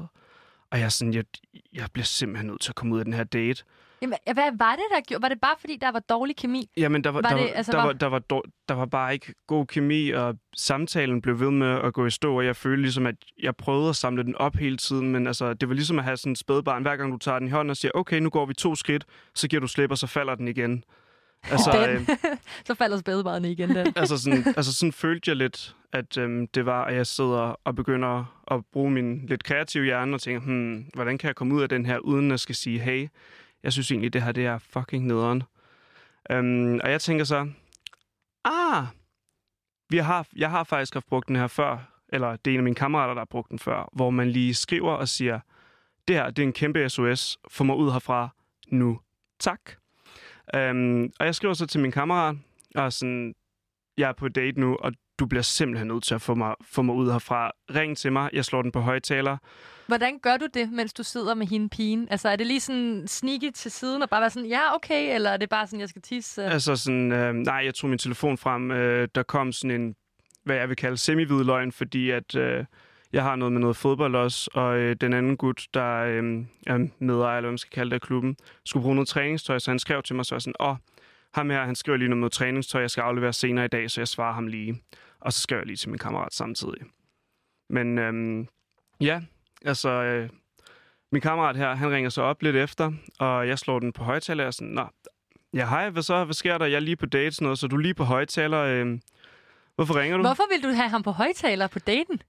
og 0.70 0.78
jeg, 0.78 0.84
er 0.84 0.88
sådan, 0.88 1.14
jeg, 1.14 1.24
jeg 1.72 1.86
bliver 1.92 2.04
simpelthen 2.04 2.46
nødt 2.46 2.60
til 2.60 2.70
at 2.70 2.74
komme 2.74 2.94
ud 2.94 2.98
af 2.98 3.04
den 3.04 3.14
her 3.14 3.24
date. 3.24 3.64
Jamen, 4.02 4.18
hvad 4.34 4.50
var 4.58 4.72
det, 4.72 4.84
der 4.94 5.00
gjorde? 5.08 5.22
Var 5.22 5.28
det 5.28 5.40
bare, 5.40 5.54
fordi 5.60 5.76
der 5.80 5.92
var 5.92 5.98
dårlig 5.98 6.36
kemi? 6.36 6.70
Jamen, 6.76 7.04
der 7.04 7.10
var, 7.10 7.20
Var 7.22 7.28
der, 7.28 7.36
det- 7.36 7.44
var, 7.44 7.50
altså, 7.54 7.72
der, 7.72 7.78
var- 7.78 7.84
var, 7.86 7.92
der, 7.92 8.06
var, 8.06 8.42
der 8.68 8.74
var 8.74 8.86
bare 8.86 9.12
ikke 9.14 9.34
god 9.46 9.66
kemi, 9.66 10.10
og 10.10 10.36
samtalen 10.56 11.22
blev 11.22 11.40
ved 11.40 11.50
med 11.50 11.66
at 11.84 11.92
gå 11.94 12.06
i 12.06 12.10
stå, 12.10 12.36
og 12.38 12.44
jeg 12.44 12.56
følte 12.56 12.82
ligesom, 12.82 13.06
at 13.06 13.14
jeg 13.42 13.56
prøvede 13.56 13.88
at 13.88 13.96
samle 13.96 14.22
den 14.22 14.36
op 14.36 14.56
hele 14.56 14.76
tiden, 14.76 15.12
men 15.12 15.26
altså, 15.26 15.54
det 15.54 15.68
var 15.68 15.74
ligesom 15.74 15.98
at 15.98 16.04
have 16.04 16.16
sådan 16.16 16.32
et 16.32 16.38
spædbarn. 16.38 16.82
Hver 16.82 16.96
gang 16.96 17.12
du 17.12 17.18
tager 17.18 17.38
den 17.38 17.48
i 17.48 17.50
hånden 17.50 17.70
og 17.70 17.76
siger, 17.76 17.92
okay, 17.94 18.18
nu 18.20 18.30
går 18.30 18.46
vi 18.46 18.54
to 18.54 18.74
skridt, 18.74 19.04
så 19.34 19.48
giver 19.48 19.60
du 19.60 19.66
slip, 19.66 19.90
og 19.90 19.98
så 19.98 20.06
falder 20.06 20.34
den 20.34 20.48
igen. 20.48 20.84
Altså, 21.50 21.70
Den. 21.86 21.90
øh, 21.96 22.16
Så 22.66 22.74
falder 22.74 22.98
spædebarnet 22.98 23.48
igen 23.48 23.68
den. 23.74 23.86
altså, 23.96 24.18
sådan, 24.18 24.44
altså 24.56 24.74
sådan 24.74 24.92
følte 24.92 25.28
jeg 25.28 25.36
lidt, 25.36 25.76
at 25.92 26.18
øhm, 26.18 26.46
det 26.46 26.66
var, 26.66 26.84
at 26.84 26.94
jeg 26.94 27.06
sidder 27.06 27.54
og 27.64 27.74
begynder 27.74 28.42
at 28.50 28.60
bruge 28.72 28.90
min 28.90 29.26
lidt 29.26 29.44
kreative 29.44 29.84
hjerne 29.84 30.14
og 30.14 30.20
tænker, 30.20 30.40
hmm, 30.40 30.84
hvordan 30.94 31.18
kan 31.18 31.26
jeg 31.28 31.36
komme 31.36 31.54
ud 31.54 31.62
af 31.62 31.68
den 31.68 31.86
her, 31.86 31.98
uden 31.98 32.30
at 32.32 32.40
skal 32.40 32.54
sige, 32.54 32.78
hey, 32.80 33.08
jeg 33.66 33.72
synes 33.72 33.90
egentlig, 33.90 34.12
det 34.12 34.22
her 34.22 34.32
det 34.32 34.46
er 34.46 34.58
fucking 34.58 35.06
nederen. 35.06 35.42
Øhm, 36.30 36.80
og 36.84 36.90
jeg 36.90 37.00
tænker 37.00 37.24
så, 37.24 37.48
ah, 38.44 38.84
vi 39.90 39.96
har, 39.96 40.26
jeg 40.36 40.50
har 40.50 40.64
faktisk 40.64 40.94
haft 40.94 41.06
brugt 41.06 41.28
den 41.28 41.36
her 41.36 41.46
før, 41.46 42.02
eller 42.08 42.36
det 42.36 42.50
er 42.50 42.54
en 42.54 42.60
af 42.60 42.64
mine 42.64 42.74
kammerater, 42.74 43.14
der 43.14 43.20
har 43.20 43.26
brugt 43.30 43.50
den 43.50 43.58
før, 43.58 43.88
hvor 43.92 44.10
man 44.10 44.30
lige 44.30 44.54
skriver 44.54 44.92
og 44.92 45.08
siger, 45.08 45.40
det 46.08 46.16
her 46.16 46.30
det 46.30 46.42
er 46.42 46.46
en 46.46 46.52
kæmpe 46.52 46.88
SOS, 46.88 47.38
få 47.48 47.64
mig 47.64 47.76
ud 47.76 47.92
herfra 47.92 48.28
nu. 48.68 49.00
Tak. 49.38 49.60
Øhm, 50.54 51.12
og 51.20 51.26
jeg 51.26 51.34
skriver 51.34 51.54
så 51.54 51.66
til 51.66 51.80
min 51.80 51.92
kammerat, 51.92 52.36
og 52.74 52.92
sådan, 52.92 53.34
jeg 53.98 54.08
er 54.08 54.12
på 54.12 54.28
date 54.28 54.60
nu, 54.60 54.76
og 54.80 54.92
du 55.18 55.26
bliver 55.26 55.42
simpelthen 55.42 55.88
nødt 55.88 56.04
til 56.04 56.14
at 56.14 56.22
få 56.22 56.34
mig, 56.34 56.54
få 56.62 56.82
mig 56.82 56.94
ud 56.94 57.12
herfra. 57.12 57.50
Ring 57.74 57.96
til 57.96 58.12
mig, 58.12 58.30
jeg 58.32 58.44
slår 58.44 58.62
den 58.62 58.72
på 58.72 58.80
højtaler. 58.80 59.36
Hvordan 59.86 60.18
gør 60.18 60.36
du 60.36 60.46
det, 60.54 60.72
mens 60.72 60.92
du 60.92 61.02
sidder 61.02 61.34
med 61.34 61.46
hende 61.46 61.68
pigen? 61.68 62.08
Altså, 62.10 62.28
er 62.28 62.36
det 62.36 62.46
lige 62.46 62.60
sådan 62.60 63.04
sneaky 63.06 63.50
til 63.54 63.70
siden 63.70 64.02
og 64.02 64.08
bare 64.10 64.20
være 64.20 64.30
sådan, 64.30 64.48
ja, 64.48 64.74
okay, 64.74 65.14
eller 65.14 65.30
er 65.30 65.36
det 65.36 65.48
bare 65.48 65.66
sådan, 65.66 65.80
jeg 65.80 65.88
skal 65.88 66.02
tisse? 66.02 66.44
Altså 66.44 66.76
sådan, 66.76 67.12
øh, 67.12 67.34
nej, 67.34 67.62
jeg 67.64 67.74
tog 67.74 67.90
min 67.90 67.98
telefon 67.98 68.38
frem, 68.38 68.70
øh, 68.70 69.08
der 69.14 69.22
kom 69.22 69.52
sådan 69.52 69.80
en, 69.80 69.94
hvad 70.44 70.56
jeg 70.56 70.68
vil 70.68 70.76
kalde 70.76 70.96
semi 70.96 71.24
løgn, 71.24 71.72
fordi 71.72 72.10
at 72.10 72.34
øh, 72.34 72.64
jeg 73.12 73.22
har 73.22 73.36
noget 73.36 73.52
med 73.52 73.60
noget 73.60 73.76
fodbold 73.76 74.14
også, 74.14 74.50
og 74.54 74.78
øh, 74.78 74.96
den 75.00 75.12
anden 75.12 75.36
gut, 75.36 75.66
der 75.74 75.96
øh, 75.96 76.44
er 76.66 76.88
medejer, 76.98 77.36
eller 77.36 77.46
hvad 77.46 77.50
man 77.50 77.58
skal 77.58 77.74
kalde 77.74 77.90
det, 77.90 77.94
af 77.94 78.00
klubben, 78.00 78.36
skulle 78.64 78.82
bruge 78.82 78.94
noget 78.94 79.08
træningstøj, 79.08 79.58
så 79.58 79.70
han 79.70 79.78
skrev 79.78 80.02
til 80.02 80.16
mig 80.16 80.24
så 80.24 80.40
sådan, 80.40 80.54
åh, 80.60 80.76
ham 81.36 81.50
her, 81.50 81.64
han 81.64 81.74
skriver 81.74 81.98
lige 81.98 82.08
noget 82.08 82.20
med 82.20 82.30
træningstøj, 82.30 82.80
jeg 82.80 82.90
skal 82.90 83.02
aflevere 83.02 83.32
senere 83.32 83.64
i 83.64 83.68
dag, 83.68 83.90
så 83.90 84.00
jeg 84.00 84.08
svarer 84.08 84.34
ham 84.34 84.46
lige. 84.46 84.82
Og 85.20 85.32
så 85.32 85.40
skrev 85.40 85.58
jeg 85.58 85.66
lige 85.66 85.76
til 85.76 85.90
min 85.90 85.98
kammerat 85.98 86.34
samtidig. 86.34 86.82
Men 87.70 87.98
øhm, 87.98 88.48
ja, 89.00 89.20
altså, 89.64 89.88
øh, 89.88 90.30
min 91.12 91.22
kammerat 91.22 91.56
her, 91.56 91.74
han 91.74 91.90
ringer 91.90 92.10
så 92.10 92.22
op 92.22 92.42
lidt 92.42 92.56
efter, 92.56 92.92
og 93.18 93.48
jeg 93.48 93.58
slår 93.58 93.78
den 93.78 93.92
på 93.92 94.04
højtaler, 94.04 94.46
og 94.46 94.54
sådan, 94.54 94.72
nå, 94.72 94.86
ja 95.54 95.68
hej, 95.68 95.90
hvad 95.90 96.02
så, 96.02 96.24
hvad 96.24 96.34
sker 96.34 96.58
der? 96.58 96.66
Jeg 96.66 96.76
er 96.76 96.80
lige 96.80 96.96
på 96.96 97.06
date, 97.06 97.30
sådan 97.30 97.44
noget, 97.44 97.58
så 97.58 97.66
du 97.66 97.76
er 97.76 97.80
lige 97.80 97.94
på 97.94 98.04
højtaler. 98.04 98.58
Øh, 98.58 98.98
hvorfor 99.74 99.94
ringer 100.00 100.16
du? 100.16 100.22
Hvorfor 100.22 100.54
vil 100.54 100.62
du 100.62 100.74
have 100.76 100.88
ham 100.88 101.02
på 101.02 101.10
højtaler 101.10 101.66
på 101.66 101.78
daten? 101.78 102.22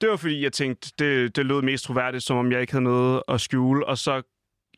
Det 0.00 0.08
var 0.08 0.16
fordi, 0.16 0.42
jeg 0.42 0.52
tænkte, 0.52 0.90
det, 0.98 1.36
det 1.36 1.46
lød 1.46 1.62
mest 1.62 1.84
troværdigt, 1.84 2.24
som 2.24 2.36
om 2.36 2.52
jeg 2.52 2.60
ikke 2.60 2.72
havde 2.72 2.84
noget 2.84 3.22
at 3.28 3.40
skjule, 3.40 3.86
og 3.86 3.98
så 3.98 4.22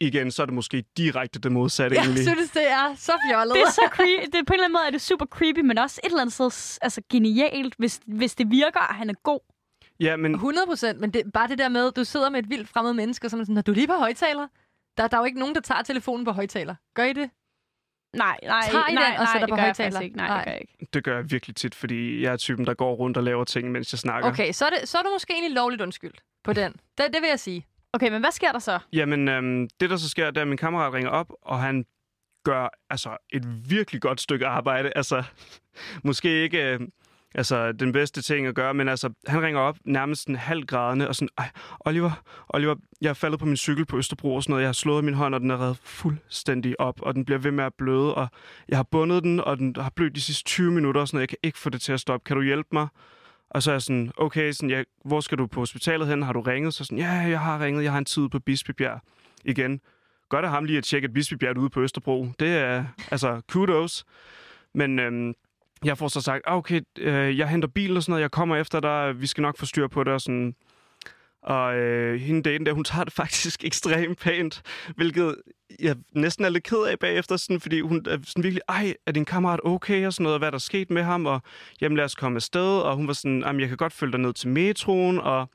igen, 0.01 0.31
så 0.31 0.43
er 0.43 0.47
det 0.47 0.55
måske 0.55 0.85
direkte 0.97 1.39
det 1.41 1.53
modsatte 1.53 1.97
Jeg 1.97 2.03
egentlig. 2.05 2.25
synes, 2.25 2.51
det 2.51 2.71
er 2.71 2.95
så 2.97 3.13
fjollet. 3.31 3.55
Det 3.55 3.63
er 3.63 3.71
så 3.71 3.89
creepy. 3.93 4.25
Det, 4.33 4.47
på 4.47 4.53
en 4.53 4.55
eller 4.55 4.65
anden 4.65 4.73
måde 4.73 4.87
er 4.87 4.91
det 4.91 5.01
super 5.01 5.27
creepy, 5.27 5.61
men 5.61 5.79
også 5.79 6.01
et 6.05 6.07
eller 6.09 6.21
andet 6.21 6.33
sted 6.35 6.79
altså, 6.83 7.03
genialt, 7.13 7.75
hvis, 7.79 8.01
hvis 8.07 8.35
det 8.35 8.51
virker, 8.51 8.81
og 8.81 8.95
han 8.95 9.11
er 9.11 9.15
god. 9.23 9.41
Ja, 10.01 10.17
men 10.17 10.35
100 10.35 10.67
procent, 10.67 11.01
men 11.01 11.11
det, 11.11 11.23
bare 11.35 11.49
det 11.49 11.59
der 11.59 11.69
med, 11.69 11.93
du 11.93 12.05
sidder 12.05 12.31
med 12.31 12.39
et 12.43 12.51
vildt 12.51 12.69
fremmed 12.69 12.93
menneske, 12.93 13.27
og 13.27 13.31
så 13.31 13.37
er 13.37 13.43
sådan, 13.43 13.55
"Nå, 13.55 13.61
du 13.61 13.71
er 13.71 13.75
lige 13.75 13.87
på 13.87 13.93
højtaler. 13.93 14.47
Der, 14.97 15.09
der 15.09 15.17
er 15.17 15.21
jo 15.21 15.25
ikke 15.25 15.39
nogen, 15.39 15.55
der 15.55 15.61
tager 15.61 15.83
telefonen 15.83 16.25
på 16.25 16.33
højtaler. 16.33 16.75
Gør 16.95 17.05
I 17.05 17.13
det? 17.13 17.31
Nej, 18.17 18.39
nej, 18.43 18.61
Tager 18.71 18.87
I 18.89 18.95
nej, 18.95 19.05
den 19.05 19.19
og 19.19 19.25
nej, 19.25 19.33
sætter 19.33 19.47
det 19.47 19.49
på 19.53 19.57
gør 19.57 19.63
jeg 19.63 19.75
højtaler? 19.79 20.01
Ikke. 20.01 20.17
Nej, 20.17 20.29
Nej. 20.29 20.39
det 20.39 20.45
gør 20.45 20.53
jeg 20.53 20.61
ikke. 20.61 20.87
det 20.95 21.05
gør 21.05 21.17
jeg 21.17 21.31
virkelig 21.31 21.57
tit, 21.57 21.75
fordi 21.75 22.23
jeg 22.23 22.33
er 22.33 22.37
typen, 22.37 22.67
der 22.67 22.75
går 22.75 22.95
rundt 22.95 23.17
og 23.17 23.23
laver 23.23 23.45
ting, 23.45 23.71
mens 23.73 23.93
jeg 23.93 23.99
snakker. 23.99 24.29
Okay, 24.31 24.53
så 24.53 24.65
er, 24.67 24.71
det, 24.71 24.89
så 24.89 24.99
er 24.99 25.03
du 25.03 25.09
måske 25.13 25.33
egentlig 25.33 25.53
lovligt 25.55 25.83
undskyldt 25.83 26.23
på 26.45 26.53
den. 26.53 26.73
Det, 26.73 27.07
det 27.15 27.23
vil 27.23 27.29
jeg 27.29 27.41
sige. 27.41 27.67
Okay, 27.93 28.11
men 28.11 28.21
hvad 28.21 28.33
sker 28.33 28.53
der 28.53 28.59
så? 28.59 28.79
Jamen, 28.93 29.29
øhm, 29.29 29.69
det 29.81 29.91
der 29.91 29.97
så 29.97 30.09
sker, 30.09 30.27
det 30.27 30.37
er, 30.37 30.43
at 30.43 30.49
min 30.49 30.57
kammerat 30.57 30.93
ringer 30.93 31.11
op, 31.11 31.33
og 31.43 31.61
han 31.61 31.85
gør 32.45 32.69
altså 32.91 33.17
et 33.33 33.71
virkelig 33.71 34.01
godt 34.03 34.21
stykke 34.21 34.47
arbejde. 34.47 34.93
Altså, 34.97 35.23
måske 36.05 36.43
ikke 36.43 36.73
øh, 36.73 36.81
altså, 37.35 37.73
den 37.73 37.93
bedste 37.93 38.23
ting 38.23 38.47
at 38.47 38.55
gøre, 38.55 38.75
men 38.75 38.89
altså, 38.89 39.11
han 39.27 39.43
ringer 39.43 39.61
op 39.61 39.77
nærmest 39.85 40.29
en 40.29 40.37
halv 40.37 40.67
grædende 40.67 41.09
og 41.09 41.15
sådan, 41.15 41.29
ej, 41.39 41.51
Oliver, 41.81 42.23
Oliver, 42.49 42.75
jeg 43.01 43.09
er 43.09 43.15
faldet 43.15 43.41
på 43.41 43.47
min 43.47 43.57
cykel 43.57 43.87
på 43.87 43.99
Østerbro 43.99 44.35
og 44.35 44.43
sådan 44.43 44.53
noget. 44.53 44.63
Jeg 44.63 44.69
har 44.69 44.73
slået 44.73 45.05
min 45.05 45.15
hånd, 45.15 45.35
og 45.35 45.41
den 45.41 45.51
er 45.51 45.61
reddet 45.61 45.79
fuldstændig 45.83 46.81
op, 46.81 47.03
og 47.03 47.15
den 47.15 47.25
bliver 47.25 47.39
ved 47.39 47.51
med 47.51 47.65
at 47.65 47.73
bløde, 47.79 48.15
og 48.15 48.29
jeg 48.69 48.79
har 48.79 48.87
bundet 48.91 49.23
den, 49.23 49.41
og 49.41 49.59
den 49.59 49.77
har 49.79 49.93
blødt 49.97 50.15
de 50.15 50.21
sidste 50.21 50.45
20 50.45 50.73
minutter 50.73 51.01
og 51.01 51.09
sådan 51.09 51.17
noget. 51.17 51.23
Jeg 51.23 51.29
kan 51.29 51.39
ikke 51.43 51.59
få 51.59 51.71
det 51.71 51.81
til 51.81 51.93
at 51.93 52.01
stoppe. 52.01 52.25
Kan 52.25 52.37
du 52.37 52.43
hjælpe 52.43 52.69
mig? 52.73 52.89
Og 53.51 53.63
så 53.63 53.71
er 53.71 53.75
jeg 53.75 53.83
sådan, 53.83 54.13
okay, 54.17 54.53
sådan, 54.53 54.71
ja, 54.71 54.83
hvor 55.05 55.21
skal 55.21 55.39
du 55.39 55.47
på 55.47 55.61
hospitalet 55.61 56.09
hen? 56.09 56.23
Har 56.23 56.33
du 56.33 56.41
ringet? 56.41 56.75
Så 56.75 56.85
sådan, 56.85 56.99
ja, 56.99 57.11
jeg 57.11 57.41
har 57.41 57.61
ringet. 57.65 57.85
Jeg 57.85 57.93
har 57.93 57.99
en 57.99 58.05
tid 58.05 58.29
på 58.29 58.39
Bispebjerg 58.39 59.01
igen. 59.45 59.81
Godt 60.29 60.45
af 60.45 60.51
ham 60.51 60.65
lige 60.65 60.79
at 60.79 60.85
tjekke, 60.85 61.07
at 61.07 61.13
Bispebjerg 61.13 61.57
er 61.57 61.61
ude 61.61 61.71
på 61.71 61.81
Østerbro. 61.81 62.29
Det 62.41 62.49
er, 62.49 62.85
altså, 63.11 63.41
kudos. 63.53 64.05
Men 64.75 64.99
øhm, 64.99 65.35
jeg 65.85 65.99
får 65.99 66.09
så 66.09 66.21
sagt, 66.21 66.43
ah, 66.47 66.57
okay, 66.57 66.81
øh, 66.99 67.39
jeg 67.39 67.49
henter 67.49 67.69
bil 67.69 67.97
og 67.97 68.03
sådan 68.03 68.13
noget. 68.13 68.23
Jeg 68.23 68.31
kommer 68.31 68.57
efter 68.57 68.81
dig. 68.81 69.21
Vi 69.21 69.27
skal 69.27 69.43
nok 69.43 69.59
få 69.59 69.67
styr 69.67 69.87
på 69.87 70.05
det 70.05 70.13
og 70.13 70.21
sådan. 70.21 70.55
Og 71.49 71.77
øh, 71.77 72.21
hende 72.21 72.43
daten 72.43 72.67
der, 72.67 72.73
hun 72.73 72.85
tager 72.85 73.05
det 73.05 73.13
faktisk 73.13 73.65
ekstremt 73.69 74.19
pænt, 74.19 74.63
hvilket 74.97 75.35
jeg 75.81 75.97
næsten 76.13 76.45
er 76.45 76.49
lidt 76.49 76.65
ked 76.65 76.83
af 76.91 76.99
bagefter, 76.99 77.37
sådan, 77.37 77.61
fordi 77.61 77.81
hun 77.81 78.03
er 78.09 78.19
sådan 78.27 78.43
virkelig, 78.43 78.63
ej, 78.69 78.95
er 79.07 79.13
din 79.13 79.25
kammerat 79.25 79.61
okay, 79.65 80.07
og 80.07 80.13
sådan 80.13 80.23
noget, 80.23 80.35
og 80.35 80.39
hvad 80.39 80.49
er 80.49 80.51
der 80.51 80.59
sket 80.59 80.91
med 80.91 81.03
ham, 81.03 81.27
og 81.27 81.43
jamen 81.81 81.97
lad 81.97 82.05
os 82.05 82.15
komme 82.15 82.37
afsted, 82.37 82.81
og 82.81 82.97
hun 82.97 83.07
var 83.07 83.13
sådan, 83.13 83.43
jamen 83.47 83.61
jeg 83.61 83.69
kan 83.69 83.77
godt 83.77 83.93
følge 83.93 84.13
dig 84.13 84.21
ned 84.21 84.33
til 84.33 84.49
metroen, 84.49 85.19
og 85.19 85.49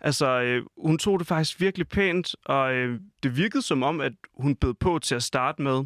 altså, 0.00 0.40
øh, 0.40 0.62
hun 0.78 0.98
tog 0.98 1.18
det 1.18 1.26
faktisk 1.26 1.60
virkelig 1.60 1.88
pænt, 1.88 2.34
og 2.44 2.72
øh, 2.74 3.00
det 3.22 3.36
virkede 3.36 3.62
som 3.62 3.82
om, 3.82 4.00
at 4.00 4.12
hun 4.38 4.54
bød 4.54 4.74
på 4.74 4.98
til 4.98 5.14
at 5.14 5.22
starte 5.22 5.62
med. 5.62 5.84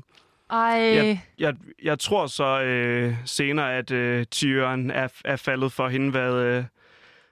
Ej, 0.51 0.95
Jeg, 0.95 1.21
jeg, 1.39 1.55
jeg 1.83 1.99
tror 1.99 2.27
så 2.27 2.63
øh, 2.63 3.15
senere, 3.25 3.75
at 3.75 3.91
øh, 3.91 4.27
tyren 4.27 4.91
er, 4.91 5.09
er 5.25 5.37
faldet 5.37 5.73
for 5.73 5.89
hende, 5.89 6.11
hvad, 6.11 6.35
øh, 6.35 6.65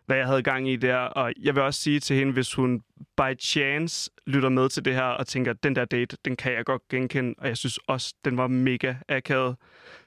hvad 0.07 0.17
jeg 0.17 0.27
havde 0.27 0.43
gang 0.43 0.69
i 0.69 0.77
der. 0.77 0.97
Og 0.97 1.33
jeg 1.43 1.55
vil 1.55 1.63
også 1.63 1.81
sige 1.81 2.01
til 2.01 2.17
hende, 2.17 2.33
hvis 2.33 2.55
hun 2.55 2.83
by 3.17 3.39
chance 3.41 4.11
lytter 4.27 4.49
med 4.49 4.69
til 4.69 4.85
det 4.85 4.95
her 4.95 5.03
og 5.03 5.27
tænker, 5.27 5.53
den 5.53 5.77
der 5.77 5.85
date, 5.85 6.17
den 6.25 6.37
kan 6.37 6.53
jeg 6.53 6.65
godt 6.65 6.89
genkende. 6.89 7.35
Og 7.39 7.49
jeg 7.49 7.57
synes 7.57 7.79
også, 7.87 8.15
den 8.25 8.37
var 8.37 8.47
mega 8.47 8.95
akavet. 9.09 9.57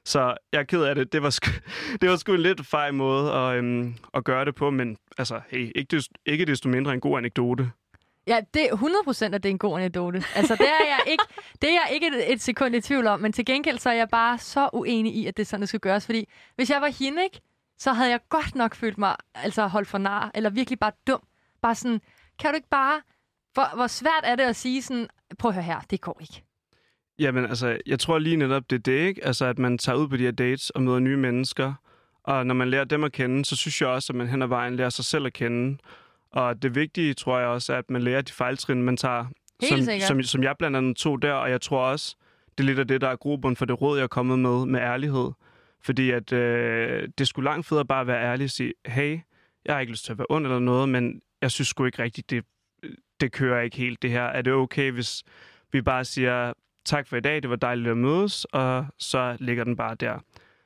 Så 0.06 0.36
jeg 0.52 0.60
er 0.60 0.64
ked 0.64 0.84
af 0.84 0.96
det. 0.96 1.14
Det 1.14 1.24
var 1.24 1.30
sgu, 1.30 1.52
det 2.02 2.10
var 2.10 2.16
sgu 2.16 2.34
en 2.34 2.40
lidt 2.40 2.68
fej 2.68 2.92
måde 2.92 3.32
at, 3.32 3.58
øhm, 3.58 3.96
at 4.14 4.24
gøre 4.24 4.46
det 4.46 4.56
på, 4.56 4.70
men 4.70 4.98
altså, 5.18 5.42
hey, 5.50 5.72
ikke, 5.76 5.96
desto, 5.96 6.14
ikke 6.26 6.46
desto 6.46 6.70
mindre 6.70 6.94
en 6.94 7.00
god 7.00 7.18
anekdote. 7.18 7.72
ja, 8.28 8.40
det 8.54 8.70
er 8.70 8.74
100 8.74 9.04
procent, 9.04 9.36
at 9.36 9.44
det 9.44 9.50
er 9.50 9.54
en 9.54 9.58
god 9.58 9.80
anekdote. 9.80 10.24
Altså, 10.36 10.56
det 10.56 10.68
er 10.68 10.86
jeg 10.88 11.00
ikke, 11.08 11.24
det 11.62 11.70
er 11.70 11.74
jeg 11.74 11.90
ikke 11.94 12.08
et, 12.08 12.34
et 12.34 12.42
sekund 12.42 12.76
i 12.76 12.82
tvivl 12.82 13.08
om, 13.08 13.20
men 13.20 13.34
til 13.34 13.46
gengæld 13.46 13.78
så 13.78 13.90
er 13.90 13.94
jeg 13.94 14.10
bare 14.10 14.38
så 14.38 14.70
uenig 14.74 15.16
i, 15.16 15.28
at 15.28 15.38
det 15.38 15.44
er 15.44 15.48
sådan, 15.48 15.62
det 15.62 15.70
skal 15.70 15.80
gøres. 15.80 16.06
Fordi 16.06 16.30
hvis 16.56 16.70
jeg 16.70 16.82
var 16.82 16.88
hende, 17.00 17.24
ikke, 17.24 17.42
så 17.78 17.94
havde 17.94 18.10
jeg 18.10 18.20
godt 18.30 18.56
nok 18.56 18.76
følt 18.76 18.98
mig 18.98 19.16
altså 19.36 19.68
holdt 19.68 19.88
for 19.88 19.98
nar, 19.98 20.32
eller 20.36 20.50
virkelig 20.50 20.80
bare 20.80 20.92
dum. 21.08 21.24
Bare 21.62 21.76
sådan, 21.76 22.02
kan 22.40 22.50
du 22.50 22.56
ikke 22.56 22.70
bare... 22.70 23.02
Hvor, 23.54 23.76
hvor 23.76 23.88
svært 23.88 24.24
er 24.24 24.36
det 24.36 24.44
at 24.44 24.56
sige 24.56 24.82
sådan, 24.82 25.08
prøv 25.40 25.50
at 25.50 25.56
høre 25.56 25.64
her, 25.64 25.80
det 25.90 26.02
går 26.02 26.18
ikke. 26.22 26.44
Jamen, 27.20 27.46
altså, 27.46 27.78
jeg 27.86 28.00
tror 28.00 28.20
lige 28.20 28.36
netop, 28.36 28.70
det 28.70 28.76
er 28.76 28.80
det, 28.80 29.00
ikke? 29.08 29.26
Altså, 29.26 29.46
at 29.46 29.60
man 29.60 29.78
tager 29.78 29.98
ud 29.98 30.08
på 30.08 30.18
de 30.18 30.24
her 30.24 30.32
dates 30.32 30.70
og 30.70 30.82
møder 30.82 31.00
nye 31.00 31.18
mennesker. 31.18 31.74
Og 32.24 32.46
når 32.46 32.56
man 32.56 32.70
lærer 32.70 32.84
dem 32.84 33.04
at 33.04 33.12
kende, 33.12 33.46
så 33.46 33.56
synes 33.56 33.82
jeg 33.82 33.90
også, 33.90 34.14
at 34.14 34.18
man 34.18 34.28
hen 34.28 34.42
ad 34.42 34.48
vejen 34.48 34.76
lærer 34.76 34.90
sig 34.90 35.06
selv 35.06 35.26
at 35.26 35.34
kende. 35.34 35.78
Og 36.32 36.62
det 36.62 36.76
vigtige, 36.76 37.14
tror 37.14 37.40
jeg 37.40 37.48
også, 37.48 37.74
er, 37.74 37.78
at 37.78 37.90
man 37.90 38.02
lærer 38.02 38.22
de 38.22 38.32
fejltrin, 38.32 38.84
man 38.84 38.98
tager. 38.98 39.26
Helt 39.62 39.70
som, 39.70 39.80
sikkert. 39.80 40.08
som, 40.08 40.24
som 40.24 40.44
jeg 40.44 40.56
blandt 40.60 40.78
andet 40.78 40.98
tog 40.98 41.22
der, 41.22 41.34
og 41.34 41.50
jeg 41.50 41.62
tror 41.62 41.86
også, 41.86 42.16
det 42.58 42.64
er 42.64 42.68
lidt 42.68 42.80
af 42.80 42.88
det, 42.88 43.02
der 43.02 43.10
er 43.10 43.16
grobund 43.16 43.56
for 43.56 43.66
det 43.66 43.82
råd, 43.82 43.98
jeg 43.98 44.04
er 44.04 44.08
kommet 44.08 44.40
med, 44.40 44.66
med 44.66 44.80
ærlighed. 44.80 45.32
Fordi 45.86 46.12
at 46.12 46.34
øh, 46.34 47.10
det 47.18 47.28
skulle 47.28 47.46
langt 47.50 47.66
federe 47.66 47.86
bare 47.86 48.02
at 48.02 48.08
være 48.08 48.24
ærlig 48.24 48.44
og 48.44 48.50
sige, 48.50 48.74
hey, 48.86 49.20
jeg 49.66 49.76
har 49.76 49.80
ikke 49.80 49.92
lyst 49.94 50.06
til 50.06 50.12
at 50.12 50.18
være 50.18 50.28
ond 50.30 50.46
eller 50.46 50.60
noget, 50.60 50.90
men 50.90 51.22
jeg 51.42 51.52
synes 51.52 51.68
sgu 51.68 51.86
ikke 51.86 52.04
rigtigt, 52.04 52.30
det, 52.30 52.44
det 53.20 53.32
kører 53.32 53.62
ikke 53.62 53.78
helt 53.78 54.02
det 54.02 54.12
her. 54.12 54.24
Er 54.24 54.42
det 54.42 54.54
okay, 54.54 54.92
hvis 54.92 55.24
vi 55.72 55.82
bare 55.82 56.06
siger, 56.06 56.54
tak 56.86 57.08
for 57.08 57.18
i 57.18 57.20
dag, 57.20 57.42
det 57.42 57.50
var 57.50 57.56
dejligt 57.56 57.88
at 57.90 57.98
mødes, 57.98 58.46
og 58.46 58.86
så 59.00 59.38
ligger 59.40 59.64
den 59.64 59.76
bare 59.76 59.96
der. 59.96 60.20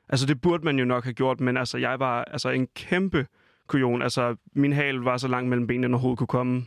Altså, 0.08 0.26
det 0.26 0.40
burde 0.40 0.64
man 0.64 0.78
jo 0.78 0.84
nok 0.84 1.04
have 1.04 1.14
gjort, 1.14 1.40
men 1.40 1.56
altså, 1.56 1.78
jeg 1.78 2.00
var 2.00 2.24
altså 2.24 2.48
en 2.48 2.66
kæmpe 2.66 3.26
kujon. 3.66 4.02
Altså, 4.02 4.36
min 4.54 4.72
hal 4.72 4.94
var 4.96 5.16
så 5.16 5.28
langt 5.28 5.48
mellem 5.48 5.66
benene, 5.66 5.88
når 5.88 5.98
hovedet 5.98 6.18
kunne 6.18 6.26
komme. 6.26 6.64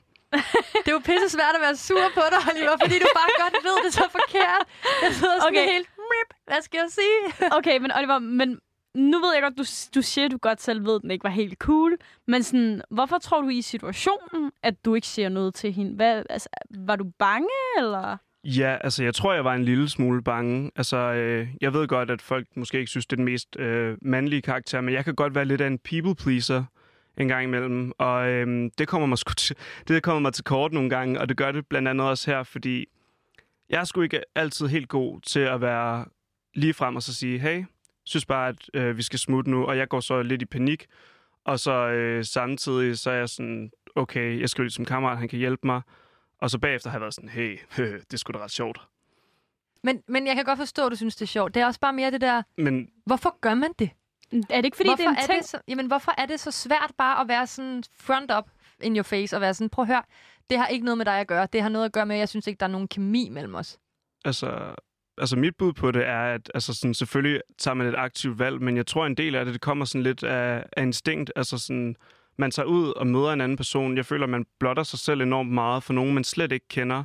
Det 0.83 0.87
er 0.91 0.95
jo 0.99 1.03
pisse 1.11 1.29
svært 1.37 1.55
at 1.57 1.61
være 1.65 1.75
sur 1.75 2.05
på 2.17 2.23
dig, 2.33 2.41
Oliver, 2.51 2.75
fordi 2.83 2.95
du 3.03 3.07
bare 3.19 3.31
godt 3.43 3.55
ved 3.67 3.77
det 3.85 3.93
så 3.99 4.05
forkert. 4.17 4.63
Jeg 5.03 5.11
sidder 5.19 5.37
sådan 5.41 5.57
Okay. 5.57 5.65
helt, 5.73 5.87
Mip, 6.13 6.37
hvad 6.47 6.61
skal 6.61 6.77
jeg 6.77 6.89
sige? 6.91 7.49
Okay, 7.57 7.77
men 7.77 7.91
Oliver, 7.97 8.19
men 8.19 8.59
nu 8.95 9.19
ved 9.19 9.33
jeg 9.33 9.41
godt, 9.41 9.57
du, 9.57 9.63
du 9.95 10.01
siger, 10.01 10.25
at 10.25 10.31
du 10.31 10.37
godt 10.37 10.61
selv 10.61 10.85
ved, 10.85 10.95
at 10.95 11.01
den 11.01 11.11
ikke 11.11 11.23
var 11.23 11.29
helt 11.29 11.57
cool. 11.59 11.97
Men 12.27 12.43
sådan, 12.43 12.81
hvorfor 12.89 13.17
tror 13.17 13.41
du 13.41 13.49
i 13.49 13.61
situationen, 13.61 14.51
at 14.63 14.85
du 14.85 14.95
ikke 14.95 15.07
siger 15.07 15.29
noget 15.29 15.53
til 15.53 15.73
hende? 15.73 15.95
Hvad, 15.95 16.23
altså, 16.29 16.49
var 16.69 16.95
du 16.95 17.05
bange, 17.19 17.49
eller? 17.77 18.17
Ja, 18.43 18.77
altså 18.81 19.03
jeg 19.03 19.15
tror, 19.15 19.33
jeg 19.33 19.45
var 19.45 19.53
en 19.53 19.65
lille 19.65 19.89
smule 19.89 20.23
bange. 20.23 20.71
Altså, 20.75 20.97
øh, 20.97 21.47
jeg 21.61 21.73
ved 21.73 21.87
godt, 21.87 22.11
at 22.11 22.21
folk 22.21 22.47
måske 22.55 22.79
ikke 22.79 22.89
synes, 22.89 23.05
det 23.05 23.13
er 23.13 23.17
den 23.17 23.25
mest 23.25 23.59
øh, 23.59 23.97
mandlige 24.01 24.41
karakter, 24.41 24.81
men 24.81 24.93
jeg 24.93 25.05
kan 25.05 25.15
godt 25.15 25.35
være 25.35 25.45
lidt 25.45 25.61
af 25.61 25.67
en 25.67 25.79
people 25.79 26.15
pleaser 26.15 26.63
en 27.17 27.27
gang 27.27 27.43
imellem. 27.43 27.91
Og 27.97 28.29
øh, 28.29 28.69
det, 28.77 28.87
kommer 28.87 29.07
mig 29.07 29.17
til, 29.37 29.55
det 29.87 30.03
kommer 30.03 30.19
mig 30.19 30.33
til 30.33 30.43
kort 30.43 30.73
nogle 30.73 30.89
gange, 30.89 31.19
og 31.19 31.29
det 31.29 31.37
gør 31.37 31.51
det 31.51 31.67
blandt 31.67 31.87
andet 31.87 32.07
også 32.07 32.31
her, 32.31 32.43
fordi 32.43 32.85
jeg 33.69 33.79
er 33.79 33.83
sgu 33.83 34.01
ikke 34.01 34.21
altid 34.35 34.67
helt 34.67 34.89
god 34.89 35.21
til 35.21 35.39
at 35.39 35.61
være 35.61 36.05
lige 36.53 36.73
frem 36.73 36.95
og 36.95 37.03
så 37.03 37.13
sige, 37.13 37.39
hey, 37.39 37.65
synes 38.05 38.25
bare, 38.25 38.49
at 38.49 38.69
øh, 38.73 38.97
vi 38.97 39.03
skal 39.03 39.19
smutte 39.19 39.51
nu, 39.51 39.65
og 39.65 39.77
jeg 39.77 39.89
går 39.89 39.99
så 39.99 40.21
lidt 40.21 40.41
i 40.41 40.45
panik. 40.45 40.85
Og 41.45 41.59
så 41.59 41.71
øh, 41.71 42.25
samtidig, 42.25 42.99
så 42.99 43.11
er 43.11 43.15
jeg 43.15 43.29
sådan, 43.29 43.71
okay, 43.95 44.39
jeg 44.41 44.49
skal 44.49 44.63
jo 44.63 44.69
som 44.69 44.85
kammerat, 44.85 45.17
han 45.17 45.27
kan 45.27 45.39
hjælpe 45.39 45.67
mig. 45.67 45.81
Og 46.41 46.49
så 46.49 46.59
bagefter 46.59 46.89
har 46.89 46.97
jeg 46.97 47.01
været 47.01 47.13
sådan, 47.13 47.29
hey, 47.29 47.59
det 47.77 48.13
er 48.13 48.17
sgu 48.17 48.31
da 48.31 48.37
ret 48.37 48.51
sjovt. 48.51 48.81
Men, 49.83 50.03
men 50.07 50.27
jeg 50.27 50.35
kan 50.35 50.45
godt 50.45 50.59
forstå, 50.59 50.85
at 50.85 50.91
du 50.91 50.95
synes, 50.95 51.15
det 51.15 51.21
er 51.21 51.27
sjovt. 51.27 51.53
Det 51.53 51.61
er 51.61 51.65
også 51.65 51.79
bare 51.79 51.93
mere 51.93 52.11
det 52.11 52.21
der, 52.21 52.43
Men 52.57 52.89
hvorfor 53.05 53.37
gør 53.41 53.53
man 53.53 53.73
det? 53.79 53.89
Er 54.49 54.55
det 54.55 54.65
ikke, 54.65 54.77
fordi 54.77 54.89
hvorfor 54.89 54.97
det 54.97 55.05
er 55.05 55.09
en 55.09 55.17
er 55.17 55.21
ting? 55.21 55.41
det 55.41 55.49
så, 55.49 55.57
jamen, 55.67 55.87
hvorfor 55.87 56.11
er 56.17 56.25
det 56.25 56.39
så 56.39 56.51
svært 56.51 56.91
bare 56.97 57.21
at 57.21 57.27
være 57.27 57.47
sådan 57.47 57.83
front 57.99 58.31
up 58.37 58.49
in 58.81 58.95
your 58.95 59.03
face 59.03 59.35
og 59.37 59.41
være 59.41 59.53
sådan, 59.53 59.69
prøv 59.69 59.83
at 59.83 59.87
høre, 59.87 60.03
det 60.53 60.59
har 60.59 60.67
ikke 60.67 60.85
noget 60.85 60.97
med 60.97 61.05
dig 61.05 61.19
at 61.19 61.27
gøre. 61.27 61.47
Det 61.53 61.61
har 61.61 61.69
noget 61.69 61.85
at 61.85 61.91
gøre 61.91 62.05
med, 62.05 62.15
at 62.15 62.19
jeg 62.19 62.29
synes 62.29 62.47
ikke, 62.47 62.59
der 62.59 62.65
er 62.65 62.71
nogen 62.71 62.87
kemi 62.87 63.29
mellem 63.29 63.55
os. 63.55 63.79
altså, 64.25 64.75
altså 65.17 65.35
mit 65.35 65.55
bud 65.55 65.73
på 65.73 65.91
det 65.91 66.05
er, 66.07 66.33
at 66.33 66.51
altså 66.53 66.73
sådan, 66.73 66.93
selvfølgelig 66.93 67.41
tager 67.57 67.75
man 67.75 67.87
et 67.87 67.95
aktivt 67.97 68.39
valg, 68.39 68.61
men 68.61 68.77
jeg 68.77 68.87
tror, 68.87 69.05
en 69.05 69.17
del 69.17 69.35
af 69.35 69.45
det, 69.45 69.53
det 69.53 69.61
kommer 69.61 69.85
sådan 69.85 70.03
lidt 70.03 70.23
af, 70.23 70.63
af 70.77 70.81
instinkt. 70.83 71.31
Altså 71.35 71.57
sådan, 71.57 71.95
man 72.37 72.51
tager 72.51 72.65
ud 72.65 72.93
og 72.93 73.07
møder 73.07 73.33
en 73.33 73.41
anden 73.41 73.57
person. 73.57 73.97
Jeg 73.97 74.05
føler, 74.05 74.27
man 74.27 74.45
blotter 74.59 74.83
sig 74.83 74.99
selv 74.99 75.21
enormt 75.21 75.51
meget 75.51 75.83
for 75.83 75.93
nogen, 75.93 76.13
man 76.13 76.23
slet 76.23 76.51
ikke 76.51 76.67
kender. 76.67 77.03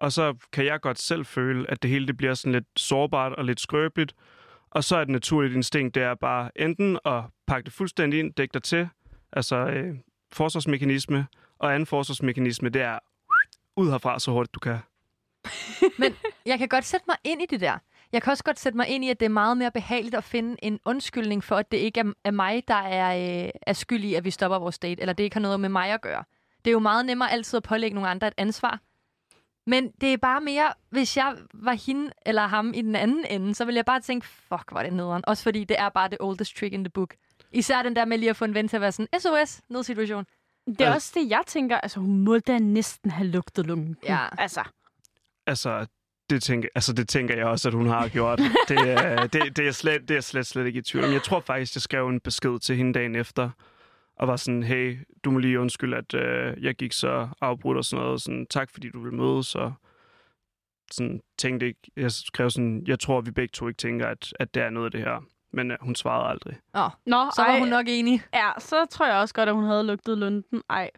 Og 0.00 0.12
så 0.12 0.34
kan 0.52 0.64
jeg 0.64 0.80
godt 0.80 0.98
selv 0.98 1.24
føle, 1.24 1.70
at 1.70 1.82
det 1.82 1.90
hele 1.90 2.06
det 2.06 2.16
bliver 2.16 2.34
sådan 2.34 2.52
lidt 2.52 2.66
sårbart 2.76 3.32
og 3.32 3.44
lidt 3.44 3.60
skrøbeligt. 3.60 4.14
Og 4.70 4.84
så 4.84 4.96
er 4.96 5.02
et 5.02 5.08
naturligt 5.08 5.54
instinkt, 5.54 5.94
det 5.94 6.02
er 6.02 6.14
bare 6.14 6.50
enten 6.56 6.98
at 7.04 7.22
pakke 7.46 7.64
det 7.64 7.72
fuldstændig 7.72 8.20
ind, 8.20 8.34
dække 8.34 8.52
dig 8.52 8.62
til, 8.62 8.88
altså 9.32 9.56
øh, 9.56 9.94
forsvarsmekanisme, 10.32 11.26
og 11.58 11.74
anden 11.74 11.86
forsvarsmekanisme, 11.86 12.68
det 12.68 12.82
er 12.82 12.98
ud 13.76 13.90
herfra 13.90 14.18
så 14.18 14.30
hurtigt 14.30 14.54
du 14.54 14.60
kan. 14.60 14.78
Men 15.98 16.16
jeg 16.46 16.58
kan 16.58 16.68
godt 16.68 16.84
sætte 16.84 17.04
mig 17.08 17.16
ind 17.24 17.42
i 17.42 17.46
det 17.46 17.60
der. 17.60 17.78
Jeg 18.12 18.22
kan 18.22 18.30
også 18.30 18.44
godt 18.44 18.58
sætte 18.58 18.76
mig 18.76 18.88
ind 18.88 19.04
i, 19.04 19.10
at 19.10 19.20
det 19.20 19.26
er 19.26 19.30
meget 19.30 19.56
mere 19.56 19.70
behageligt 19.70 20.14
at 20.14 20.24
finde 20.24 20.56
en 20.62 20.80
undskyldning 20.84 21.44
for, 21.44 21.56
at 21.56 21.72
det 21.72 21.78
ikke 21.78 22.00
er, 22.00 22.12
er 22.24 22.30
mig, 22.30 22.62
der 22.68 22.74
er, 22.74 23.44
øh, 23.44 23.50
er 23.62 23.72
skyld 23.72 24.04
i, 24.04 24.14
at 24.14 24.24
vi 24.24 24.30
stopper 24.30 24.58
vores 24.58 24.78
date, 24.78 25.00
eller 25.00 25.12
det 25.12 25.24
ikke 25.24 25.36
har 25.36 25.40
noget 25.40 25.60
med 25.60 25.68
mig 25.68 25.90
at 25.90 26.00
gøre. 26.00 26.24
Det 26.64 26.70
er 26.70 26.72
jo 26.72 26.78
meget 26.78 27.06
nemmere 27.06 27.32
altid 27.32 27.56
at 27.56 27.62
pålægge 27.62 27.94
nogle 27.94 28.10
andre 28.10 28.26
et 28.26 28.34
ansvar. 28.36 28.80
Men 29.66 29.90
det 30.00 30.12
er 30.12 30.16
bare 30.16 30.40
mere, 30.40 30.72
hvis 30.90 31.16
jeg 31.16 31.36
var 31.54 31.72
hende 31.72 32.12
eller 32.26 32.46
ham 32.46 32.72
i 32.74 32.82
den 32.82 32.96
anden 32.96 33.24
ende, 33.30 33.54
så 33.54 33.64
ville 33.64 33.76
jeg 33.76 33.84
bare 33.84 34.00
tænke, 34.00 34.26
fuck, 34.26 34.70
hvor 34.70 34.78
er 34.78 34.82
det 34.82 34.92
nederen. 34.92 35.24
Også 35.26 35.42
fordi 35.42 35.64
det 35.64 35.76
er 35.78 35.88
bare 35.88 36.08
the 36.08 36.20
oldest 36.20 36.56
trick 36.56 36.72
in 36.72 36.84
the 36.84 36.90
book. 36.90 37.14
Især 37.52 37.82
den 37.82 37.96
der 37.96 38.04
med 38.04 38.18
lige 38.18 38.30
at 38.30 38.36
få 38.36 38.44
en 38.44 38.54
ven 38.54 38.68
til 38.68 38.76
at 38.76 38.80
være 38.80 38.92
sådan, 38.92 39.20
SOS, 39.20 39.60
nødsituation. 39.68 40.24
Det 40.68 40.80
er 40.80 40.94
også 40.94 41.12
det, 41.14 41.30
jeg 41.30 41.42
tænker. 41.46 41.76
Altså, 41.80 42.00
hun 42.00 42.18
må 42.24 42.38
da 42.38 42.58
næsten 42.58 43.10
have 43.10 43.28
lugtet 43.28 43.66
lunken. 43.66 43.96
Ja. 44.04 44.26
Altså, 44.38 44.60
Altså, 45.46 45.86
det 46.30 46.42
tænker, 46.42 46.68
altså, 46.74 46.92
det 46.92 47.08
tænker 47.08 47.36
jeg 47.36 47.46
også, 47.46 47.68
at 47.68 47.74
hun 47.74 47.86
har 47.86 48.08
gjort. 48.08 48.38
det, 48.68 48.78
er- 48.78 49.22
det, 49.32 49.32
det, 49.32 49.58
er 49.58 49.64
jeg 49.64 49.74
slet, 49.74 50.00
det 50.02 50.10
er 50.10 50.14
jeg 50.14 50.24
slet, 50.24 50.46
slet 50.46 50.66
ikke 50.66 50.78
i 50.78 50.82
tvivl 50.82 51.04
om. 51.04 51.12
Jeg 51.12 51.22
tror 51.22 51.40
faktisk, 51.40 51.74
jeg 51.76 51.82
skrev 51.82 52.08
en 52.08 52.20
besked 52.20 52.58
til 52.58 52.76
hende 52.76 52.92
dagen 52.94 53.14
efter, 53.16 53.50
og 54.16 54.28
var 54.28 54.36
sådan, 54.36 54.62
hey, 54.62 54.98
du 55.24 55.30
må 55.30 55.38
lige 55.38 55.60
undskylde, 55.60 55.96
at 55.96 56.14
øh, 56.14 56.64
jeg 56.64 56.74
gik 56.74 56.92
så 56.92 57.28
afbrudt 57.40 57.76
og 57.78 57.84
sådan 57.84 58.04
noget. 58.04 58.22
Sådan, 58.22 58.46
tak, 58.50 58.70
fordi 58.70 58.90
du 58.90 59.02
vil 59.02 59.12
mødes, 59.12 59.54
og 59.54 59.72
sådan, 60.92 61.20
tænkte 61.38 61.66
ikke, 61.66 61.80
jeg 61.96 62.12
skrev 62.12 62.50
sådan, 62.50 62.84
jeg 62.86 63.00
tror, 63.00 63.20
vi 63.20 63.30
begge 63.30 63.52
to 63.52 63.68
ikke 63.68 63.78
tænker, 63.78 64.06
at, 64.06 64.32
at 64.40 64.54
det 64.54 64.62
er 64.62 64.70
noget 64.70 64.84
af 64.86 64.90
det 64.90 65.00
her. 65.00 65.24
Men 65.52 65.70
øh, 65.70 65.76
hun 65.80 65.94
svarede 65.94 66.28
aldrig. 66.28 66.56
Åh, 66.74 66.90
Nå, 67.06 67.30
så 67.36 67.42
var 67.42 67.52
ej, 67.52 67.58
hun 67.58 67.68
nok 67.68 67.86
enig. 67.88 68.22
Ja, 68.34 68.50
så 68.58 68.86
tror 68.90 69.06
jeg 69.06 69.16
også 69.16 69.34
godt, 69.34 69.48
at 69.48 69.54
hun 69.54 69.64
havde 69.64 69.84
lugtet 69.84 70.18
lunden. 70.18 70.62
Ej, 70.70 70.90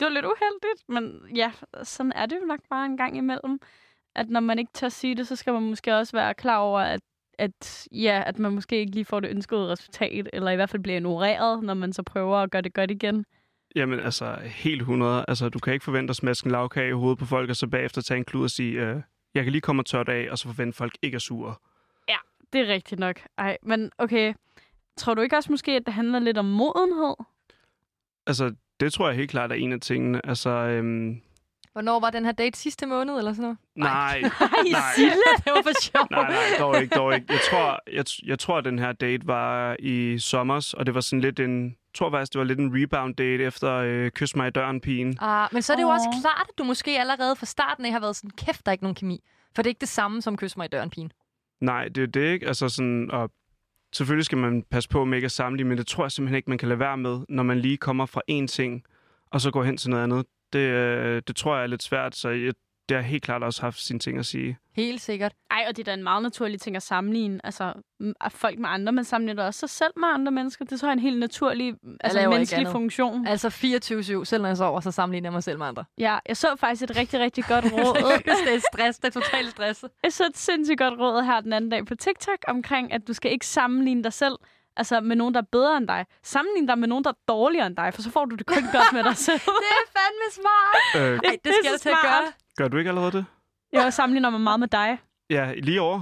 det 0.00 0.04
var 0.04 0.12
lidt 0.12 0.24
uheldigt, 0.24 0.88
men 0.88 1.34
ja, 1.36 1.52
sådan 1.82 2.12
er 2.12 2.26
det 2.26 2.36
jo 2.40 2.46
nok 2.46 2.60
bare 2.70 2.86
en 2.86 2.96
gang 2.96 3.16
imellem. 3.16 3.60
At 4.16 4.28
når 4.28 4.40
man 4.40 4.58
ikke 4.58 4.72
tør 4.74 4.88
sige 4.88 5.14
det, 5.14 5.26
så 5.28 5.36
skal 5.36 5.52
man 5.52 5.62
måske 5.62 5.96
også 5.96 6.16
være 6.16 6.34
klar 6.34 6.58
over, 6.58 6.80
at, 6.80 7.00
at, 7.38 7.88
ja, 7.92 8.22
at 8.26 8.38
man 8.38 8.52
måske 8.52 8.76
ikke 8.78 8.92
lige 8.92 9.04
får 9.04 9.20
det 9.20 9.30
ønskede 9.30 9.68
resultat, 9.72 10.28
eller 10.32 10.50
i 10.50 10.54
hvert 10.56 10.70
fald 10.70 10.82
bliver 10.82 10.96
ignoreret, 10.96 11.62
når 11.62 11.74
man 11.74 11.92
så 11.92 12.02
prøver 12.02 12.36
at 12.36 12.50
gøre 12.50 12.62
det 12.62 12.74
godt 12.74 12.90
igen. 12.90 13.24
Jamen, 13.76 14.00
altså, 14.00 14.36
helt 14.42 14.80
100. 14.80 15.24
Altså, 15.28 15.48
du 15.48 15.58
kan 15.58 15.72
ikke 15.72 15.84
forvente 15.84 16.10
at 16.10 16.16
smaske 16.16 16.46
en 16.46 16.52
lavkage 16.52 16.88
i 16.88 16.92
hovedet 16.92 17.18
på 17.18 17.26
folk, 17.26 17.50
og 17.50 17.56
så 17.56 17.66
bagefter 17.66 18.02
tage 18.02 18.18
en 18.18 18.24
klud 18.24 18.44
og 18.44 18.50
sige, 18.50 18.80
øh, 18.80 19.02
jeg 19.34 19.44
kan 19.44 19.52
lige 19.52 19.62
komme 19.62 19.82
og 19.82 19.86
tørre 19.86 20.04
det 20.04 20.12
af, 20.12 20.28
og 20.30 20.38
så 20.38 20.48
forvente 20.48 20.68
at 20.68 20.74
folk 20.74 20.98
ikke 21.02 21.14
er 21.14 21.18
sure. 21.18 21.54
Det 22.54 22.62
er 22.68 22.72
rigtigt 22.72 22.98
nok. 22.98 23.20
Ej, 23.38 23.56
men 23.62 23.90
okay. 23.98 24.34
Tror 24.96 25.14
du 25.14 25.20
ikke 25.22 25.36
også 25.36 25.52
måske, 25.52 25.72
at 25.72 25.82
det 25.86 25.94
handler 25.94 26.18
lidt 26.18 26.38
om 26.38 26.44
modenhed? 26.44 27.14
Altså, 28.26 28.54
det 28.80 28.92
tror 28.92 29.08
jeg 29.08 29.16
helt 29.16 29.30
klart 29.30 29.50
er 29.52 29.54
en 29.54 29.72
af 29.72 29.80
tingene. 29.80 30.26
Altså, 30.26 30.50
øhm, 30.50 31.20
Hvornår 31.72 32.00
var 32.00 32.10
den 32.10 32.24
her 32.24 32.32
date 32.32 32.58
sidste 32.58 32.86
måned, 32.86 33.18
eller 33.18 33.32
sådan 33.32 33.42
noget? 33.42 33.58
nej, 33.76 34.20
Ej, 34.20 34.20
Nej. 34.72 34.80
Sille! 34.96 35.12
det 35.44 35.52
var 35.54 35.62
for 35.62 35.82
sjov. 35.82 36.06
nej, 36.10 36.30
nej, 36.30 36.58
dog 36.58 36.82
ikke, 36.82 36.94
dog 36.96 37.14
ikke. 37.14 37.26
Jeg 37.32 37.40
tror, 37.50 37.80
jeg, 37.92 38.04
jeg 38.26 38.38
tror, 38.38 38.58
at 38.58 38.64
den 38.64 38.78
her 38.78 38.92
date 38.92 39.26
var 39.26 39.76
i 39.78 40.18
sommers, 40.18 40.74
og 40.74 40.86
det 40.86 40.94
var 40.94 41.00
sådan 41.00 41.20
lidt 41.20 41.40
en, 41.40 41.64
jeg 41.64 41.74
tror 41.94 42.10
faktisk, 42.10 42.32
det 42.32 42.38
var 42.38 42.44
lidt 42.44 42.58
en 42.58 42.82
rebound 42.82 43.14
date 43.14 43.44
efter 43.44 43.72
øh, 43.74 44.10
Kys 44.10 44.36
mig 44.36 44.48
i 44.48 44.50
døren, 44.50 44.80
pigen. 44.80 45.18
Ah, 45.20 45.48
men 45.52 45.62
så 45.62 45.72
er 45.72 45.76
det 45.76 45.82
jo 45.82 45.88
Åh. 45.88 45.94
også 45.94 46.08
klart, 46.22 46.46
at 46.48 46.58
du 46.58 46.64
måske 46.64 47.00
allerede 47.00 47.36
fra 47.36 47.46
starten 47.46 47.84
af 47.84 47.92
har 47.92 48.00
været 48.00 48.16
sådan, 48.16 48.30
kæft, 48.30 48.66
der 48.66 48.70
er 48.70 48.72
ikke 48.72 48.84
nogen 48.84 48.94
kemi. 48.94 49.24
For 49.54 49.62
det 49.62 49.66
er 49.66 49.70
ikke 49.70 49.80
det 49.80 49.88
samme 49.88 50.22
som 50.22 50.36
kys 50.36 50.56
mig 50.56 50.64
i 50.64 50.68
døren, 50.68 50.90
pigen. 50.90 51.12
Nej, 51.60 51.88
det 51.88 52.02
er 52.02 52.06
det 52.06 52.32
ikke. 52.32 52.46
Altså 52.46 52.68
sådan, 52.68 53.10
og 53.10 53.30
selvfølgelig 53.92 54.24
skal 54.24 54.38
man 54.38 54.62
passe 54.70 54.88
på 54.88 55.04
med 55.04 55.18
ikke 55.18 55.26
at 55.26 55.32
sammenligne, 55.32 55.68
men 55.68 55.78
det 55.78 55.86
tror 55.86 56.04
jeg 56.04 56.12
simpelthen 56.12 56.36
ikke, 56.36 56.50
man 56.50 56.58
kan 56.58 56.68
lade 56.68 56.80
være 56.80 56.96
med, 56.96 57.20
når 57.28 57.42
man 57.42 57.58
lige 57.58 57.76
kommer 57.76 58.06
fra 58.06 58.22
én 58.30 58.46
ting, 58.46 58.84
og 59.26 59.40
så 59.40 59.50
går 59.50 59.64
hen 59.64 59.76
til 59.76 59.90
noget 59.90 60.02
andet. 60.02 60.26
Det, 60.52 60.58
øh, 60.58 61.22
det 61.26 61.36
tror 61.36 61.54
jeg 61.54 61.62
er 61.62 61.66
lidt 61.66 61.82
svært, 61.82 62.16
så 62.16 62.28
jeg, 62.28 62.52
det 62.88 62.96
har 62.96 63.02
helt 63.02 63.22
klart 63.22 63.42
også 63.42 63.62
haft 63.62 63.78
sine 63.80 63.98
ting 63.98 64.18
at 64.18 64.26
sige. 64.26 64.58
Helt 64.76 65.00
sikkert. 65.00 65.32
Ej, 65.50 65.64
og 65.68 65.76
det 65.76 65.82
er 65.82 65.84
da 65.84 65.94
en 65.94 66.02
meget 66.02 66.22
naturlig 66.22 66.60
ting 66.60 66.76
at 66.76 66.82
sammenligne. 66.82 67.40
Altså, 67.44 67.72
at 68.20 68.32
folk 68.32 68.58
med 68.58 68.68
andre, 68.68 68.92
man 68.92 69.04
sammenligner 69.04 69.44
også 69.44 69.60
sig 69.60 69.70
selv 69.70 69.92
med 69.96 70.08
andre 70.08 70.32
mennesker. 70.32 70.64
Det 70.64 70.80
tror 70.80 70.88
jeg 70.88 70.90
er 70.90 70.96
en 70.96 70.98
helt 71.02 71.18
naturlig 71.18 71.74
altså, 72.00 72.28
menneskelig 72.28 72.68
funktion. 72.68 73.26
Altså 73.26 73.48
24-7, 73.48 74.24
selv 74.24 74.42
når 74.42 74.48
jeg 74.48 74.56
sover, 74.56 74.80
så 74.80 74.90
sammenligner 74.90 75.26
jeg 75.26 75.32
mig 75.32 75.42
selv 75.42 75.58
med 75.58 75.66
andre. 75.66 75.84
Ja, 75.98 76.18
jeg 76.28 76.36
så 76.36 76.56
faktisk 76.56 76.90
et 76.90 76.96
rigtig, 76.96 77.20
rigtig 77.20 77.44
godt 77.44 77.64
råd. 77.72 78.22
det 78.46 78.54
er 78.54 78.60
stress, 78.72 78.98
det 78.98 79.16
er 79.16 79.20
totalt 79.20 79.50
stress. 79.50 79.84
Jeg 80.02 80.12
så 80.12 80.26
et 80.26 80.36
sindssygt 80.36 80.78
godt 80.78 81.00
råd 81.00 81.22
her 81.22 81.40
den 81.40 81.52
anden 81.52 81.70
dag 81.70 81.86
på 81.86 81.94
TikTok 81.94 82.38
omkring, 82.48 82.92
at 82.92 83.08
du 83.08 83.12
skal 83.12 83.32
ikke 83.32 83.46
sammenligne 83.46 84.04
dig 84.04 84.12
selv 84.12 84.34
altså 84.76 85.00
med 85.00 85.16
nogen, 85.16 85.34
der 85.34 85.40
er 85.40 85.46
bedre 85.52 85.76
end 85.76 85.88
dig. 85.88 86.06
Sammenligne 86.22 86.68
dig 86.68 86.78
med 86.78 86.88
nogen, 86.88 87.04
der 87.04 87.10
er 87.10 87.18
dårligere 87.28 87.66
end 87.66 87.76
dig, 87.76 87.94
for 87.94 88.02
så 88.02 88.10
får 88.10 88.24
du 88.24 88.36
det 88.36 88.46
kun 88.46 88.62
godt 88.72 88.92
med 88.92 89.02
dig 89.04 89.16
selv. 89.28 89.38
Det 89.38 89.70
er 89.78 89.86
fandme 89.96 90.28
smart. 90.32 90.76
Øh, 90.96 91.02
Ej, 91.02 91.30
det 91.34 91.44
det 91.44 91.52
skal 91.54 91.70
jeg 91.70 91.80
til 91.80 91.88
at 91.88 91.96
gøre. 92.02 92.32
Gør 92.56 92.68
du 92.68 92.76
ikke 92.76 92.88
allerede 92.88 93.12
det? 93.12 93.24
Jeg 93.72 93.92
sammenligner 93.92 94.30
mig 94.30 94.40
meget 94.40 94.60
med 94.60 94.68
dig. 94.68 94.98
Ja, 95.30 95.52
lige 95.56 95.80
over. 95.80 96.00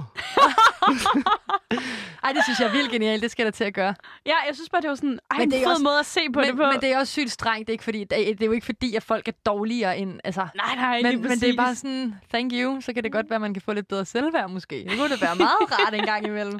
Ej, 2.23 2.31
det 2.31 2.43
synes 2.43 2.59
jeg 2.59 2.67
er 2.67 2.71
vildt 2.71 2.91
genialt. 2.91 3.21
Det 3.23 3.31
skal 3.31 3.45
da 3.45 3.51
til 3.51 3.63
at 3.63 3.73
gøre. 3.73 3.95
Ja, 4.25 4.33
jeg 4.47 4.55
synes 4.55 4.69
bare, 4.69 4.81
det 4.81 4.89
var 4.89 4.95
sådan 4.95 5.19
ej, 5.31 5.37
Men 5.37 5.47
en 5.47 5.51
det 5.51 5.59
er 5.59 5.63
fed 5.65 5.71
også- 5.71 5.83
måde 5.83 5.99
at 5.99 6.05
se 6.05 6.19
på 6.33 6.39
men, 6.39 6.47
det 6.49 6.55
på. 6.57 6.63
men 6.71 6.81
det 6.81 6.91
er 6.93 6.97
også 6.99 7.11
sygt 7.11 7.31
strengt. 7.31 7.67
Det 7.67 7.71
er, 7.71 7.73
ikke 7.73 7.83
fordi, 7.83 8.03
det 8.03 8.29
er, 8.29 8.33
det 8.33 8.41
er 8.41 8.45
jo 8.45 8.51
ikke 8.51 8.65
fordi, 8.65 8.95
at 8.95 9.03
folk 9.03 9.27
er 9.27 9.31
dårligere 9.45 9.97
end... 9.97 10.19
Altså, 10.23 10.47
Nej, 10.55 10.75
nej, 10.75 11.01
men, 11.01 11.21
men 11.21 11.31
det 11.31 11.49
er 11.49 11.55
bare 11.55 11.75
sådan, 11.75 12.15
thank 12.29 12.51
you. 12.55 12.81
Så 12.81 12.93
kan 12.93 13.03
det 13.03 13.11
godt 13.11 13.29
være, 13.29 13.35
at 13.35 13.41
man 13.41 13.53
kan 13.53 13.61
få 13.61 13.73
lidt 13.73 13.87
bedre 13.87 14.05
selvværd 14.05 14.49
måske. 14.49 14.75
Det 14.89 14.97
kunne 14.97 15.09
det 15.09 15.21
være 15.21 15.35
meget 15.35 15.71
rart 15.85 15.93
en 15.93 16.05
gang 16.05 16.27
imellem. 16.27 16.59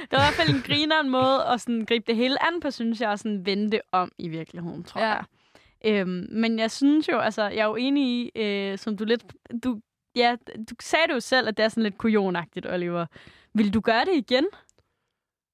Det 0.00 0.12
var 0.12 0.18
i 0.18 0.22
hvert 0.22 0.34
fald 0.34 0.48
en 0.50 0.62
grineren 0.66 1.08
måde 1.10 1.44
at 1.44 1.60
sådan 1.60 1.84
gribe 1.84 2.04
det 2.06 2.16
hele 2.16 2.46
an 2.46 2.60
på, 2.60 2.70
synes 2.70 3.00
jeg, 3.00 3.08
og 3.10 3.18
sådan 3.18 3.46
vende 3.46 3.70
det 3.70 3.80
om 3.92 4.12
i 4.18 4.28
virkeligheden, 4.28 4.84
tror 4.84 5.00
Ja. 5.00 5.08
jeg. 5.08 5.24
Øhm, 5.84 6.26
men 6.30 6.58
jeg 6.58 6.70
synes 6.70 7.08
jo, 7.08 7.18
altså, 7.18 7.42
jeg 7.42 7.58
er 7.58 7.64
jo 7.64 7.76
enig 7.76 8.04
i, 8.04 8.30
øh, 8.36 8.78
som 8.78 8.96
du 8.96 9.04
lidt... 9.04 9.24
Du, 9.64 9.80
ja, 10.16 10.36
du 10.70 10.74
sagde 10.80 11.06
det 11.08 11.14
jo 11.14 11.20
selv, 11.20 11.48
at 11.48 11.56
det 11.56 11.64
er 11.64 11.68
sådan 11.68 11.82
lidt 11.82 11.98
kujonagtigt, 11.98 12.66
Oliver. 12.66 13.06
Vil 13.54 13.74
du 13.74 13.80
gøre 13.80 14.04
det 14.04 14.14
igen? 14.14 14.46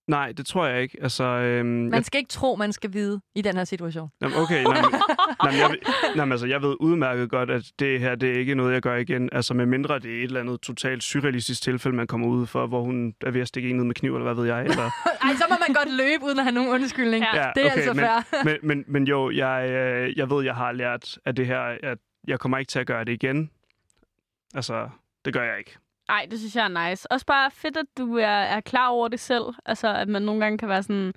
Nej, 0.09 0.33
det 0.33 0.47
tror 0.47 0.67
jeg 0.67 0.83
ikke. 0.83 0.99
Altså, 1.03 1.25
øhm, 1.25 1.67
Man 1.69 1.95
jeg, 1.95 2.05
skal 2.05 2.19
ikke 2.19 2.29
tro, 2.29 2.57
man 2.57 2.73
skal 2.73 2.93
vide 2.93 3.21
i 3.35 3.43
den 3.43 3.57
her 3.57 3.65
situation. 3.65 4.09
jamen, 4.23 4.37
okay, 4.39 4.63
nej, 4.65 4.83
men, 4.83 4.91
nej, 5.43 5.51
men 5.51 5.61
jeg, 5.61 5.71
ved- 5.71 6.15
nej, 6.17 6.25
men 6.25 6.33
altså, 6.33 6.47
jeg 6.47 6.63
ved 6.63 6.77
udmærket 6.81 7.31
godt, 7.31 7.51
at 7.51 7.65
det 7.79 8.01
her, 8.01 8.15
det 8.15 8.31
er 8.35 8.39
ikke 8.39 8.55
noget, 8.55 8.73
jeg 8.75 8.83
gør 8.83 8.97
igen. 8.97 9.29
Altså, 9.33 9.55
med 9.55 9.67
mindre 9.67 9.99
det 9.99 10.11
er 10.13 10.17
et 10.19 10.23
eller 10.23 10.41
andet 10.41 10.61
totalt 10.61 11.03
surrealistisk 11.03 11.63
tilfælde, 11.63 11.97
man 11.97 12.07
kommer 12.07 12.27
ud 12.29 12.47
for, 12.47 12.67
hvor 12.67 12.83
hun 12.83 13.15
er 13.27 13.31
ved 13.31 13.41
at 13.41 13.49
stikke 13.49 13.71
en 13.71 13.77
ned 13.77 13.85
med 13.85 13.95
kniv, 13.95 14.15
eller 14.15 14.25
hvad 14.25 14.35
ved 14.45 14.55
jeg. 14.55 14.65
Eller, 14.65 14.91
Ej, 15.25 15.35
så 15.35 15.45
må 15.51 15.57
man 15.69 15.75
godt 15.75 15.97
løbe, 15.97 16.25
uden 16.25 16.39
at 16.39 16.45
have 16.45 16.55
nogen 16.55 16.71
undskyldning. 16.71 17.25
Ja. 17.35 17.51
Det 17.55 17.63
er 17.67 17.71
okay, 17.71 17.77
altså 17.77 17.93
men- 17.95 18.01
fair. 18.05 18.45
men, 18.45 18.57
men, 18.63 18.85
men 18.87 19.05
jo, 19.07 19.31
jeg, 19.31 19.71
øh, 19.71 20.19
jeg 20.19 20.31
ved, 20.31 20.45
jeg 20.45 20.55
har 20.55 20.73
lært 20.73 21.19
af 21.25 21.35
det 21.35 21.47
her, 21.47 21.61
at 21.83 21.99
jeg 22.29 22.41
kommer 22.41 22.59
ikke 22.59 22.71
til 22.71 22.79
at 22.79 22.87
gøre 22.87 23.05
det 23.05 23.13
igen. 23.13 23.51
Altså, 24.55 24.89
det 25.25 25.33
gør 25.33 25.43
jeg 25.43 25.59
ikke. 25.59 25.77
Ej, 26.09 26.27
det 26.31 26.39
synes 26.39 26.57
jeg 26.57 26.65
er 26.65 26.89
nice. 26.91 27.13
Også 27.13 27.27
bare 27.27 27.51
fedt, 27.51 27.77
at 27.77 27.87
du 27.99 28.17
er, 28.19 28.27
er 28.27 28.61
klar 28.61 28.89
over 28.89 29.09
det 29.09 29.21
selv. 29.21 29.45
Altså, 29.67 29.89
at 29.95 30.09
man 30.09 30.23
nogle 30.23 30.41
gange 30.41 30.59
kan 30.59 30.69
være 30.69 30.83
sådan, 30.83 31.13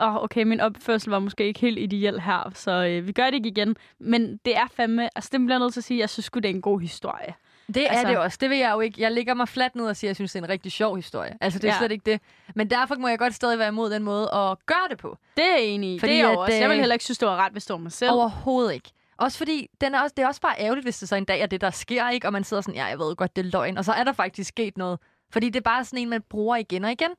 åh, 0.00 0.14
oh, 0.16 0.22
okay, 0.24 0.42
min 0.42 0.60
opførsel 0.60 1.10
var 1.10 1.18
måske 1.18 1.44
ikke 1.46 1.60
helt 1.60 1.78
ideel 1.78 2.20
her, 2.20 2.50
så 2.54 2.70
øh, 2.84 3.06
vi 3.06 3.12
gør 3.12 3.24
det 3.24 3.34
ikke 3.34 3.48
igen. 3.48 3.76
Men 3.98 4.36
det 4.44 4.56
er 4.56 4.66
fandme, 4.76 5.08
altså 5.16 5.28
det 5.32 5.40
bliver 5.40 5.54
jeg 5.54 5.58
nødt 5.60 5.72
til 5.72 5.80
at 5.80 5.84
sige, 5.84 6.00
jeg 6.00 6.10
synes 6.10 6.30
det 6.30 6.44
er 6.44 6.48
en 6.50 6.60
god 6.62 6.80
historie. 6.80 7.34
Det 7.74 7.86
er 7.86 7.90
Altså- 7.90 8.08
det 8.08 8.18
også. 8.18 8.38
Det 8.40 8.50
vil 8.50 8.58
jeg 8.58 8.72
jo 8.74 8.80
ikke. 8.80 9.02
Jeg 9.02 9.12
ligger 9.12 9.34
mig 9.34 9.48
fladt 9.48 9.74
ned 9.76 9.86
og 9.86 9.96
siger, 9.96 10.08
at 10.08 10.10
jeg 10.10 10.16
synes, 10.16 10.32
det 10.32 10.38
er 10.38 10.44
en 10.44 10.48
rigtig 10.50 10.72
sjov 10.72 10.96
historie. 10.96 11.38
Altså, 11.40 11.58
det 11.58 11.68
er 11.68 11.72
Ja. 11.72 11.78
slet 11.78 11.92
ikke 11.92 12.10
det. 12.10 12.20
Men 12.54 12.70
derfor 12.70 12.94
må 12.94 13.08
jeg 13.08 13.18
godt 13.18 13.34
stadig 13.34 13.58
være 13.58 13.68
imod 13.68 13.90
den 13.90 14.02
måde 14.02 14.22
at 14.34 14.66
gøre 14.66 14.88
det 14.90 14.98
på. 14.98 15.18
Det 15.36 15.44
er 15.44 15.52
jeg 15.52 15.62
enig 15.62 15.94
i. 15.94 15.98
Fordi 15.98 16.12
det 16.12 16.20
er 16.20 16.24
jeg 16.24 16.32
at, 16.32 16.38
også. 16.38 16.56
Jeg 16.56 16.68
vil 16.68 16.74
øh, 16.74 16.78
heller 16.80 16.94
ikke 16.94 17.04
synes, 17.04 17.18
det 17.18 17.28
var 17.28 17.36
ret, 17.36 17.52
hvis 17.52 17.64
det 17.66 17.74
var 17.74 17.80
mig 17.80 17.92
selv. 17.92 18.10
Overhovedet 18.12 18.74
ikke. 18.74 18.90
Også 19.16 19.38
fordi, 19.38 19.66
den 19.80 19.94
er 19.94 20.00
også, 20.00 20.14
det 20.16 20.22
er 20.22 20.26
også 20.26 20.40
bare 20.40 20.54
ærgerligt, 20.58 20.84
hvis 20.84 20.98
det 20.98 21.08
så 21.08 21.16
en 21.16 21.24
dag 21.24 21.40
er 21.40 21.46
det, 21.46 21.60
der 21.60 21.70
sker, 21.70 22.08
ikke? 22.08 22.26
Og 22.26 22.32
man 22.32 22.44
sidder 22.44 22.60
sådan, 22.60 22.74
ja, 22.74 22.84
jeg 22.84 22.98
ved 22.98 23.16
godt, 23.16 23.36
det 23.36 23.46
er 23.46 23.50
løgn. 23.50 23.78
Og 23.78 23.84
så 23.84 23.92
er 23.92 24.04
der 24.04 24.12
faktisk 24.12 24.48
sket 24.48 24.78
noget. 24.78 24.98
Fordi 25.32 25.46
det 25.46 25.56
er 25.56 25.62
bare 25.64 25.84
sådan 25.84 25.98
en, 25.98 26.08
man 26.08 26.22
bruger 26.30 26.56
igen 26.56 26.84
og 26.84 26.92
igen. 26.92 27.10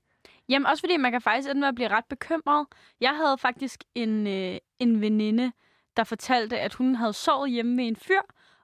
Jamen 0.50 0.66
også 0.66 0.82
fordi 0.82 0.98
man 0.98 1.12
kan 1.12 1.22
faktisk 1.22 1.50
ende 1.50 1.60
med 1.60 1.68
at 1.68 1.76
blive 1.76 1.88
ret 1.88 2.06
bekymret. 2.10 2.68
Jeg 3.02 3.16
havde 3.16 3.38
faktisk 3.38 3.84
en, 3.96 4.28
øh, 4.28 4.58
en 4.80 5.02
veninde, 5.02 5.52
der 5.98 6.04
fortalte, 6.04 6.60
at 6.60 6.74
hun 6.74 6.96
havde 6.96 7.14
sovet 7.14 7.52
hjemme 7.52 7.76
med 7.76 7.88
en 7.88 7.96
fyr, 7.96 8.20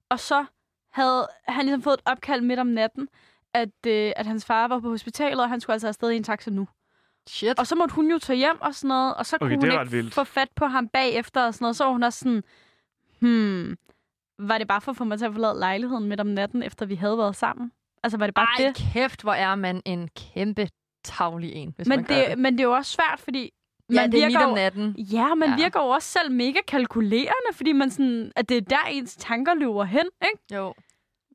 og 0.10 0.20
så 0.20 0.46
havde 0.92 1.28
han 1.48 1.66
ligesom 1.66 1.82
fået 1.82 1.94
et 1.94 2.02
opkald 2.06 2.42
midt 2.42 2.60
om 2.60 2.68
natten, 2.68 3.08
at, 3.54 3.86
øh, 3.88 4.12
at 4.16 4.26
hans 4.26 4.46
far 4.46 4.68
var 4.68 4.80
på 4.80 4.90
hospitalet, 4.90 5.44
og 5.44 5.50
han 5.50 5.62
skulle 5.62 5.74
altså 5.74 5.88
afsted 5.88 6.12
i 6.12 6.16
en 6.16 6.24
taxa 6.24 6.50
nu. 6.52 6.68
Shit. 7.28 7.60
Og 7.60 7.68
så 7.68 7.76
måtte 7.76 7.96
hun 7.96 8.12
jo 8.12 8.18
tage 8.20 8.38
hjem 8.38 8.62
og 8.62 8.76
sådan 8.76 8.88
noget, 8.88 9.16
og 9.16 9.26
så 9.26 9.36
Okay, 9.42 9.56
kunne 9.56 9.72
hun 9.72 9.82
ikke 9.82 9.92
vildt. 9.92 10.14
få 10.14 10.24
fat 10.24 10.50
på 10.56 10.66
ham 10.66 10.88
bagefter 10.88 11.46
og 11.46 11.54
sådan 11.54 11.64
noget. 11.64 11.76
Så 11.76 11.84
var 11.84 11.92
hun 11.92 12.04
også 12.04 12.20
sådan, 12.20 12.44
hmm, 13.22 13.78
var 14.40 14.58
det 14.58 14.68
bare 14.68 14.82
for 14.82 14.92
at 14.92 14.98
få 14.98 15.04
mig 15.04 15.18
til 15.18 15.26
at 15.26 15.34
forlade 15.34 15.60
lejligheden 15.60 16.06
midt 16.10 16.20
om 16.20 16.28
natten, 16.28 16.64
efter 16.64 16.86
vi 16.86 16.96
havde 16.96 17.18
været 17.18 17.36
sammen? 17.36 17.72
Altså, 18.04 18.18
var 18.18 18.26
det 18.28 18.36
bare 18.36 18.48
Ej, 18.60 18.68
det? 18.68 18.76
kæft, 18.94 19.22
hvor 19.22 19.34
er 19.34 19.56
man 19.56 19.82
en 19.86 20.10
kæmpe 20.16 20.70
tavlig 21.04 21.54
en, 21.54 21.74
hvis 21.76 21.88
man 21.88 21.98
Men 22.00 22.06
gør 22.06 22.16
det, 22.16 22.28
det. 22.30 22.40
men 22.40 22.54
det 22.54 22.60
er 22.60 22.64
jo 22.68 22.74
også 22.74 22.92
svært, 22.92 23.20
fordi 23.20 23.52
Ja, 23.90 23.96
man 23.96 24.12
det 24.12 24.18
er 24.24 24.26
midt 24.28 24.34
virker 24.34 24.46
om 24.46 24.50
jo- 24.50 24.56
natten. 24.56 24.96
Ja, 24.98 25.36
man 25.36 25.50
Ja. 25.50 25.56
virker 25.56 25.80
jo 25.80 25.88
også 25.88 26.08
selv 26.08 26.32
mega 26.32 26.60
kalkulerende, 26.68 27.54
fordi 27.54 27.72
man 27.72 27.90
sådan, 27.92 28.32
at 28.36 28.50
det 28.50 28.58
er 28.58 28.62
der, 28.62 28.86
ens 28.92 29.16
tanker 29.16 29.54
løber 29.54 29.84
hen, 29.84 30.06
ikke? 30.24 30.56
Jo. 30.56 30.74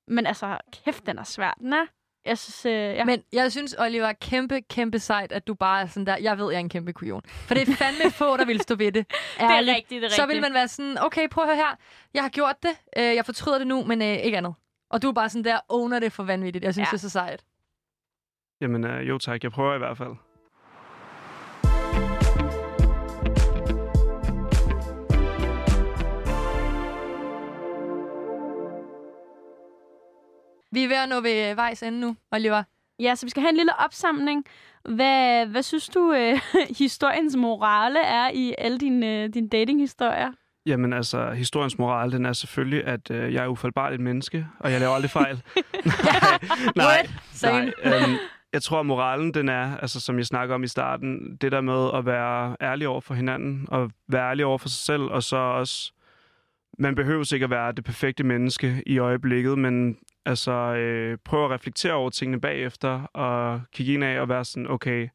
Men 0.09 0.26
altså, 0.26 0.59
kæft, 0.72 1.07
den 1.07 1.18
er 1.18 1.22
svær, 1.24 1.57
den 1.61 1.72
er. 1.72 1.85
Jeg 2.27 2.39
synes, 2.39 2.66
øh, 2.66 2.72
ja. 2.72 3.05
Men 3.05 3.22
jeg 3.33 3.53
synes, 3.53 3.75
Oliver, 3.79 4.12
kæmpe, 4.12 4.61
kæmpe 4.61 4.99
sejt, 4.99 5.33
at 5.33 5.47
du 5.47 5.55
bare 5.55 5.83
er 5.83 5.87
sådan 5.87 6.07
der, 6.07 6.16
jeg 6.16 6.39
ved, 6.39 6.47
jeg 6.51 6.55
er 6.57 6.61
en 6.61 6.68
kæmpe 6.68 6.93
kujon. 6.93 7.22
For 7.27 7.55
det 7.55 7.68
er 7.68 7.72
fandme 7.77 8.11
få, 8.11 8.37
der 8.37 8.45
vil 8.45 8.61
stå 8.61 8.75
ved 8.75 8.93
det. 8.93 9.09
det 9.11 9.14
er 9.41 9.59
rigtigt, 9.77 9.89
det 10.03 10.05
er 10.05 10.09
Så 10.09 10.22
rigtigt. 10.22 10.29
vil 10.29 10.41
man 10.41 10.55
være 10.55 10.68
sådan, 10.68 10.97
okay, 11.01 11.29
prøv 11.29 11.45
at 11.45 11.49
høre 11.49 11.57
her. 11.57 11.77
Jeg 12.14 12.22
har 12.22 12.29
gjort 12.31 12.57
det. 12.62 12.70
Øh, 12.97 13.14
jeg 13.14 13.25
fortryder 13.25 13.59
det 13.59 13.66
nu, 13.66 13.85
men 13.85 14.03
øh, 14.03 14.09
ikke 14.09 14.37
andet. 14.39 14.55
Og 14.91 15.03
du 15.03 15.09
er 15.09 15.12
bare 15.12 15.29
sådan 15.29 15.45
der, 15.45 15.59
owner 15.68 15.99
det 15.99 16.12
for 16.12 16.22
vanvittigt. 16.22 16.64
Jeg 16.64 16.75
synes, 16.75 16.87
Ja. 16.87 16.91
det 16.91 16.97
er 16.97 17.01
så 17.01 17.11
sejt. 17.11 17.45
Jamen, 18.61 18.85
øh, 18.85 19.09
jo 19.09 19.18
tak, 19.18 19.43
jeg 19.43 19.53
prøver 19.53 19.75
i 19.75 19.79
hvert 19.79 19.97
fald. 19.99 20.12
Vi 30.75 30.85
er 30.85 30.89
ved 30.89 30.97
at 30.97 31.09
nå 31.09 31.20
ved 31.20 31.51
øh, 31.51 31.57
vejs 31.57 31.83
ende 31.83 32.01
nu, 32.01 32.16
Oliver. 32.33 32.62
Ja, 33.01 33.14
så 33.14 33.27
vi 33.27 33.31
skal 33.31 33.41
have 33.41 33.51
en 33.51 33.57
lille 33.57 33.77
opsamling. 33.85 34.45
Hvad, 34.85 35.47
hvad 35.47 35.62
synes 35.62 35.89
du, 35.89 36.12
øh, 36.12 36.41
historiens 36.79 37.37
morale 37.37 37.99
er 38.05 38.31
i 38.35 38.55
alle 38.59 38.79
dine, 38.79 39.22
øh, 39.22 39.29
dine 39.35 39.49
datinghistorier? 39.49 40.33
Jamen 40.66 40.93
altså, 40.93 41.31
historiens 41.31 41.79
moral, 41.79 42.12
den 42.12 42.27
er 42.27 42.33
selvfølgelig, 42.33 42.85
at 42.87 43.11
øh, 43.11 43.35
jeg 43.35 43.45
er 43.45 43.49
ufaldbarligt 43.49 44.03
menneske, 44.03 44.47
og 44.61 44.72
jeg 44.72 44.81
laver 44.81 44.93
aldrig 44.93 45.11
fejl. 45.11 45.43
nej, 46.77 47.07
Same. 47.33 47.72
nej. 47.85 47.97
Øhm, 47.97 48.16
jeg 48.53 48.62
tror, 48.62 48.81
at 48.81 48.87
moralen, 48.87 49.35
den 49.35 49.49
er, 49.49 49.77
altså 49.77 50.01
som 50.01 50.18
jeg 50.18 50.27
snakker 50.27 50.55
om 50.55 50.62
i 50.62 50.68
starten, 50.68 51.37
det 51.41 51.53
der 51.53 51.61
med 51.61 51.91
at 51.95 52.07
være 52.07 52.57
ærlig 52.61 52.89
over 52.89 53.01
for 53.01 53.14
hinanden, 53.14 53.66
og 53.68 53.91
være 54.09 54.31
ærlig 54.31 54.45
over 54.45 54.59
for 54.59 54.68
sig 54.68 54.85
selv, 54.85 55.03
og 55.03 55.22
så 55.22 55.37
også, 55.37 55.93
man 56.79 56.95
behøver 56.95 57.33
ikke 57.35 57.45
at 57.45 57.51
være 57.51 57.72
det 57.72 57.85
perfekte 57.85 58.25
menneske 58.25 58.83
i 58.87 58.99
øjeblikket, 58.99 59.59
men 59.59 59.97
altså 60.27 60.53
øh, 60.53 61.18
prøve 61.25 61.45
at 61.45 61.51
reflektere 61.51 61.93
over 61.93 62.11
tingene 62.11 62.41
bagefter, 62.41 63.03
og 63.03 63.61
kigge 63.72 63.95
ind 63.95 64.05
af 64.05 64.20
og 64.20 64.29
være 64.29 64.45
sådan, 64.45 64.70
okay, 64.70 65.09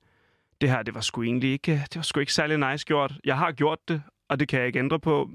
det 0.62 0.70
her, 0.70 0.84
det 0.84 0.93
var 0.93 1.01
sgu 1.01 1.24
egentlig 1.24 1.51
ikke, 1.51 1.72
det 1.72 1.95
var 1.95 2.01
sgu 2.01 2.20
ikke 2.20 2.34
særlig 2.34 2.72
nice 2.72 2.86
gjort. 2.86 3.14
Jeg 3.26 3.38
har 3.38 3.51
gjort 3.51 3.80
det, 3.88 4.01
og 4.30 4.39
det 4.39 4.47
kan 4.47 4.60
jeg 4.60 4.68
ikke 4.68 4.80
ændre 4.80 4.99
på, 4.99 5.30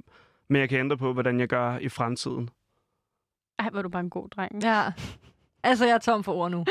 men 0.49 0.61
jeg 0.61 0.69
kan 0.69 0.79
ændre 0.79 0.97
på, 0.97 1.13
hvordan 1.13 1.41
jeg 1.41 1.49
gør 1.49 1.79
i 1.79 1.89
fremtiden. 1.89 2.51
Ej, 3.59 3.71
hvor 3.71 3.79
er 3.79 3.83
du 3.83 3.89
bare 3.89 4.01
en 4.01 4.11
god 4.11 4.29
dreng. 4.29 4.63
Ja. 4.63 4.93
Altså, 5.63 5.87
jeg 5.87 5.95
er 5.95 5.99
tom 5.99 6.25
for 6.25 6.33
ord 6.33 6.51
nu. 6.51 6.65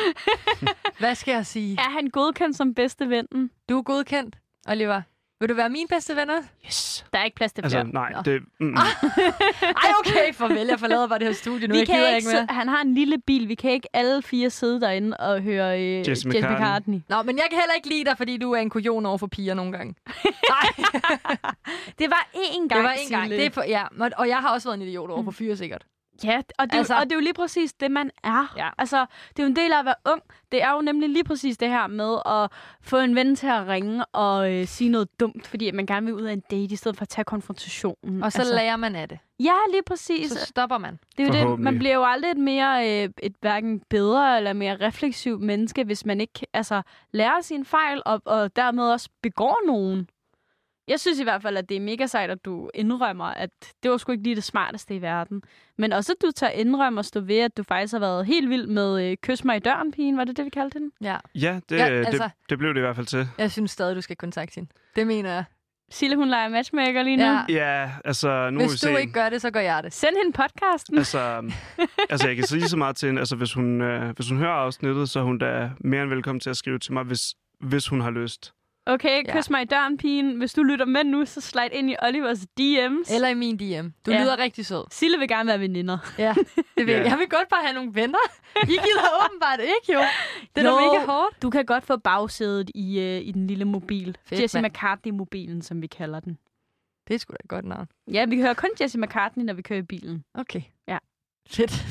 Hvad 1.00 1.16
skal 1.16 1.32
jeg 1.32 1.46
sige? 1.46 1.78
Er 1.80 1.90
han 1.90 2.10
godkendt 2.10 2.58
som 2.58 2.74
bedste 2.74 3.10
vennen? 3.10 3.52
Du 3.70 3.78
er 3.78 3.84
godkendt, 3.84 4.38
Oliver. 4.68 5.02
Vil 5.44 5.50
du 5.50 5.54
være 5.54 5.70
min 5.70 5.88
bedste 5.90 6.16
venner? 6.16 6.42
Yes! 6.66 7.06
Der 7.14 7.20
er 7.20 7.24
ikke 7.24 7.36
plads 7.36 7.54
til 7.54 7.62
Altså, 7.64 7.78
flere. 7.82 7.94
nej, 7.94 8.12
Nå. 8.14 8.22
det... 8.26 8.42
Mm, 8.60 8.76
Ej, 9.84 9.92
okay, 10.00 10.34
farvel. 10.34 10.68
Jeg 10.68 10.80
forlader 10.80 11.08
bare 11.08 11.20
det 11.20 11.28
her 11.28 11.34
studie 11.34 11.68
nu. 11.68 11.74
vi 11.74 11.80
jeg 11.80 11.88
kan 11.88 11.96
gider 11.96 12.08
ikke, 12.08 12.18
ikke 12.18 12.30
mere. 12.30 12.48
han 12.50 12.68
har 12.68 12.82
en 12.82 12.94
lille 12.94 13.18
bil. 13.28 13.48
Vi 13.48 13.56
kan 13.56 13.72
ikke 13.72 13.88
alle 13.94 14.22
fire 14.22 14.50
sidde 14.50 14.82
derinde 14.82 15.18
og 15.18 15.42
høre 15.42 15.82
øh, 15.82 15.98
Jesse 15.98 16.12
Jesse 16.12 16.28
McCartney. 16.30 16.56
McCartney. 16.56 17.00
Nå, 17.10 17.24
men 17.24 17.38
jeg 17.38 17.46
kan 17.52 17.60
heller 17.60 17.74
ikke 17.76 17.90
lide 17.90 18.06
dig, 18.06 18.18
fordi 18.18 18.38
du 18.38 18.52
er 18.52 18.58
en 18.60 18.70
kujon 18.70 19.06
over 19.06 19.18
for 19.18 19.28
piger 19.28 19.54
nogle 19.54 19.72
gange. 19.72 19.96
Nej, 20.50 20.68
Det 22.00 22.10
var 22.10 22.28
én 22.36 22.68
gang, 22.68 22.70
det 22.70 22.84
var 22.84 22.92
en 23.06 23.10
gang. 23.10 23.30
Det 23.30 23.46
er 23.46 23.50
for, 23.50 23.64
ja, 23.68 23.84
og- 24.00 24.12
og 24.18 24.28
jeg 24.28 24.38
har 24.38 24.50
også 24.54 24.68
været 24.70 24.82
en 24.82 24.88
idiot 24.88 25.10
over 25.10 25.24
for 25.24 25.32
fyre, 25.32 25.58
sikkert. 25.58 25.86
Ja, 26.24 26.42
og 26.58 26.72
det, 26.72 26.78
Altså- 26.78 26.96
og 26.96 27.04
det 27.04 27.12
er 27.12 27.16
jo 27.16 27.22
lige 27.22 27.34
præcis 27.34 27.74
det, 27.74 27.92
man 27.92 28.12
er. 28.24 28.54
Ja. 28.58 28.70
Altså, 28.78 29.06
det 29.30 29.40
er 29.40 29.44
jo 29.44 29.50
en 29.50 29.56
del 29.56 29.74
af 29.74 29.80
at 29.80 29.86
være 29.86 29.96
ung. 30.06 30.22
Det 30.52 30.64
er 30.64 30.72
jo 30.74 30.82
nemlig 30.82 31.10
lige 31.10 31.24
præcis 31.24 31.58
det 31.58 31.70
her 31.70 31.88
med 31.88 32.18
at 32.26 32.52
få 32.82 32.98
en 32.98 33.16
ven 33.16 33.36
til 33.36 33.48
at 33.48 33.68
ringe 33.68 34.06
og 34.06 34.54
øh, 34.54 34.68
sige 34.68 34.90
noget 34.90 35.20
dumt, 35.20 35.48
fordi 35.48 35.72
man 35.72 35.86
gerne 35.86 36.06
vil 36.06 36.16
ud 36.16 36.22
af 36.22 36.34
en 36.34 36.40
date, 36.52 36.74
i 36.74 36.76
stedet 36.76 36.98
for 36.98 37.02
at 37.02 37.10
tage 37.10 37.26
konfrontationen. 37.26 38.24
Og 38.24 38.32
så 38.32 38.40
altså, 38.40 38.54
lærer 38.56 38.76
man 38.76 38.96
af 38.96 39.10
det. 39.10 39.20
Ja, 39.40 39.54
lige 39.72 39.84
præcis. 39.84 40.32
Så 40.32 40.46
stopper 40.46 40.78
man. 40.78 41.00
Det 41.18 41.28
er 41.28 41.44
jo 41.44 41.52
det. 41.52 41.60
Man 41.60 41.80
bliver 41.80 41.94
jo 41.94 42.04
aldrig 42.06 42.32
et 42.32 42.38
mere, 42.38 43.04
øh, 43.04 43.10
et 43.24 43.36
hverken 43.42 43.80
bedre 43.90 44.38
eller 44.38 44.54
mere 44.54 44.78
refleksivt 44.82 45.42
menneske, 45.42 45.84
hvis 45.84 46.06
man 46.06 46.22
ikke 46.22 46.46
altså, 46.54 46.82
lærer 47.12 47.42
sine 47.42 47.66
fejl 47.66 48.02
og, 48.06 48.22
og 48.26 48.56
dermed 48.56 48.84
også 48.84 49.10
begår 49.22 49.68
nogen. 49.68 50.08
Jeg 50.88 51.00
synes 51.00 51.20
i 51.20 51.24
hvert 51.24 51.42
fald, 51.42 51.58
at 51.58 51.70
det 51.70 51.78
er 51.78 51.82
mega 51.82 52.06
sejt, 52.06 52.30
at 52.30 52.46
du 52.46 52.70
indrømmer, 52.74 53.26
at 53.26 53.50
det 53.84 53.92
var 53.92 53.98
sgu 53.98 54.12
ikke 54.12 54.24
lige 54.24 54.36
det 54.36 54.44
smarteste 54.44 54.96
i 54.96 55.02
verden. 55.02 55.42
Men 55.78 55.94
også, 55.94 56.12
at 56.12 56.22
du 56.26 56.32
tager 56.32 56.52
indrømme 56.52 57.00
og 57.00 57.06
stå 57.06 57.20
ved, 57.20 57.38
at 57.38 57.58
du 57.58 57.64
faktisk 57.64 57.94
har 57.94 58.00
været 58.00 58.26
helt 58.26 58.50
vild 58.50 58.68
med 58.68 59.04
øh, 59.12 59.18
Kys 59.24 59.44
mig 59.44 59.56
i 59.56 59.60
døren, 59.60 59.92
pigen. 59.92 60.18
Var 60.18 60.24
det 60.24 60.38
det, 60.38 60.46
vi 60.46 60.50
kaldte 60.50 60.80
den? 60.80 60.92
Ja. 61.02 61.18
ja, 61.36 61.60
det, 61.70 61.78
Ja, 61.80 61.86
ja 61.88 61.94
altså- 62.06 62.24
det, 62.24 62.32
det 62.50 62.58
blev 62.58 62.70
det 62.74 62.78
i 62.78 62.82
hvert 62.82 62.96
fald 62.96 63.06
til. 63.08 63.28
Jeg 63.38 63.52
synes 63.52 63.72
stadig, 63.72 63.96
du 63.96 64.02
skal 64.02 64.16
kontakte 64.16 64.56
hende. 64.56 64.70
Det 64.96 65.08
mener 65.08 65.34
jeg. 65.34 65.44
Sille, 65.92 66.16
hun 66.16 66.30
leger 66.30 66.50
matchmaker 66.50 67.04
lige 67.04 67.18
nu. 67.18 67.24
Ja. 67.24 67.42
Ja, 67.50 67.92
altså, 68.06 68.50
nu 68.50 68.60
må 68.60 68.60
vi 68.66 68.70
Hvis 68.70 68.80
se. 68.80 68.92
du 68.92 68.98
ikke 68.98 69.14
gør 69.14 69.30
det, 69.30 69.42
så 69.42 69.52
gør 69.52 69.60
jeg 69.60 69.84
det. 69.84 69.94
Send 69.94 70.16
hende 70.24 70.32
podcasten. 70.38 70.98
Altså, 70.98 71.52
altså, 72.10 72.28
jeg 72.28 72.36
kan 72.36 72.46
sige 72.48 72.68
så 72.70 72.78
meget 72.78 72.96
til 72.96 73.08
hende. 73.08 73.20
Altså, 73.22 73.36
hvis 73.36 73.54
hun, 73.54 73.82
øh, 73.82 74.16
hvis 74.16 74.30
hun 74.30 74.38
hører 74.38 74.52
afsnittet, 74.54 75.10
så 75.10 75.20
er 75.20 75.24
hun 75.24 75.38
da 75.38 75.70
mere 75.80 76.02
end 76.04 76.10
velkommen 76.10 76.40
til 76.40 76.50
at 76.50 76.58
skrive 76.58 76.80
til 76.80 76.94
mig, 76.94 77.04
hvis, 77.04 77.22
hvis 77.60 77.88
hun 77.88 78.02
har 78.02 78.12
lyst. 78.12 78.54
Okay, 78.86 79.24
Ja. 79.28 79.40
kys 79.40 79.50
mig 79.50 79.62
i 79.62 79.66
døren, 79.66 79.98
pigen. 79.98 80.38
Hvis 80.38 80.54
du 80.54 80.64
lytter 80.64 80.86
med 80.86 81.04
nu, 81.04 81.26
så 81.26 81.42
slide 81.42 81.70
ind 81.72 81.90
i 81.92 81.96
Olivers 82.04 82.40
DM's. 82.60 83.14
Eller 83.16 83.28
i 83.28 83.34
min 83.34 83.58
DM. 83.58 83.88
Du 84.06 84.12
Ja. 84.12 84.22
lyder 84.22 84.40
rigtig 84.40 84.66
sød. 84.66 84.84
Sille 84.92 85.18
vil 85.20 85.28
gerne 85.28 85.48
være 85.48 85.60
veninder. 85.60 85.98
Ja, 86.18 86.34
det 86.78 86.88
vil 86.88 86.94
Ja. 86.96 87.04
jeg. 87.04 87.18
Vil 87.20 87.30
godt 87.30 87.50
bare 87.50 87.62
have 87.64 87.74
nogle 87.74 87.92
venner. 87.94 88.18
I 88.64 88.66
gider 88.66 89.08
åbenbart 89.26 89.60
ikke, 89.60 89.94
jo. 89.94 90.00
Det 90.56 90.66
er 90.66 90.70
Jo. 90.70 90.76
mega 90.94 91.06
hårdt. 91.06 91.42
Du 91.42 91.50
kan 91.50 91.66
godt 91.66 91.84
få 91.86 91.98
bagsædet 91.98 92.72
i, 92.76 93.00
øh, 93.00 93.22
i 93.28 93.32
den 93.32 93.48
lille 93.48 93.66
mobil. 93.66 94.18
Fedt, 94.26 94.42
Jesse. 94.42 94.62
McCartney-mobilen, 94.62 95.62
som 95.62 95.82
vi 95.82 95.88
kalder 95.88 96.20
den. 96.20 96.38
Det 97.08 97.14
er 97.14 97.18
sgu 97.20 97.32
da 97.32 97.38
et 97.44 97.50
godt 97.50 97.66
navn. 97.66 97.88
Ja, 98.14 98.26
vi 98.26 98.38
hører 98.42 98.54
kun 98.54 98.70
Jesse 98.82 99.00
McCartney, 99.00 99.44
når 99.46 99.54
vi 99.54 99.62
kører 99.62 99.80
i 99.80 99.84
bilen. 99.84 100.24
Okay. 100.34 100.62
Ja. 100.88 100.98
Fedt. 101.50 101.72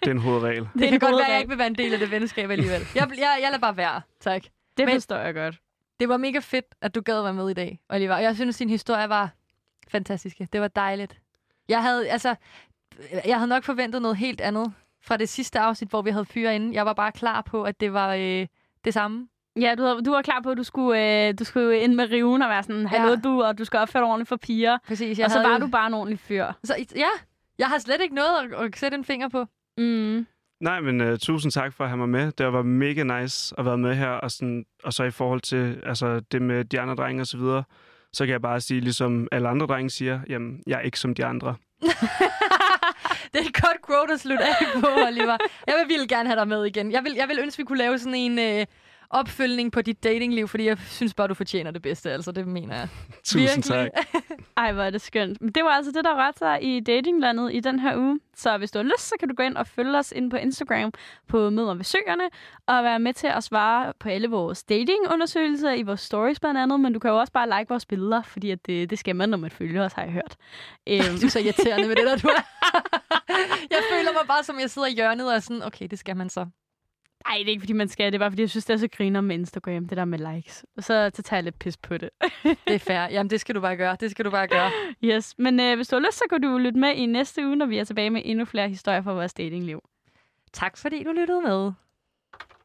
Det 0.00 0.06
er 0.06 0.10
en 0.10 0.18
hovedregel. 0.18 0.62
Det, 0.62 0.70
det 0.80 0.88
kan 0.90 0.98
godt 0.98 1.10
god 1.10 1.18
være, 1.18 1.26
at 1.26 1.32
jeg 1.32 1.40
ikke 1.40 1.48
vil 1.48 1.58
være 1.58 1.66
en 1.66 1.74
del 1.74 1.92
af 1.92 1.98
det 1.98 2.10
venskab 2.10 2.50
alligevel. 2.50 2.80
Jeg, 2.94 3.08
jeg, 3.16 3.38
jeg 3.42 3.48
lader 3.50 3.58
bare 3.58 3.76
være. 3.76 4.00
Tak. 4.20 4.42
Det 4.76 4.86
Men- 4.86 4.94
forstår 4.94 5.16
jeg 5.16 5.34
godt. 5.34 5.58
Det 6.00 6.08
var 6.08 6.16
mega 6.16 6.38
fedt, 6.38 6.66
at 6.80 6.94
du 6.94 7.00
gad 7.00 7.22
være 7.22 7.32
med 7.34 7.50
i 7.50 7.54
dag, 7.54 7.80
Oliver. 7.90 8.18
Jeg 8.18 8.34
synes, 8.34 8.56
din 8.56 8.70
historie 8.70 9.08
var 9.08 9.30
fantastiske. 9.88 10.48
Det 10.52 10.60
var 10.60 10.68
dejligt. 10.68 11.18
Jeg 11.68 11.82
havde, 11.82 12.08
altså, 12.08 12.34
jeg 13.26 13.36
havde 13.36 13.48
nok 13.48 13.64
forventet 13.64 14.02
noget 14.02 14.16
helt 14.16 14.40
andet 14.40 14.72
fra 15.02 15.16
det 15.16 15.28
sidste 15.28 15.58
afsnit, 15.58 15.90
hvor 15.90 16.02
vi 16.02 16.10
havde 16.10 16.24
fyre 16.24 16.54
inde. 16.54 16.74
Jeg 16.74 16.86
var 16.86 16.92
bare 16.92 17.12
klar 17.12 17.42
på, 17.42 17.62
at 17.62 17.80
det 17.80 17.92
var 17.92 18.14
øh, 18.14 18.46
det 18.84 18.94
samme. 18.94 19.28
Ja, 19.60 19.74
du, 19.78 19.82
havde, 19.82 20.02
du 20.02 20.10
var 20.10 20.22
klar 20.22 20.40
på, 20.40 20.50
at 20.50 20.56
du 20.56 20.62
skulle, 20.62 21.26
øh, 21.28 21.34
du 21.38 21.44
skulle 21.44 21.80
ind 21.80 21.94
med 21.94 22.10
riven 22.10 22.42
og 22.42 22.48
være 22.48 22.62
sådan, 22.62 22.86
hallo 22.86 23.08
Ja. 23.08 23.16
du, 23.16 23.42
og 23.42 23.58
du 23.58 23.64
skal 23.64 23.78
opføre 23.80 24.02
dig 24.02 24.08
ordentligt 24.10 24.28
for 24.28 24.36
piger. 24.36 24.78
Præcis. 24.86 25.18
og 25.18 25.30
så 25.30 25.38
havde 25.38 25.52
var 25.52 25.58
du 25.58 25.66
bare 25.66 25.86
en 25.86 25.94
ordentlig 25.94 26.18
fyr. 26.18 26.52
Så, 26.64 26.74
ja, 26.96 27.08
jeg 27.58 27.66
har 27.68 27.78
slet 27.78 28.00
ikke 28.00 28.14
noget 28.14 28.52
at, 28.54 28.64
at 28.64 28.76
sætte 28.76 28.94
en 28.98 29.04
finger 29.04 29.28
på. 29.28 29.46
Mm. 29.78 30.26
Nej, 30.60 30.80
men 30.80 31.00
uh, 31.00 31.18
tusind 31.18 31.52
tak 31.52 31.72
for 31.72 31.84
at 31.84 31.90
have 31.90 31.98
mig 31.98 32.08
med. 32.08 32.32
Det 32.32 32.52
var 32.52 32.62
mega 32.62 33.20
nice 33.20 33.54
at 33.58 33.64
være 33.64 33.78
med 33.78 33.94
her. 33.94 34.08
Og, 34.08 34.30
sådan, 34.30 34.64
og 34.84 34.92
så 34.92 35.04
i 35.04 35.10
forhold 35.10 35.40
til 35.40 35.82
altså, 35.86 36.20
det 36.20 36.42
med 36.42 36.64
de 36.64 36.80
andre 36.80 36.94
drenge 36.94 37.22
og 37.22 37.26
så 37.26 37.36
videre, 37.36 37.64
så 38.12 38.24
kan 38.24 38.32
jeg 38.32 38.42
bare 38.42 38.60
sige, 38.60 38.80
ligesom 38.80 39.28
alle 39.32 39.48
andre 39.48 39.66
drenge 39.66 39.90
siger, 39.90 40.20
jamen, 40.28 40.62
jeg 40.66 40.76
er 40.76 40.80
ikke 40.80 40.98
som 41.00 41.14
de 41.14 41.24
andre. 41.24 41.54
Det 43.32 43.40
er 43.40 43.48
et 43.48 43.62
godt 43.62 43.86
quote 43.86 44.12
at 44.12 44.20
slutte 44.20 44.44
af 44.44 44.80
på, 44.80 44.86
Oliver. 45.06 45.36
Jeg 45.66 45.74
vil 45.78 45.88
virkelig 45.88 46.08
gerne 46.08 46.28
have 46.28 46.40
dig 46.40 46.48
med 46.48 46.64
igen. 46.64 46.92
Jeg 46.92 47.04
vil, 47.04 47.12
jeg 47.16 47.28
vil 47.28 47.38
ønske, 47.38 47.58
vi 47.58 47.64
kunne 47.64 47.78
lave 47.78 47.98
sådan 47.98 48.14
en 48.14 48.38
øh, 48.38 48.66
opfølgning 49.10 49.72
på 49.72 49.82
dit 49.82 50.04
datingliv, 50.04 50.48
fordi 50.48 50.64
jeg 50.64 50.78
synes 50.78 51.14
bare, 51.14 51.28
du 51.28 51.34
fortjener 51.34 51.70
det 51.70 51.82
bedste. 51.82 52.10
Altså, 52.10 52.32
det 52.32 52.46
mener 52.46 52.76
jeg. 52.76 52.88
Tusind 53.24 53.64
Virkelig. 53.64 53.64
tak. 53.64 53.90
Ej, 54.56 54.72
hvor 54.72 54.82
er 54.82 54.90
det 54.90 55.00
skønt. 55.00 55.40
Men 55.40 55.52
det 55.52 55.64
var 55.64 55.70
altså 55.70 55.92
det, 55.92 56.04
der 56.04 56.26
rørte 56.26 56.38
sig 56.38 56.58
i 56.62 56.80
datinglandet 56.80 57.54
i 57.54 57.60
den 57.60 57.78
her 57.78 57.96
uge. 57.96 58.20
Så 58.36 58.58
hvis 58.58 58.70
du 58.70 58.78
har 58.78 58.84
lyst, 58.84 59.00
så 59.08 59.14
kan 59.20 59.28
du 59.28 59.34
gå 59.34 59.42
ind 59.42 59.56
og 59.56 59.66
følge 59.66 59.98
os 59.98 60.12
ind 60.12 60.30
på 60.30 60.36
Instagram 60.36 60.92
på 61.28 61.50
Møder 61.50 61.74
ved 61.74 61.84
Søerne, 61.84 62.24
og 62.66 62.84
være 62.84 62.98
med 62.98 63.12
til 63.14 63.26
at 63.26 63.44
svare 63.44 63.92
på 64.00 64.08
alle 64.08 64.28
vores 64.28 64.64
datingundersøgelser 64.64 65.72
i 65.72 65.82
vores 65.82 66.00
stories 66.00 66.40
blandt 66.40 66.60
andet. 66.60 66.80
Men 66.80 66.92
du 66.92 66.98
kan 66.98 67.10
jo 67.10 67.18
også 67.18 67.32
bare 67.32 67.58
like 67.58 67.68
vores 67.68 67.86
billeder, 67.86 68.22
fordi 68.22 68.50
at 68.50 68.66
det, 68.66 68.90
det 68.90 68.98
skal 68.98 69.16
man, 69.16 69.28
når 69.28 69.38
man 69.38 69.50
følger 69.50 69.84
os, 69.84 69.92
har 69.92 70.02
jeg 70.02 70.12
hørt. 70.12 70.36
Øhm, 70.86 71.18
Du 71.20 71.26
er 71.26 71.30
så 71.30 71.38
irriterende 71.38 71.88
med 71.88 71.96
det 71.96 72.06
der, 72.06 72.16
du 72.16 72.28
er. 72.28 72.42
jeg 73.70 73.80
føler 73.92 74.12
mig 74.12 74.22
bare, 74.28 74.44
som 74.44 74.60
jeg 74.60 74.70
sidder 74.70 74.88
i 74.88 74.92
hjørnet 74.94 75.28
og 75.28 75.34
er 75.34 75.38
sådan, 75.40 75.62
okay, 75.62 75.86
det 75.90 75.98
skal 75.98 76.16
man 76.16 76.30
så. 76.30 76.46
Ej, 77.26 77.34
det 77.38 77.46
er 77.46 77.50
ikke, 77.50 77.60
fordi 77.60 77.72
man 77.72 77.88
skal. 77.88 78.06
Det 78.06 78.14
er 78.14 78.18
bare, 78.18 78.30
fordi 78.30 78.42
jeg 78.42 78.50
synes, 78.50 78.64
det 78.64 78.74
er 78.74 78.78
så 78.78 78.88
griner 78.88 79.20
med 79.20 79.38
Instagram, 79.38 79.88
det 79.88 79.96
der 79.96 80.04
med 80.04 80.34
likes. 80.34 80.64
Og 80.76 80.84
så, 80.84 81.10
så 81.14 81.22
tager 81.22 81.38
jeg 81.38 81.44
lidt 81.44 81.58
pis 81.58 81.76
på 81.76 81.98
det. 81.98 82.10
Det 82.44 82.74
er 82.74 82.78
fair. 82.78 83.00
Jamen, 83.10 83.30
det 83.30 83.40
skal 83.40 83.54
du 83.54 83.60
bare 83.60 83.76
gøre. 83.76 83.96
Det 84.00 84.10
skal 84.10 84.24
du 84.24 84.30
bare 84.30 84.48
gøre. 84.48 84.70
yes, 85.04 85.34
men 85.38 85.60
øh, 85.60 85.76
hvis 85.76 85.88
du 85.88 85.96
har 85.96 86.00
lyst, 86.00 86.18
så 86.18 86.24
kan 86.30 86.42
du 86.42 86.58
lytte 86.58 86.80
med 86.80 86.94
i 86.94 87.06
næste 87.06 87.46
uge, 87.46 87.56
når 87.56 87.66
vi 87.66 87.78
er 87.78 87.84
tilbage 87.84 88.10
med 88.10 88.22
endnu 88.24 88.44
flere 88.44 88.68
historier 88.68 89.02
fra 89.02 89.12
vores 89.12 89.34
datingliv. 89.34 89.82
Tak 90.52 90.76
fordi 90.76 91.02
du 91.02 91.12
lyttede 91.12 91.40
med. 91.40 91.72